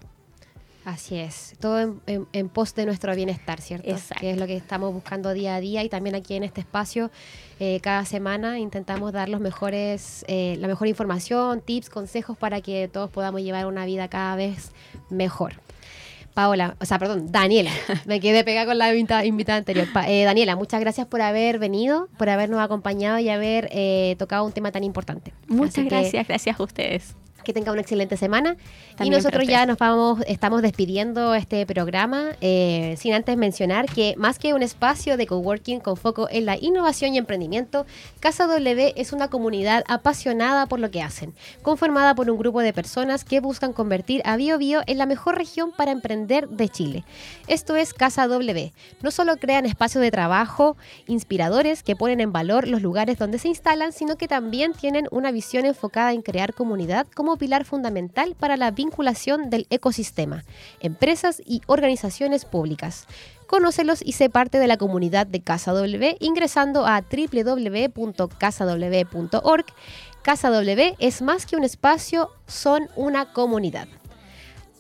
Así 0.86 1.16
es, 1.16 1.54
todo 1.62 2.02
en, 2.08 2.50
pos 2.50 2.74
de 2.76 2.86
nuestro 2.86 3.16
bienestar, 3.16 3.62
¿cierto? 3.62 3.90
Exacto. 3.90 4.20
Que 4.20 4.32
es 4.32 4.38
lo 4.38 4.48
que 4.48 4.58
estamos 4.58 4.92
buscando 4.92 5.32
día 5.34 5.56
a 5.56 5.60
día 5.62 5.84
y 5.84 5.90
también 5.90 6.16
aquí 6.16 6.34
en 6.34 6.44
este 6.44 6.62
espacio, 6.62 7.12
eh, 7.60 7.80
cada 7.82 8.04
semana 8.06 8.60
intentamos 8.60 9.14
dar 9.14 9.30
los 9.30 9.40
mejores, 9.40 10.26
eh, 10.28 10.58
la 10.60 10.68
mejor 10.68 10.88
información, 10.88 11.62
tips, 11.62 11.90
consejos 11.90 12.38
para 12.38 12.60
que 12.60 12.90
todos 12.90 13.10
podamos 13.12 13.42
llevar 13.42 13.68
una 13.68 13.86
vida 13.86 14.10
cada 14.10 14.36
vez 14.36 14.74
mejor. 15.10 15.63
Paola, 16.34 16.76
o 16.80 16.86
sea, 16.86 17.00
perdón, 17.00 17.32
Daniela, 17.32 17.72
me 18.06 18.20
quedé 18.20 18.44
pegada 18.44 18.66
con 18.66 18.78
la 18.78 18.94
invitada, 18.94 19.58
anterior. 19.58 19.88
Eh, 20.08 20.24
Daniela, 20.24 20.56
muchas 20.56 20.80
gracias 20.80 21.08
por 21.08 21.22
haber 21.22 21.60
venido, 21.60 22.10
por 22.18 22.30
habernos 22.30 22.60
acompañado 22.60 23.20
y 23.20 23.30
haber 23.30 23.70
tocado 24.18 24.46
un 24.46 24.52
tema 24.52 24.72
tan 24.72 24.84
importante. 24.84 25.34
Muchas 25.48 25.86
gracias, 25.86 26.28
gracias 26.28 26.60
a 26.60 26.64
ustedes 26.64 27.16
que 27.44 27.54
tenga 27.54 27.72
una 27.72 27.82
excelente 27.82 28.18
semana. 28.18 28.56
y 29.00 29.10
nosotros 29.10 29.48
ya 29.48 29.66
nos 29.66 29.78
vamos, 29.78 30.22
estamos 30.28 30.62
despidiendo 30.62 31.36
este 31.36 31.66
programa, 31.66 32.32
eh, 32.42 32.96
sin 32.98 33.14
antes 33.14 33.38
mencionar 33.38 33.88
que 33.88 34.16
más 34.18 34.40
que 34.40 34.54
un 34.54 34.64
espacio 34.64 35.18
de 35.18 35.28
coworking 35.28 35.80
con 35.80 35.98
foco 35.98 36.28
en 36.30 36.46
la 36.46 36.58
innovación 36.58 37.14
y 37.14 37.18
emprendimiento, 37.18 37.86
Casa 38.20 38.48
W 38.48 38.94
es 38.96 39.14
una 39.14 39.30
comunidad 39.30 39.84
apasionada 39.88 40.66
por 40.68 40.80
lo 40.80 40.92
que 40.92 41.02
hacen, 41.02 41.34
conformada 41.62 42.16
por 42.16 42.30
un 42.30 42.38
grupo 42.38 42.62
de 42.62 42.74
personas 42.74 43.24
que 43.24 43.40
buscan 43.40 43.74
convertir 43.74 44.22
a 44.26 44.38
Bio 44.38 44.58
Bio 44.58 44.82
en 44.88 44.98
la 44.98 45.06
mejor 45.06 45.38
región 45.38 45.72
para 45.72 45.92
emprender 45.92 46.48
de 46.50 46.70
Chile. 46.70 47.04
Esto 47.48 47.76
es 47.76 47.94
Casa 47.94 48.28
W. 48.28 48.72
No 49.02 49.12
solo 49.12 49.38
crean 49.38 49.66
espacios 49.66 50.02
de 50.02 50.12
trabajo 50.12 50.78
inspiradores 51.08 51.84
que 51.84 51.96
ponen 51.96 52.22
en 52.22 52.32
valor 52.32 52.68
los 52.68 52.82
lugares 52.82 53.18
donde 53.18 53.40
se 53.40 53.48
instalan, 53.48 53.92
sino 53.92 54.16
que 54.16 54.28
también 54.28 54.74
tienen 54.74 55.08
una 55.12 55.32
visión 55.32 55.66
enfocada 55.66 56.14
en 56.14 56.22
crear 56.22 56.54
comunidad 56.54 57.08
como 57.14 57.33
pilar 57.38 57.66
fundamental 57.66 58.36
para 58.36 58.58
la 58.58 58.72
vinculación 58.72 59.50
del 59.50 59.68
ecosistema, 59.70 60.44
empresas 60.80 61.42
y 61.46 61.62
organizaciones 61.68 62.46
públicas. 62.46 63.08
Conócelos 63.48 64.02
y 64.04 64.14
sé 64.14 64.30
parte 64.30 64.60
de 64.60 64.68
la 64.68 64.78
comunidad 64.78 65.28
de 65.28 65.42
Casa 65.42 65.74
W 65.74 66.18
ingresando 66.20 66.86
a 66.86 67.02
www.casaw.org. 67.02 67.96
Casa 70.24 70.50
W 70.50 70.96
es 71.00 71.22
más 71.22 71.46
que 71.46 71.56
un 71.56 71.64
espacio, 71.64 72.32
son 72.48 72.90
una 72.96 73.34
comunidad. 73.34 73.88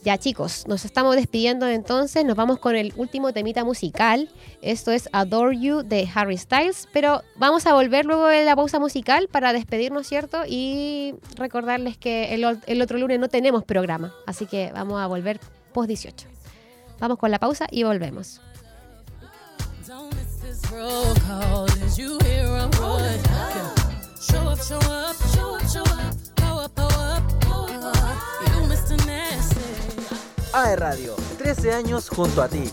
Ya 0.03 0.17
chicos, 0.17 0.67
nos 0.67 0.83
estamos 0.83 1.15
despidiendo 1.15 1.65
entonces, 1.65 2.25
nos 2.25 2.35
vamos 2.35 2.59
con 2.59 2.75
el 2.75 2.91
último 2.97 3.31
temita 3.31 3.63
musical. 3.63 4.29
Esto 4.61 4.91
es 4.91 5.07
Adore 5.13 5.57
You 5.57 5.81
de 5.81 6.09
Harry 6.13 6.37
Styles, 6.37 6.89
pero 6.91 7.21
vamos 7.37 7.65
a 7.67 7.73
volver 7.73 8.03
luego 8.03 8.27
de 8.27 8.43
la 8.43 8.53
pausa 8.53 8.79
musical 8.79 9.29
para 9.31 9.53
despedirnos, 9.53 10.05
¿cierto? 10.05 10.41
Y 10.45 11.15
recordarles 11.37 11.97
que 11.97 12.33
el, 12.33 12.59
el 12.65 12.81
otro 12.81 12.97
lunes 12.97 13.17
no 13.17 13.29
tenemos 13.29 13.63
programa, 13.63 14.13
así 14.27 14.45
que 14.45 14.73
vamos 14.73 14.99
a 14.99 15.07
volver 15.07 15.39
post 15.71 15.87
18. 15.87 16.27
Vamos 16.99 17.17
con 17.17 17.31
la 17.31 17.39
pausa 17.39 17.67
y 17.71 17.83
volvemos. 17.83 18.41
AE 30.53 30.75
Radio, 30.75 31.15
13 31.39 31.73
años 31.73 32.09
junto 32.09 32.43
a 32.43 32.47
ti. 32.47 32.71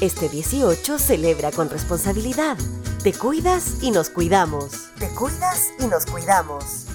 Este 0.00 0.28
18 0.28 0.96
celebra 0.96 1.50
con 1.50 1.68
responsabilidad. 1.70 2.56
Te 3.02 3.12
cuidas 3.12 3.82
y 3.82 3.90
nos 3.90 4.10
cuidamos. 4.10 4.90
Te 4.98 5.08
cuidas 5.08 5.70
y 5.80 5.86
nos 5.86 6.06
cuidamos. 6.06 6.86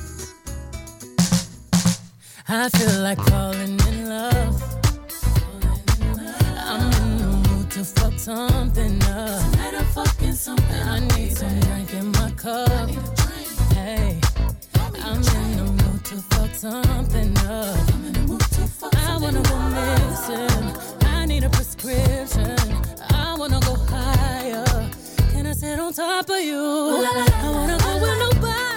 I 2.48 2.70
feel 2.70 3.02
like 3.02 3.22
falling 3.24 3.78
in 3.90 4.08
love. 4.08 4.64
I'm 6.58 6.92
in 6.94 7.18
the 7.18 7.50
mood 7.50 7.72
to 7.72 7.84
fuck 7.84 8.18
something 8.18 9.02
up. 9.04 9.52
Tonight 9.52 9.74
I'm 9.80 9.86
fucking 9.88 10.34
something. 10.34 10.82
I 10.88 11.00
need 11.18 11.36
some 11.36 11.60
drink 11.60 11.94
in 11.94 12.12
my 12.14 12.32
cup. 12.38 12.90
Hey, 13.74 14.22
I'm 15.04 15.18
in 15.18 15.58
the 15.58 15.84
mood 15.84 16.06
to 16.06 16.16
fuck 16.32 16.54
something 16.56 17.38
up. 17.40 17.78
I 18.96 19.18
wanna 19.20 19.42
go 19.42 19.58
missing. 19.70 20.93
I 21.34 21.38
need 21.38 21.46
a 21.46 21.50
prescription. 21.50 22.56
I 23.10 23.36
wanna 23.36 23.60
go 23.62 23.74
higher. 23.90 24.64
Can 25.32 25.48
I 25.48 25.54
sit 25.54 25.80
on 25.80 25.92
top 25.92 26.30
of 26.30 26.40
you? 26.40 26.60
I 26.60 27.50
wanna 27.50 27.78
go 27.80 27.98
where 28.04 28.20
nobody's 28.20 28.73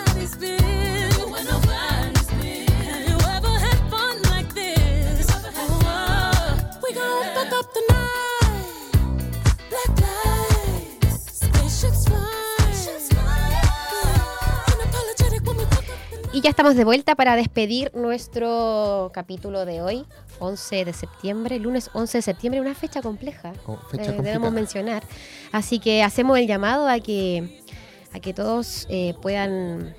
ya 16.47 16.51
estamos 16.51 16.76
de 16.76 16.84
vuelta 16.84 17.16
para 17.16 17.34
despedir 17.34 17.90
nuestro 17.92 19.11
capítulo 19.12 19.64
de 19.64 19.82
hoy. 19.82 20.05
11 20.38 20.84
de 20.84 20.92
septiembre, 20.92 21.59
lunes 21.59 21.90
11 21.92 22.18
de 22.18 22.22
septiembre, 22.22 22.61
una 22.61 22.76
fecha 22.76 23.03
compleja, 23.03 23.53
oh, 23.66 23.76
fecha 23.90 24.12
eh, 24.12 24.22
debemos 24.22 24.53
mencionar. 24.53 25.03
Así 25.51 25.80
que 25.80 26.05
hacemos 26.05 26.38
el 26.38 26.47
llamado 26.47 26.86
a 26.86 27.01
que, 27.01 27.64
a 28.12 28.20
que 28.20 28.32
todos 28.32 28.86
eh, 28.90 29.14
puedan 29.20 29.97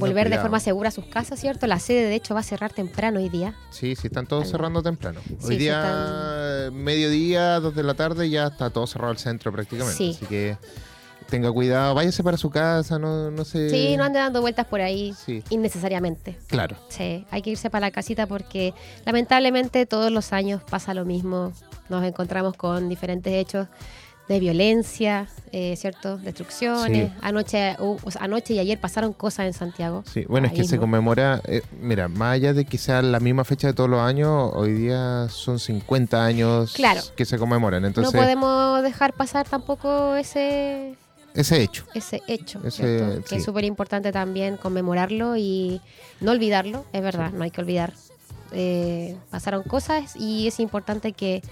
volver 0.00 0.30
de 0.30 0.40
forma 0.40 0.58
segura 0.58 0.88
a 0.88 0.90
sus 0.90 1.04
casas, 1.04 1.38
¿cierto? 1.38 1.68
La 1.68 1.78
sede, 1.78 2.08
de 2.08 2.16
hecho, 2.16 2.34
va 2.34 2.40
a 2.40 2.42
cerrar 2.42 2.72
temprano 2.72 3.20
hoy 3.20 3.28
día. 3.28 3.54
Sí, 3.70 3.94
sí, 3.94 4.08
están 4.08 4.26
todos 4.26 4.50
cerrando 4.50 4.82
temprano. 4.82 5.20
hoy 5.44 5.56
día, 5.58 6.70
mediodía, 6.72 7.60
dos 7.60 7.76
de 7.76 7.84
la 7.84 7.94
tarde, 7.94 8.28
ya 8.28 8.48
está 8.48 8.70
todo 8.70 8.88
cerrado 8.88 9.12
el 9.12 9.18
centro 9.18 9.52
prácticamente. 9.52 9.96
Sí. 9.96 10.16
Así 10.16 10.26
que 10.26 10.56
tenga 11.28 11.50
cuidado, 11.52 11.94
váyase 11.94 12.22
para 12.22 12.36
su 12.36 12.50
casa, 12.50 12.98
no, 12.98 13.30
no 13.30 13.44
sé. 13.44 13.70
Sí, 13.70 13.96
no 13.96 14.04
ande 14.04 14.18
dando 14.18 14.40
vueltas 14.40 14.66
por 14.66 14.80
ahí 14.80 15.14
innecesariamente. 15.50 16.38
Claro. 16.46 16.76
Sí, 16.88 17.26
hay 17.30 17.42
que 17.42 17.50
irse 17.50 17.70
para 17.70 17.86
la 17.86 17.90
casita 17.90 18.26
porque 18.26 18.74
lamentablemente 19.04 19.86
todos 19.86 20.10
los 20.12 20.32
años 20.32 20.62
pasa 20.68 20.94
lo 20.94 21.04
mismo. 21.04 21.52
Nos 21.88 22.04
encontramos 22.04 22.54
con 22.54 22.88
diferentes 22.88 23.32
hechos 23.32 23.68
de 24.28 24.40
violencia, 24.40 25.28
eh, 25.52 25.76
¿cierto? 25.76 26.16
Destrucciones. 26.16 27.12
Anoche, 27.20 27.76
anoche 28.20 28.54
y 28.54 28.58
ayer 28.58 28.80
pasaron 28.80 29.12
cosas 29.12 29.46
en 29.46 29.52
Santiago. 29.52 30.02
Sí, 30.10 30.24
bueno, 30.28 30.46
es 30.46 30.54
que 30.54 30.64
se 30.64 30.78
conmemora, 30.78 31.42
eh, 31.44 31.62
mira, 31.80 32.08
más 32.08 32.34
allá 32.34 32.54
de 32.54 32.64
que 32.64 32.78
sea 32.78 33.02
la 33.02 33.20
misma 33.20 33.44
fecha 33.44 33.68
de 33.68 33.74
todos 33.74 33.90
los 33.90 34.00
años, 34.00 34.50
hoy 34.54 34.72
día 34.72 35.28
son 35.28 35.58
50 35.58 36.24
años 36.24 36.74
que 37.16 37.24
se 37.24 37.38
conmemoran. 37.38 37.84
Entonces, 37.84 38.14
no 38.14 38.20
podemos 38.20 38.82
dejar 38.82 39.12
pasar 39.12 39.46
tampoco 39.46 40.16
ese 40.16 40.96
ese 41.34 41.62
hecho. 41.62 41.84
Ese 41.94 42.22
hecho, 42.28 42.60
que 42.62 43.36
es 43.36 43.44
súper 43.44 43.64
importante 43.64 44.12
también 44.12 44.56
conmemorarlo 44.56 45.36
y 45.36 45.80
no 46.20 46.30
olvidarlo, 46.30 46.84
es 46.92 47.02
verdad, 47.02 47.32
no 47.32 47.42
hay 47.42 47.50
que 47.50 47.60
olvidar. 47.60 47.92
Eh, 48.52 49.16
pasaron 49.30 49.64
cosas 49.64 50.14
y 50.16 50.46
es 50.46 50.60
importante 50.60 51.12
que... 51.12 51.42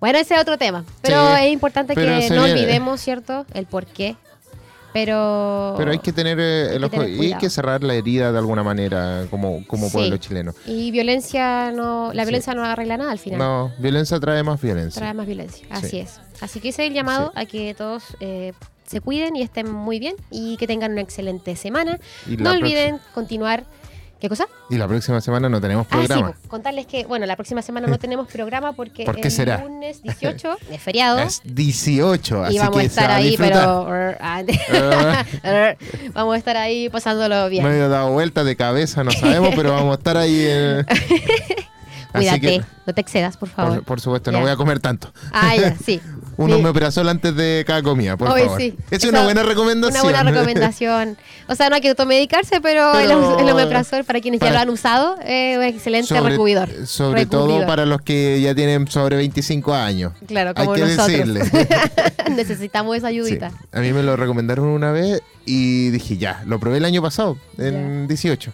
Bueno, 0.00 0.18
ese 0.18 0.34
es 0.34 0.40
otro 0.40 0.58
tema, 0.58 0.84
pero 1.00 1.36
es 1.36 1.52
importante 1.52 1.94
que 1.94 2.28
no 2.30 2.42
olvidemos, 2.42 3.00
¿cierto? 3.00 3.46
El 3.54 3.66
por 3.66 3.86
qué. 3.86 4.16
Pero, 4.92 5.74
pero 5.78 5.90
hay 5.90 6.00
que 6.00 6.12
tener 6.12 6.38
eh, 6.38 6.76
el 6.76 6.84
ojo 6.84 7.02
y 7.04 7.32
hay 7.32 7.38
que 7.38 7.48
cerrar 7.48 7.82
la 7.82 7.94
herida 7.94 8.30
de 8.30 8.38
alguna 8.38 8.62
manera 8.62 9.26
como, 9.30 9.66
como 9.66 9.90
pueblo 9.90 10.18
chileno. 10.18 10.52
Y 10.66 10.90
violencia 10.90 11.72
no, 11.72 12.12
la 12.12 12.24
violencia 12.24 12.52
no 12.54 12.62
arregla 12.62 12.98
nada 12.98 13.12
al 13.12 13.18
final. 13.18 13.38
No, 13.38 13.72
violencia 13.78 14.20
trae 14.20 14.42
más 14.42 14.60
violencia. 14.60 15.00
Trae 15.00 15.14
más 15.14 15.26
violencia, 15.26 15.66
así 15.70 16.00
es. 16.00 16.20
Así 16.42 16.60
que 16.60 16.70
ese 16.70 16.82
es 16.82 16.88
el 16.88 16.94
llamado 16.94 17.32
a 17.34 17.46
que 17.46 17.72
todos 17.72 18.02
eh, 18.20 18.52
se 18.92 19.00
cuiden 19.00 19.34
y 19.36 19.42
estén 19.42 19.72
muy 19.72 19.98
bien 19.98 20.14
y 20.30 20.58
que 20.58 20.66
tengan 20.66 20.92
una 20.92 21.00
excelente 21.00 21.56
semana. 21.56 21.98
No 22.26 22.50
olviden 22.50 23.00
continuar. 23.14 23.64
¿Qué 24.20 24.28
cosa? 24.28 24.46
Y 24.70 24.76
la 24.76 24.86
próxima 24.86 25.20
semana 25.20 25.48
no 25.48 25.60
tenemos 25.60 25.84
ah, 25.88 25.90
programa. 25.90 26.34
Ah, 26.36 26.38
contarles 26.46 26.86
que, 26.86 27.06
bueno, 27.06 27.26
la 27.26 27.34
próxima 27.34 27.60
semana 27.62 27.88
no 27.88 27.98
tenemos 27.98 28.28
programa 28.28 28.72
porque 28.72 29.02
el 29.02 29.64
lunes 29.64 30.02
18 30.02 30.56
es 30.70 30.80
feriado. 30.80 31.18
Es 31.22 31.40
18, 31.42 32.44
así 32.44 32.54
y 32.54 32.58
vamos 32.58 32.76
a 32.76 32.82
estar 32.82 33.10
ahí, 33.10 33.34
pero 33.36 33.58
vamos 36.12 36.34
a 36.34 36.38
estar 36.38 36.56
ahí 36.56 36.88
pasándolo 36.90 37.48
bien. 37.48 37.64
Medio 37.64 37.88
dado 37.88 38.12
vuelta 38.12 38.44
de 38.44 38.54
cabeza, 38.54 39.02
no 39.02 39.10
sabemos, 39.10 39.54
pero 39.56 39.72
vamos 39.72 39.96
a 39.96 39.98
estar 39.98 40.16
ahí. 40.18 40.46
En... 40.46 40.86
Cuídate, 42.12 42.62
no 42.86 42.92
te 42.92 43.00
excedas, 43.00 43.36
por 43.36 43.48
favor. 43.48 43.82
Por, 43.82 44.00
supuesto, 44.00 44.30
no 44.30 44.40
voy 44.40 44.50
a 44.50 44.56
comer 44.56 44.80
tanto. 44.80 45.12
Ah, 45.32 45.56
ya, 45.56 45.76
sí. 45.76 46.00
Un 46.36 46.50
sí. 46.50 46.54
omeprazol 46.54 47.08
antes 47.08 47.34
de 47.36 47.64
cada 47.66 47.82
comida, 47.82 48.16
por 48.16 48.28
favor. 48.28 48.58
Sí. 48.58 48.74
Es 48.90 49.04
una 49.04 49.24
buena 49.24 49.42
recomendación. 49.42 50.02
Una 50.02 50.02
buena 50.02 50.22
recomendación. 50.30 51.16
O 51.48 51.54
sea, 51.54 51.68
no 51.68 51.74
hay 51.74 51.80
que 51.80 51.90
automedicarse, 51.90 52.60
pero, 52.60 52.98
el, 52.98 53.10
omeprazol, 53.50 54.04
para 54.04 54.20
quienes 54.20 54.40
ya 54.40 54.52
lo 54.52 54.58
han 54.58 54.70
usado, 54.70 55.16
es 55.24 55.56
un 55.56 55.64
excelente 55.64 56.08
sobre, 56.08 56.86
Sobre 56.86 57.26
todo 57.26 57.66
para 57.66 57.86
los 57.86 58.02
que 58.02 58.40
ya 58.40 58.54
tienen 58.54 58.88
sobre 58.88 59.16
25 59.16 59.74
años. 59.74 60.12
Claro, 60.26 60.54
como 60.54 60.72
hay 60.72 60.82
que 60.82 60.96
nosotros. 60.96 61.48
Necesitamos 62.30 62.96
esa 62.96 63.08
ayudita. 63.08 63.52
A 63.72 63.80
mí 63.80 63.92
me 63.92 64.02
lo 64.02 64.16
recomendaron 64.16 64.66
una 64.66 64.92
vez 64.92 65.22
y 65.44 65.90
dije, 65.90 66.16
ya, 66.16 66.42
lo 66.46 66.58
probé 66.58 66.78
el 66.78 66.84
año 66.84 67.02
pasado, 67.02 67.36
en 67.58 68.06
18. 68.08 68.52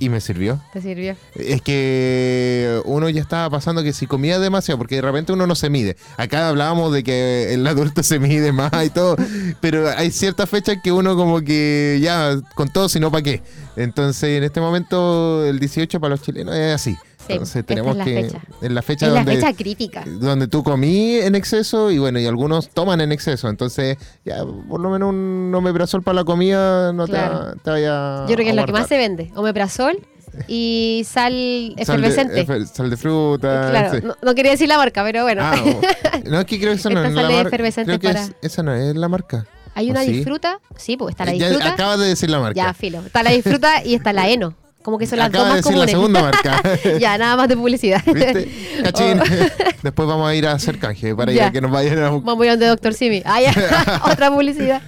Y 0.00 0.10
me 0.10 0.20
sirvió. 0.20 0.60
¿Te 0.72 0.80
sirvió? 0.80 1.16
Es 1.34 1.60
que 1.60 2.80
uno 2.84 3.08
ya 3.08 3.20
estaba 3.20 3.50
pasando 3.50 3.82
que 3.82 3.92
si 3.92 4.06
comía 4.06 4.38
demasiado, 4.38 4.78
porque 4.78 4.94
de 4.94 5.02
repente 5.02 5.32
uno 5.32 5.46
no 5.46 5.56
se 5.56 5.70
mide. 5.70 5.96
Acá 6.16 6.48
hablábamos 6.48 6.92
de 6.92 7.02
que 7.02 7.52
el 7.52 7.66
adulto 7.66 8.04
se 8.04 8.20
mide 8.20 8.52
más 8.52 8.70
y 8.84 8.90
todo, 8.90 9.16
pero 9.60 9.88
hay 9.88 10.12
ciertas 10.12 10.48
fechas 10.48 10.78
que 10.84 10.92
uno 10.92 11.16
como 11.16 11.40
que 11.40 11.98
ya 12.00 12.40
con 12.54 12.68
todo, 12.68 12.88
si 12.88 13.00
no, 13.00 13.10
¿para 13.10 13.22
qué? 13.22 13.42
Entonces 13.74 14.38
en 14.38 14.44
este 14.44 14.60
momento 14.60 15.44
el 15.44 15.58
18 15.58 15.98
para 15.98 16.10
los 16.10 16.22
chilenos 16.22 16.54
es 16.54 16.74
así. 16.74 16.96
Entonces 17.28 17.64
tenemos 17.64 17.96
que. 17.98 18.30
En 18.62 18.74
la 18.74 18.82
fecha 18.82 19.08
donde. 19.08 19.34
La 19.34 19.40
fecha 19.40 19.56
crítica. 19.56 20.04
Donde 20.06 20.48
tú 20.48 20.62
comí 20.62 21.16
en 21.16 21.34
exceso 21.34 21.90
y 21.90 21.98
bueno, 21.98 22.18
y 22.18 22.26
algunos 22.26 22.70
toman 22.70 23.00
en 23.00 23.12
exceso. 23.12 23.48
Entonces, 23.48 23.96
ya 24.24 24.44
por 24.68 24.80
lo 24.80 24.90
menos 24.90 25.10
un 25.10 25.52
omeprazol 25.54 26.02
para 26.02 26.16
la 26.16 26.24
comida 26.24 26.92
no 26.92 27.06
te, 27.06 27.18
vaya. 27.64 28.26
Yo 28.26 28.34
creo 28.34 28.44
que 28.44 28.50
es 28.50 28.56
lo 28.56 28.66
que 28.66 28.72
más 28.72 28.88
se 28.88 28.96
vende: 28.96 29.30
omeprazol 29.34 29.98
y 30.46 31.02
sal 31.06 31.74
efervescente. 31.76 32.46
Sal 32.66 32.90
de, 32.90 32.96
fruta. 32.96 33.70
Claro, 33.70 34.16
no, 34.22 34.34
quería 34.34 34.52
decir 34.52 34.68
la 34.68 34.78
marca, 34.78 35.02
pero 35.02 35.22
bueno. 35.22 35.42
Ah, 35.44 35.56
no, 36.24 36.40
es 36.40 36.46
que 36.46 36.58
creo 36.58 36.72
que 36.72 36.78
eso 36.78 36.90
no 36.90 37.04
es 37.04 37.12
la 37.12 37.22
marca. 37.30 37.50
Creo 37.84 37.98
que 37.98 38.14
esa 38.42 38.62
no 38.62 38.74
es 38.74 38.96
la 38.96 39.08
marca. 39.08 39.46
Hay 39.74 39.90
una 39.90 40.00
disfruta, 40.00 40.60
sí, 40.76 40.96
pues 40.96 41.12
está 41.12 41.24
la 41.24 41.32
disfruta. 41.32 41.72
acabas 41.72 42.00
de 42.00 42.06
decir 42.06 42.30
la 42.30 42.40
marca. 42.40 42.56
Ya, 42.56 42.74
filo. 42.74 42.98
Está 42.98 43.22
la 43.22 43.30
disfruta 43.30 43.84
y 43.84 43.94
está 43.94 44.12
la 44.12 44.28
eno. 44.28 44.54
Como 44.88 44.96
que 44.96 45.06
son 45.06 45.18
las 45.18 45.28
Acaba 45.28 45.44
dos 45.44 45.54
más 45.56 45.64
de 45.64 45.68
decir 45.68 45.78
la 45.84 45.86
segunda 45.86 46.22
marca. 46.30 46.62
ya, 46.98 47.18
nada 47.18 47.36
más 47.36 47.46
de 47.46 47.58
publicidad. 47.58 48.02
¿Viste? 48.06 48.48
Cachín. 48.82 49.20
Oh. 49.20 49.24
Después 49.82 50.08
vamos 50.08 50.30
a 50.30 50.34
ir 50.34 50.46
a 50.46 50.52
hacer 50.52 50.78
canje 50.78 51.14
para 51.14 51.30
ir 51.30 51.42
a 51.42 51.52
que 51.52 51.60
nos 51.60 51.70
vayan 51.70 51.98
a 51.98 52.08
buscar. 52.08 52.26
Vamos 52.26 52.42
a 52.42 52.46
ir 52.46 52.48
a 52.48 52.52
donde 52.54 52.66
Doctor 52.68 52.94
Simi. 52.94 53.22
Ah, 53.26 53.38
ya. 53.38 54.00
Otra 54.10 54.30
publicidad. 54.30 54.80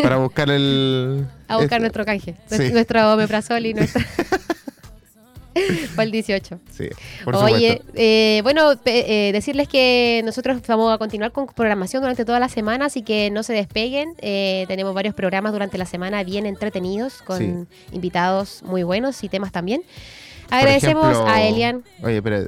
para 0.00 0.18
buscar 0.18 0.50
el. 0.50 1.26
A 1.48 1.56
buscar 1.56 1.64
este. 1.64 1.80
nuestro 1.80 2.04
canje. 2.04 2.36
Nuestro 2.48 3.12
omeprazol 3.12 3.66
y 3.66 3.74
nuestra. 3.74 4.06
Fue 5.94 6.04
el 6.04 6.10
18. 6.10 6.60
Sí, 6.70 6.88
por 7.24 7.36
Oye, 7.36 7.82
eh, 7.94 8.40
bueno, 8.42 8.72
eh, 8.84 9.30
decirles 9.32 9.68
que 9.68 10.22
nosotros 10.24 10.60
vamos 10.66 10.92
a 10.92 10.98
continuar 10.98 11.32
con 11.32 11.46
programación 11.46 12.02
durante 12.02 12.24
toda 12.24 12.40
la 12.40 12.48
semana, 12.48 12.86
así 12.86 13.02
que 13.02 13.30
no 13.30 13.42
se 13.42 13.52
despeguen. 13.52 14.14
Eh, 14.18 14.64
tenemos 14.68 14.94
varios 14.94 15.14
programas 15.14 15.52
durante 15.52 15.78
la 15.78 15.86
semana 15.86 16.22
bien 16.24 16.46
entretenidos, 16.46 17.22
con 17.22 17.68
invitados 17.92 18.62
muy 18.62 18.82
buenos 18.82 19.22
y 19.24 19.28
temas 19.28 19.52
también. 19.52 19.82
Agradecemos 20.50 21.16
a 21.26 21.42
Elian. 21.42 21.84
Oye, 22.02 22.20
pero 22.22 22.46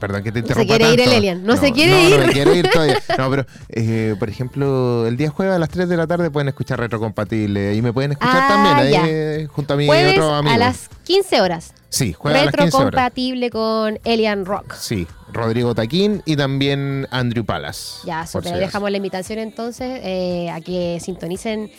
perdón 0.00 0.22
que 0.22 0.32
te 0.32 0.38
interrumpa. 0.40 0.72
No 0.72 0.78
se 0.78 0.78
quiere 0.78 0.94
ir 0.94 1.00
el 1.00 1.12
Elian. 1.12 1.44
No, 1.44 1.56
se 1.56 1.72
quiere 1.72 2.08
ir. 2.08 2.18
No, 2.18 2.32
quiere 2.32 2.54
ir 2.56 2.70
todavía. 2.70 3.02
No, 3.18 3.30
pero 3.30 3.46
eh, 3.70 4.14
por 4.18 4.28
ejemplo, 4.28 5.06
el 5.06 5.16
día 5.16 5.30
jueves 5.30 5.54
a 5.54 5.58
las 5.58 5.68
3 5.70 5.88
de 5.88 5.96
la 5.96 6.06
tarde 6.06 6.30
pueden 6.30 6.48
escuchar 6.48 6.78
Retrocompatible. 6.80 7.74
Y 7.74 7.82
me 7.82 7.92
pueden 7.92 8.12
escuchar 8.12 8.42
ah, 8.42 8.48
también 8.48 9.04
ahí 9.04 9.46
junto 9.46 9.74
a 9.74 9.76
mí 9.76 9.86
jueves 9.86 10.14
otro 10.14 10.34
amigo. 10.34 10.54
A 10.54 10.58
las 10.58 10.88
15 11.04 11.40
horas. 11.40 11.72
Sí, 11.96 12.12
jueves 12.12 12.42
a 12.42 12.44
las 12.44 12.54
15 12.54 12.76
horas. 12.76 12.84
Retrocompatible 12.84 13.50
con 13.50 13.98
Elian 14.04 14.44
Rock. 14.44 14.74
Sí, 14.74 15.06
Rodrigo 15.32 15.74
Taquín 15.74 16.20
y 16.26 16.36
también 16.36 17.08
Andrew 17.10 17.44
Palas. 17.44 18.02
Ya, 18.04 18.26
super. 18.26 18.58
dejamos 18.58 18.90
la 18.90 18.98
invitación 18.98 19.38
entonces 19.38 20.00
eh, 20.02 20.50
a 20.50 20.60
que 20.60 20.98
sintonicen 21.00 21.70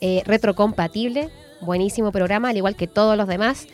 eh, 0.00 0.22
Retrocompatible. 0.26 1.28
Buenísimo 1.64 2.12
programa, 2.12 2.50
al 2.50 2.56
igual 2.56 2.76
que 2.76 2.86
todos 2.86 3.16
los 3.16 3.26
demás. 3.26 3.66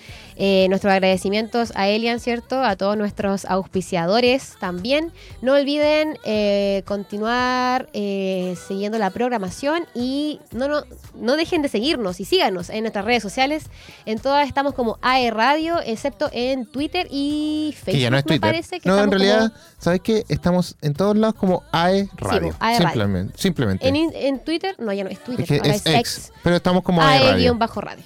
Eh, 0.43 0.69
nuestros 0.71 0.91
agradecimientos 0.91 1.71
a 1.75 1.89
Elian, 1.89 2.19
¿cierto? 2.19 2.65
A 2.65 2.75
todos 2.75 2.97
nuestros 2.97 3.45
auspiciadores 3.45 4.55
también. 4.59 5.13
No 5.43 5.53
olviden 5.53 6.19
eh, 6.25 6.83
continuar 6.87 7.91
eh, 7.93 8.57
siguiendo 8.67 8.97
la 8.97 9.11
programación 9.11 9.87
y 9.95 10.41
no, 10.53 10.67
no, 10.67 10.85
no 11.15 11.37
dejen 11.37 11.61
de 11.61 11.69
seguirnos 11.69 12.21
y 12.21 12.25
síganos 12.25 12.71
en 12.71 12.85
nuestras 12.85 13.05
redes 13.05 13.23
sociales. 13.23 13.65
En 14.07 14.19
todas 14.19 14.49
estamos 14.49 14.73
como 14.73 14.99
AE 15.03 15.31
Radio, 15.31 15.79
excepto 15.85 16.31
en 16.33 16.65
Twitter 16.65 17.07
y 17.11 17.75
Facebook. 17.77 17.93
Que 17.93 18.01
ya 18.01 18.09
no 18.11 18.17
es 18.17 18.25
Twitter. 18.25 18.41
parece 18.41 18.81
que 18.81 18.89
no, 18.89 18.99
en 18.99 19.11
realidad, 19.11 19.53
¿sabes 19.79 20.01
qué? 20.01 20.25
Estamos 20.31 20.75
en 20.81 20.95
todos 20.95 21.19
lados 21.19 21.35
como 21.35 21.65
AE 21.71 22.09
Radio. 22.17 22.57
AE 22.61 22.79
simplemente. 22.79 23.35
simplemente. 23.37 23.89
En, 23.89 24.39
Twitter, 24.39 24.75
no, 24.79 24.91
ya 24.95 25.05
no 25.05 25.11
es 25.11 25.23
Twitter. 25.23 25.61
ahora 25.61 25.75
es, 25.75 25.85
ex, 25.85 26.33
Pero 26.43 26.57
estamos 26.57 26.83
como 26.83 27.03
AE, 27.03 27.19
AE 27.19 27.31
Radio. 27.33 27.55
bajo 27.57 27.80
radio. 27.81 28.05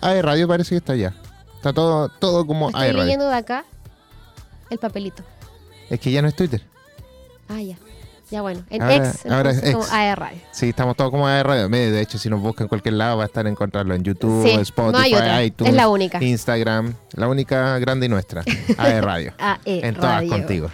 AE 0.00 0.22
Radio 0.22 0.48
parece 0.48 0.70
que 0.70 0.76
está 0.76 0.92
allá. 0.92 1.14
Está 1.56 1.72
todo, 1.72 2.08
todo 2.08 2.46
como 2.46 2.68
Estoy 2.68 2.92
leyendo 2.92 3.28
de 3.28 3.36
acá 3.36 3.64
el 4.70 4.78
papelito. 4.78 5.22
Es 5.90 6.00
que 6.00 6.10
ya 6.10 6.22
no 6.22 6.28
es 6.28 6.34
Twitter. 6.34 6.62
Ah, 7.48 7.60
ya. 7.60 7.76
Ya 8.30 8.40
bueno, 8.40 8.64
en 8.70 8.90
X, 8.90 9.26
ahora 9.30 9.50
es 9.50 9.60
como 9.60 9.84
Radio. 9.84 10.40
Sí, 10.52 10.70
estamos 10.70 10.96
todos 10.96 11.10
como 11.10 11.26
AR 11.26 11.46
Radio. 11.46 11.68
De 11.68 12.00
hecho, 12.00 12.16
si 12.16 12.30
nos 12.30 12.40
buscan 12.40 12.64
en 12.64 12.68
cualquier 12.68 12.94
lado 12.94 13.18
va 13.18 13.24
a 13.24 13.26
estar 13.26 13.46
encontrarlo 13.46 13.94
en 13.94 14.02
YouTube, 14.02 14.46
Spotify, 14.62 15.44
iTunes, 15.44 15.70
es 15.70 15.76
la 15.76 15.88
única. 15.88 16.22
Instagram, 16.24 16.94
la 17.12 17.28
única 17.28 17.78
grande 17.78 18.06
y 18.06 18.08
nuestra, 18.08 18.42
AR 18.78 19.04
Radio. 19.04 19.34
AE 19.38 19.86
en 19.86 19.94
todas 19.96 20.24
contigo. 20.24 20.70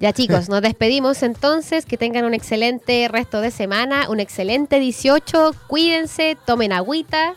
Ya 0.00 0.12
chicos, 0.14 0.48
nos 0.48 0.62
despedimos 0.62 1.22
entonces, 1.22 1.86
que 1.86 1.96
tengan 1.96 2.24
un 2.24 2.34
excelente 2.34 3.08
resto 3.08 3.40
de 3.40 3.50
semana, 3.50 4.08
un 4.10 4.20
excelente 4.20 4.80
18, 4.80 5.54
cuídense, 5.66 6.36
tomen 6.44 6.72
agüita, 6.72 7.34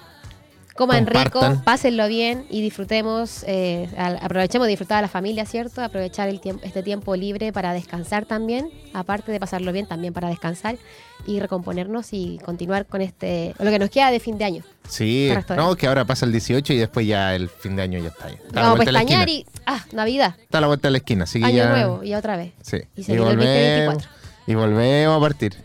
Coman 0.77 1.07
rico, 1.07 1.41
pásenlo 1.63 2.07
bien 2.07 2.45
y 2.51 2.61
disfrutemos, 2.61 3.43
eh, 3.47 3.89
aprovechemos 3.97 4.67
de 4.67 4.69
disfrutar 4.69 4.99
a 4.99 5.01
la 5.01 5.07
familia, 5.07 5.45
¿cierto? 5.45 5.81
Aprovechar 5.81 6.29
el 6.29 6.39
tiempo, 6.39 6.63
este 6.63 6.83
tiempo 6.83 7.15
libre 7.15 7.51
para 7.51 7.73
descansar 7.73 8.25
también, 8.25 8.69
aparte 8.93 9.31
de 9.31 9.39
pasarlo 9.39 9.71
bien, 9.71 9.87
también 9.87 10.13
para 10.13 10.29
descansar 10.29 10.77
y 11.25 11.39
recomponernos 11.39 12.13
y 12.13 12.39
continuar 12.45 12.85
con 12.85 13.01
este, 13.01 13.55
lo 13.57 13.71
que 13.71 13.79
nos 13.79 13.89
queda 13.89 14.11
de 14.11 14.19
fin 14.19 14.37
de 14.37 14.45
año. 14.45 14.63
Sí, 14.87 15.31
no, 15.55 15.75
que 15.75 15.87
ahora 15.87 16.05
pasa 16.05 16.27
el 16.27 16.31
18 16.31 16.73
y 16.73 16.77
después 16.77 17.07
ya 17.07 17.33
el 17.33 17.49
fin 17.49 17.75
de 17.75 17.81
año 17.81 17.99
ya 17.99 18.09
está 18.09 18.27
ahí. 18.27 18.37
Vamos 18.53 18.79
a 18.79 18.83
pestañear 18.83 19.27
y, 19.27 19.47
ah, 19.65 19.83
Navidad. 19.93 20.35
Está 20.39 20.59
a 20.59 20.61
la 20.61 20.67
vuelta 20.67 20.89
de 20.89 20.91
la 20.91 20.97
esquina, 20.99 21.23
así 21.23 21.43
Año 21.43 21.69
nuevo 21.69 22.03
y 22.03 22.13
otra 22.13 22.37
vez. 22.37 22.53
Sí. 22.61 22.77
Y, 22.95 23.13
y 23.13 23.17
volvemos, 23.17 24.07
y 24.45 24.53
volvemos 24.53 25.17
a 25.17 25.19
partir. 25.19 25.55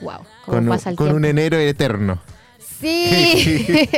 Wow, 0.00 0.20
con, 0.46 0.66
pasa 0.66 0.90
el 0.90 0.96
con 0.96 1.12
un 1.12 1.26
enero 1.26 1.58
eterno. 1.58 2.20
Sí. 2.84 3.88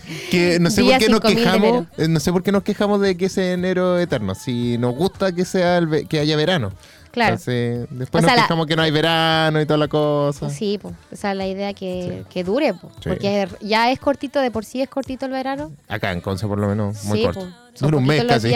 que 0.30 0.58
no 0.60 0.70
sé 0.70 0.82
por 0.82 0.98
qué 0.98 1.08
nos 1.08 1.20
quejamos, 1.20 1.86
eh, 1.98 2.08
no 2.08 2.20
sé 2.20 2.32
por 2.32 2.42
qué 2.42 2.52
nos 2.52 2.62
quejamos 2.62 3.00
de 3.00 3.16
que 3.16 3.26
ese 3.26 3.52
enero 3.52 3.98
eterno. 3.98 4.34
Si 4.34 4.78
nos 4.78 4.94
gusta 4.94 5.32
que 5.32 5.44
sea 5.44 5.78
el, 5.78 6.08
que 6.08 6.20
haya 6.20 6.36
verano. 6.36 6.72
Claro. 7.10 7.36
después 7.36 8.22
nos 8.22 8.32
quejamos 8.32 8.66
que 8.66 8.76
no 8.76 8.82
hay 8.82 8.92
verano 8.92 9.60
y 9.60 9.66
toda 9.66 9.78
la 9.78 9.88
cosa. 9.88 10.48
Sí, 10.48 10.78
pues, 10.80 10.94
esa 11.10 11.32
es 11.32 11.36
la 11.36 11.46
idea 11.46 11.74
que, 11.74 12.24
que 12.30 12.44
dure, 12.44 12.72
porque 13.04 13.48
ya 13.60 13.90
es 13.90 13.98
cortito, 13.98 14.40
de 14.40 14.50
por 14.50 14.64
sí 14.64 14.80
es 14.80 14.88
cortito 14.88 15.26
el 15.26 15.32
verano. 15.32 15.72
Acá 15.88 16.12
en 16.12 16.20
Conce 16.20 16.46
por 16.46 16.58
lo 16.58 16.68
menos, 16.68 17.04
muy 17.04 17.24
corto. 17.24 17.52
Dura 17.80 17.96
un 17.96 18.06
mes 18.06 18.24
casi. 18.24 18.54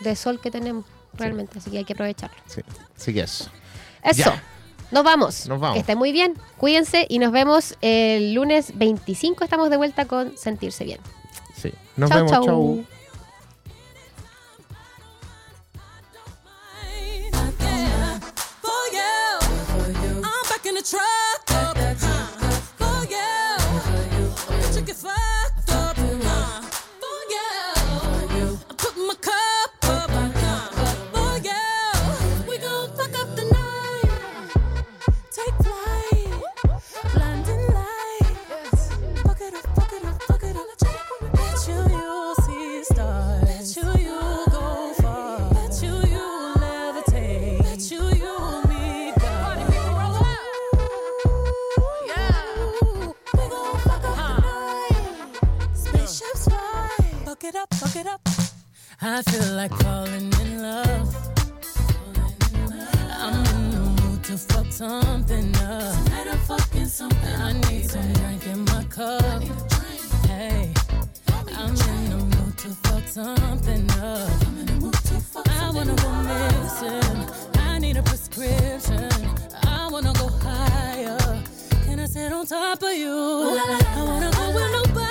de 0.00 0.16
sol 0.16 0.40
que 0.40 0.50
tenemos, 0.50 0.84
realmente, 1.14 1.58
así 1.58 1.70
que 1.70 1.78
hay 1.78 1.84
que 1.84 1.94
aprovecharlo. 1.94 2.36
Sí, 2.46 2.60
así 2.96 3.14
que 3.14 3.22
eso. 3.22 3.50
Eso. 4.02 4.32
Nos 4.90 5.04
vamos. 5.04 5.48
Nos 5.48 5.60
vamos. 5.60 5.74
Que 5.74 5.80
estén 5.80 5.98
muy 5.98 6.12
bien. 6.12 6.34
Cuídense 6.56 7.06
y 7.08 7.18
nos 7.18 7.32
vemos 7.32 7.76
el 7.80 8.34
lunes 8.34 8.76
25. 8.76 9.44
Estamos 9.44 9.70
de 9.70 9.76
vuelta 9.76 10.06
con 10.06 10.36
Sentirse 10.36 10.84
Bien. 10.84 11.00
Sí. 11.54 11.72
Nos 11.96 12.10
vemos. 12.10 12.30
Chau. 12.30 12.84
I 57.96 59.22
feel 59.22 59.54
like 59.54 59.72
falling 59.80 60.30
in 60.42 60.60
love. 60.60 61.16
I'm 63.10 63.46
in 63.46 63.70
the 63.70 64.02
mood 64.02 64.24
to 64.24 64.36
fuck 64.36 64.66
something 64.70 65.56
up. 65.56 66.04
Tonight 66.04 66.26
I'm 66.30 66.38
fucking 66.40 66.86
something. 66.86 67.34
I 67.40 67.52
need 67.70 67.88
some 67.88 68.12
drink 68.12 68.46
in 68.48 68.64
my 68.66 68.84
cup. 68.90 69.42
Hey, 70.26 70.74
I'm 71.56 71.70
in 71.70 72.10
the 72.10 72.36
mood 72.36 72.58
to 72.58 72.68
fuck 72.84 73.08
something 73.08 73.90
up. 73.92 74.30
I 75.48 75.70
wanna 75.72 75.94
go 75.96 76.10
missing. 76.28 77.60
I 77.62 77.78
need 77.78 77.96
a 77.96 78.02
prescription. 78.02 79.08
I 79.62 79.88
wanna 79.90 80.12
go 80.12 80.28
higher. 80.28 81.42
Can 81.86 82.00
I 82.00 82.04
sit 82.04 82.30
on 82.30 82.44
top 82.44 82.82
of 82.82 82.92
you? 82.92 83.08
I 83.10 84.02
wanna 84.04 84.30
go 84.34 84.50
where 84.54 84.70
nobody's 84.70 85.05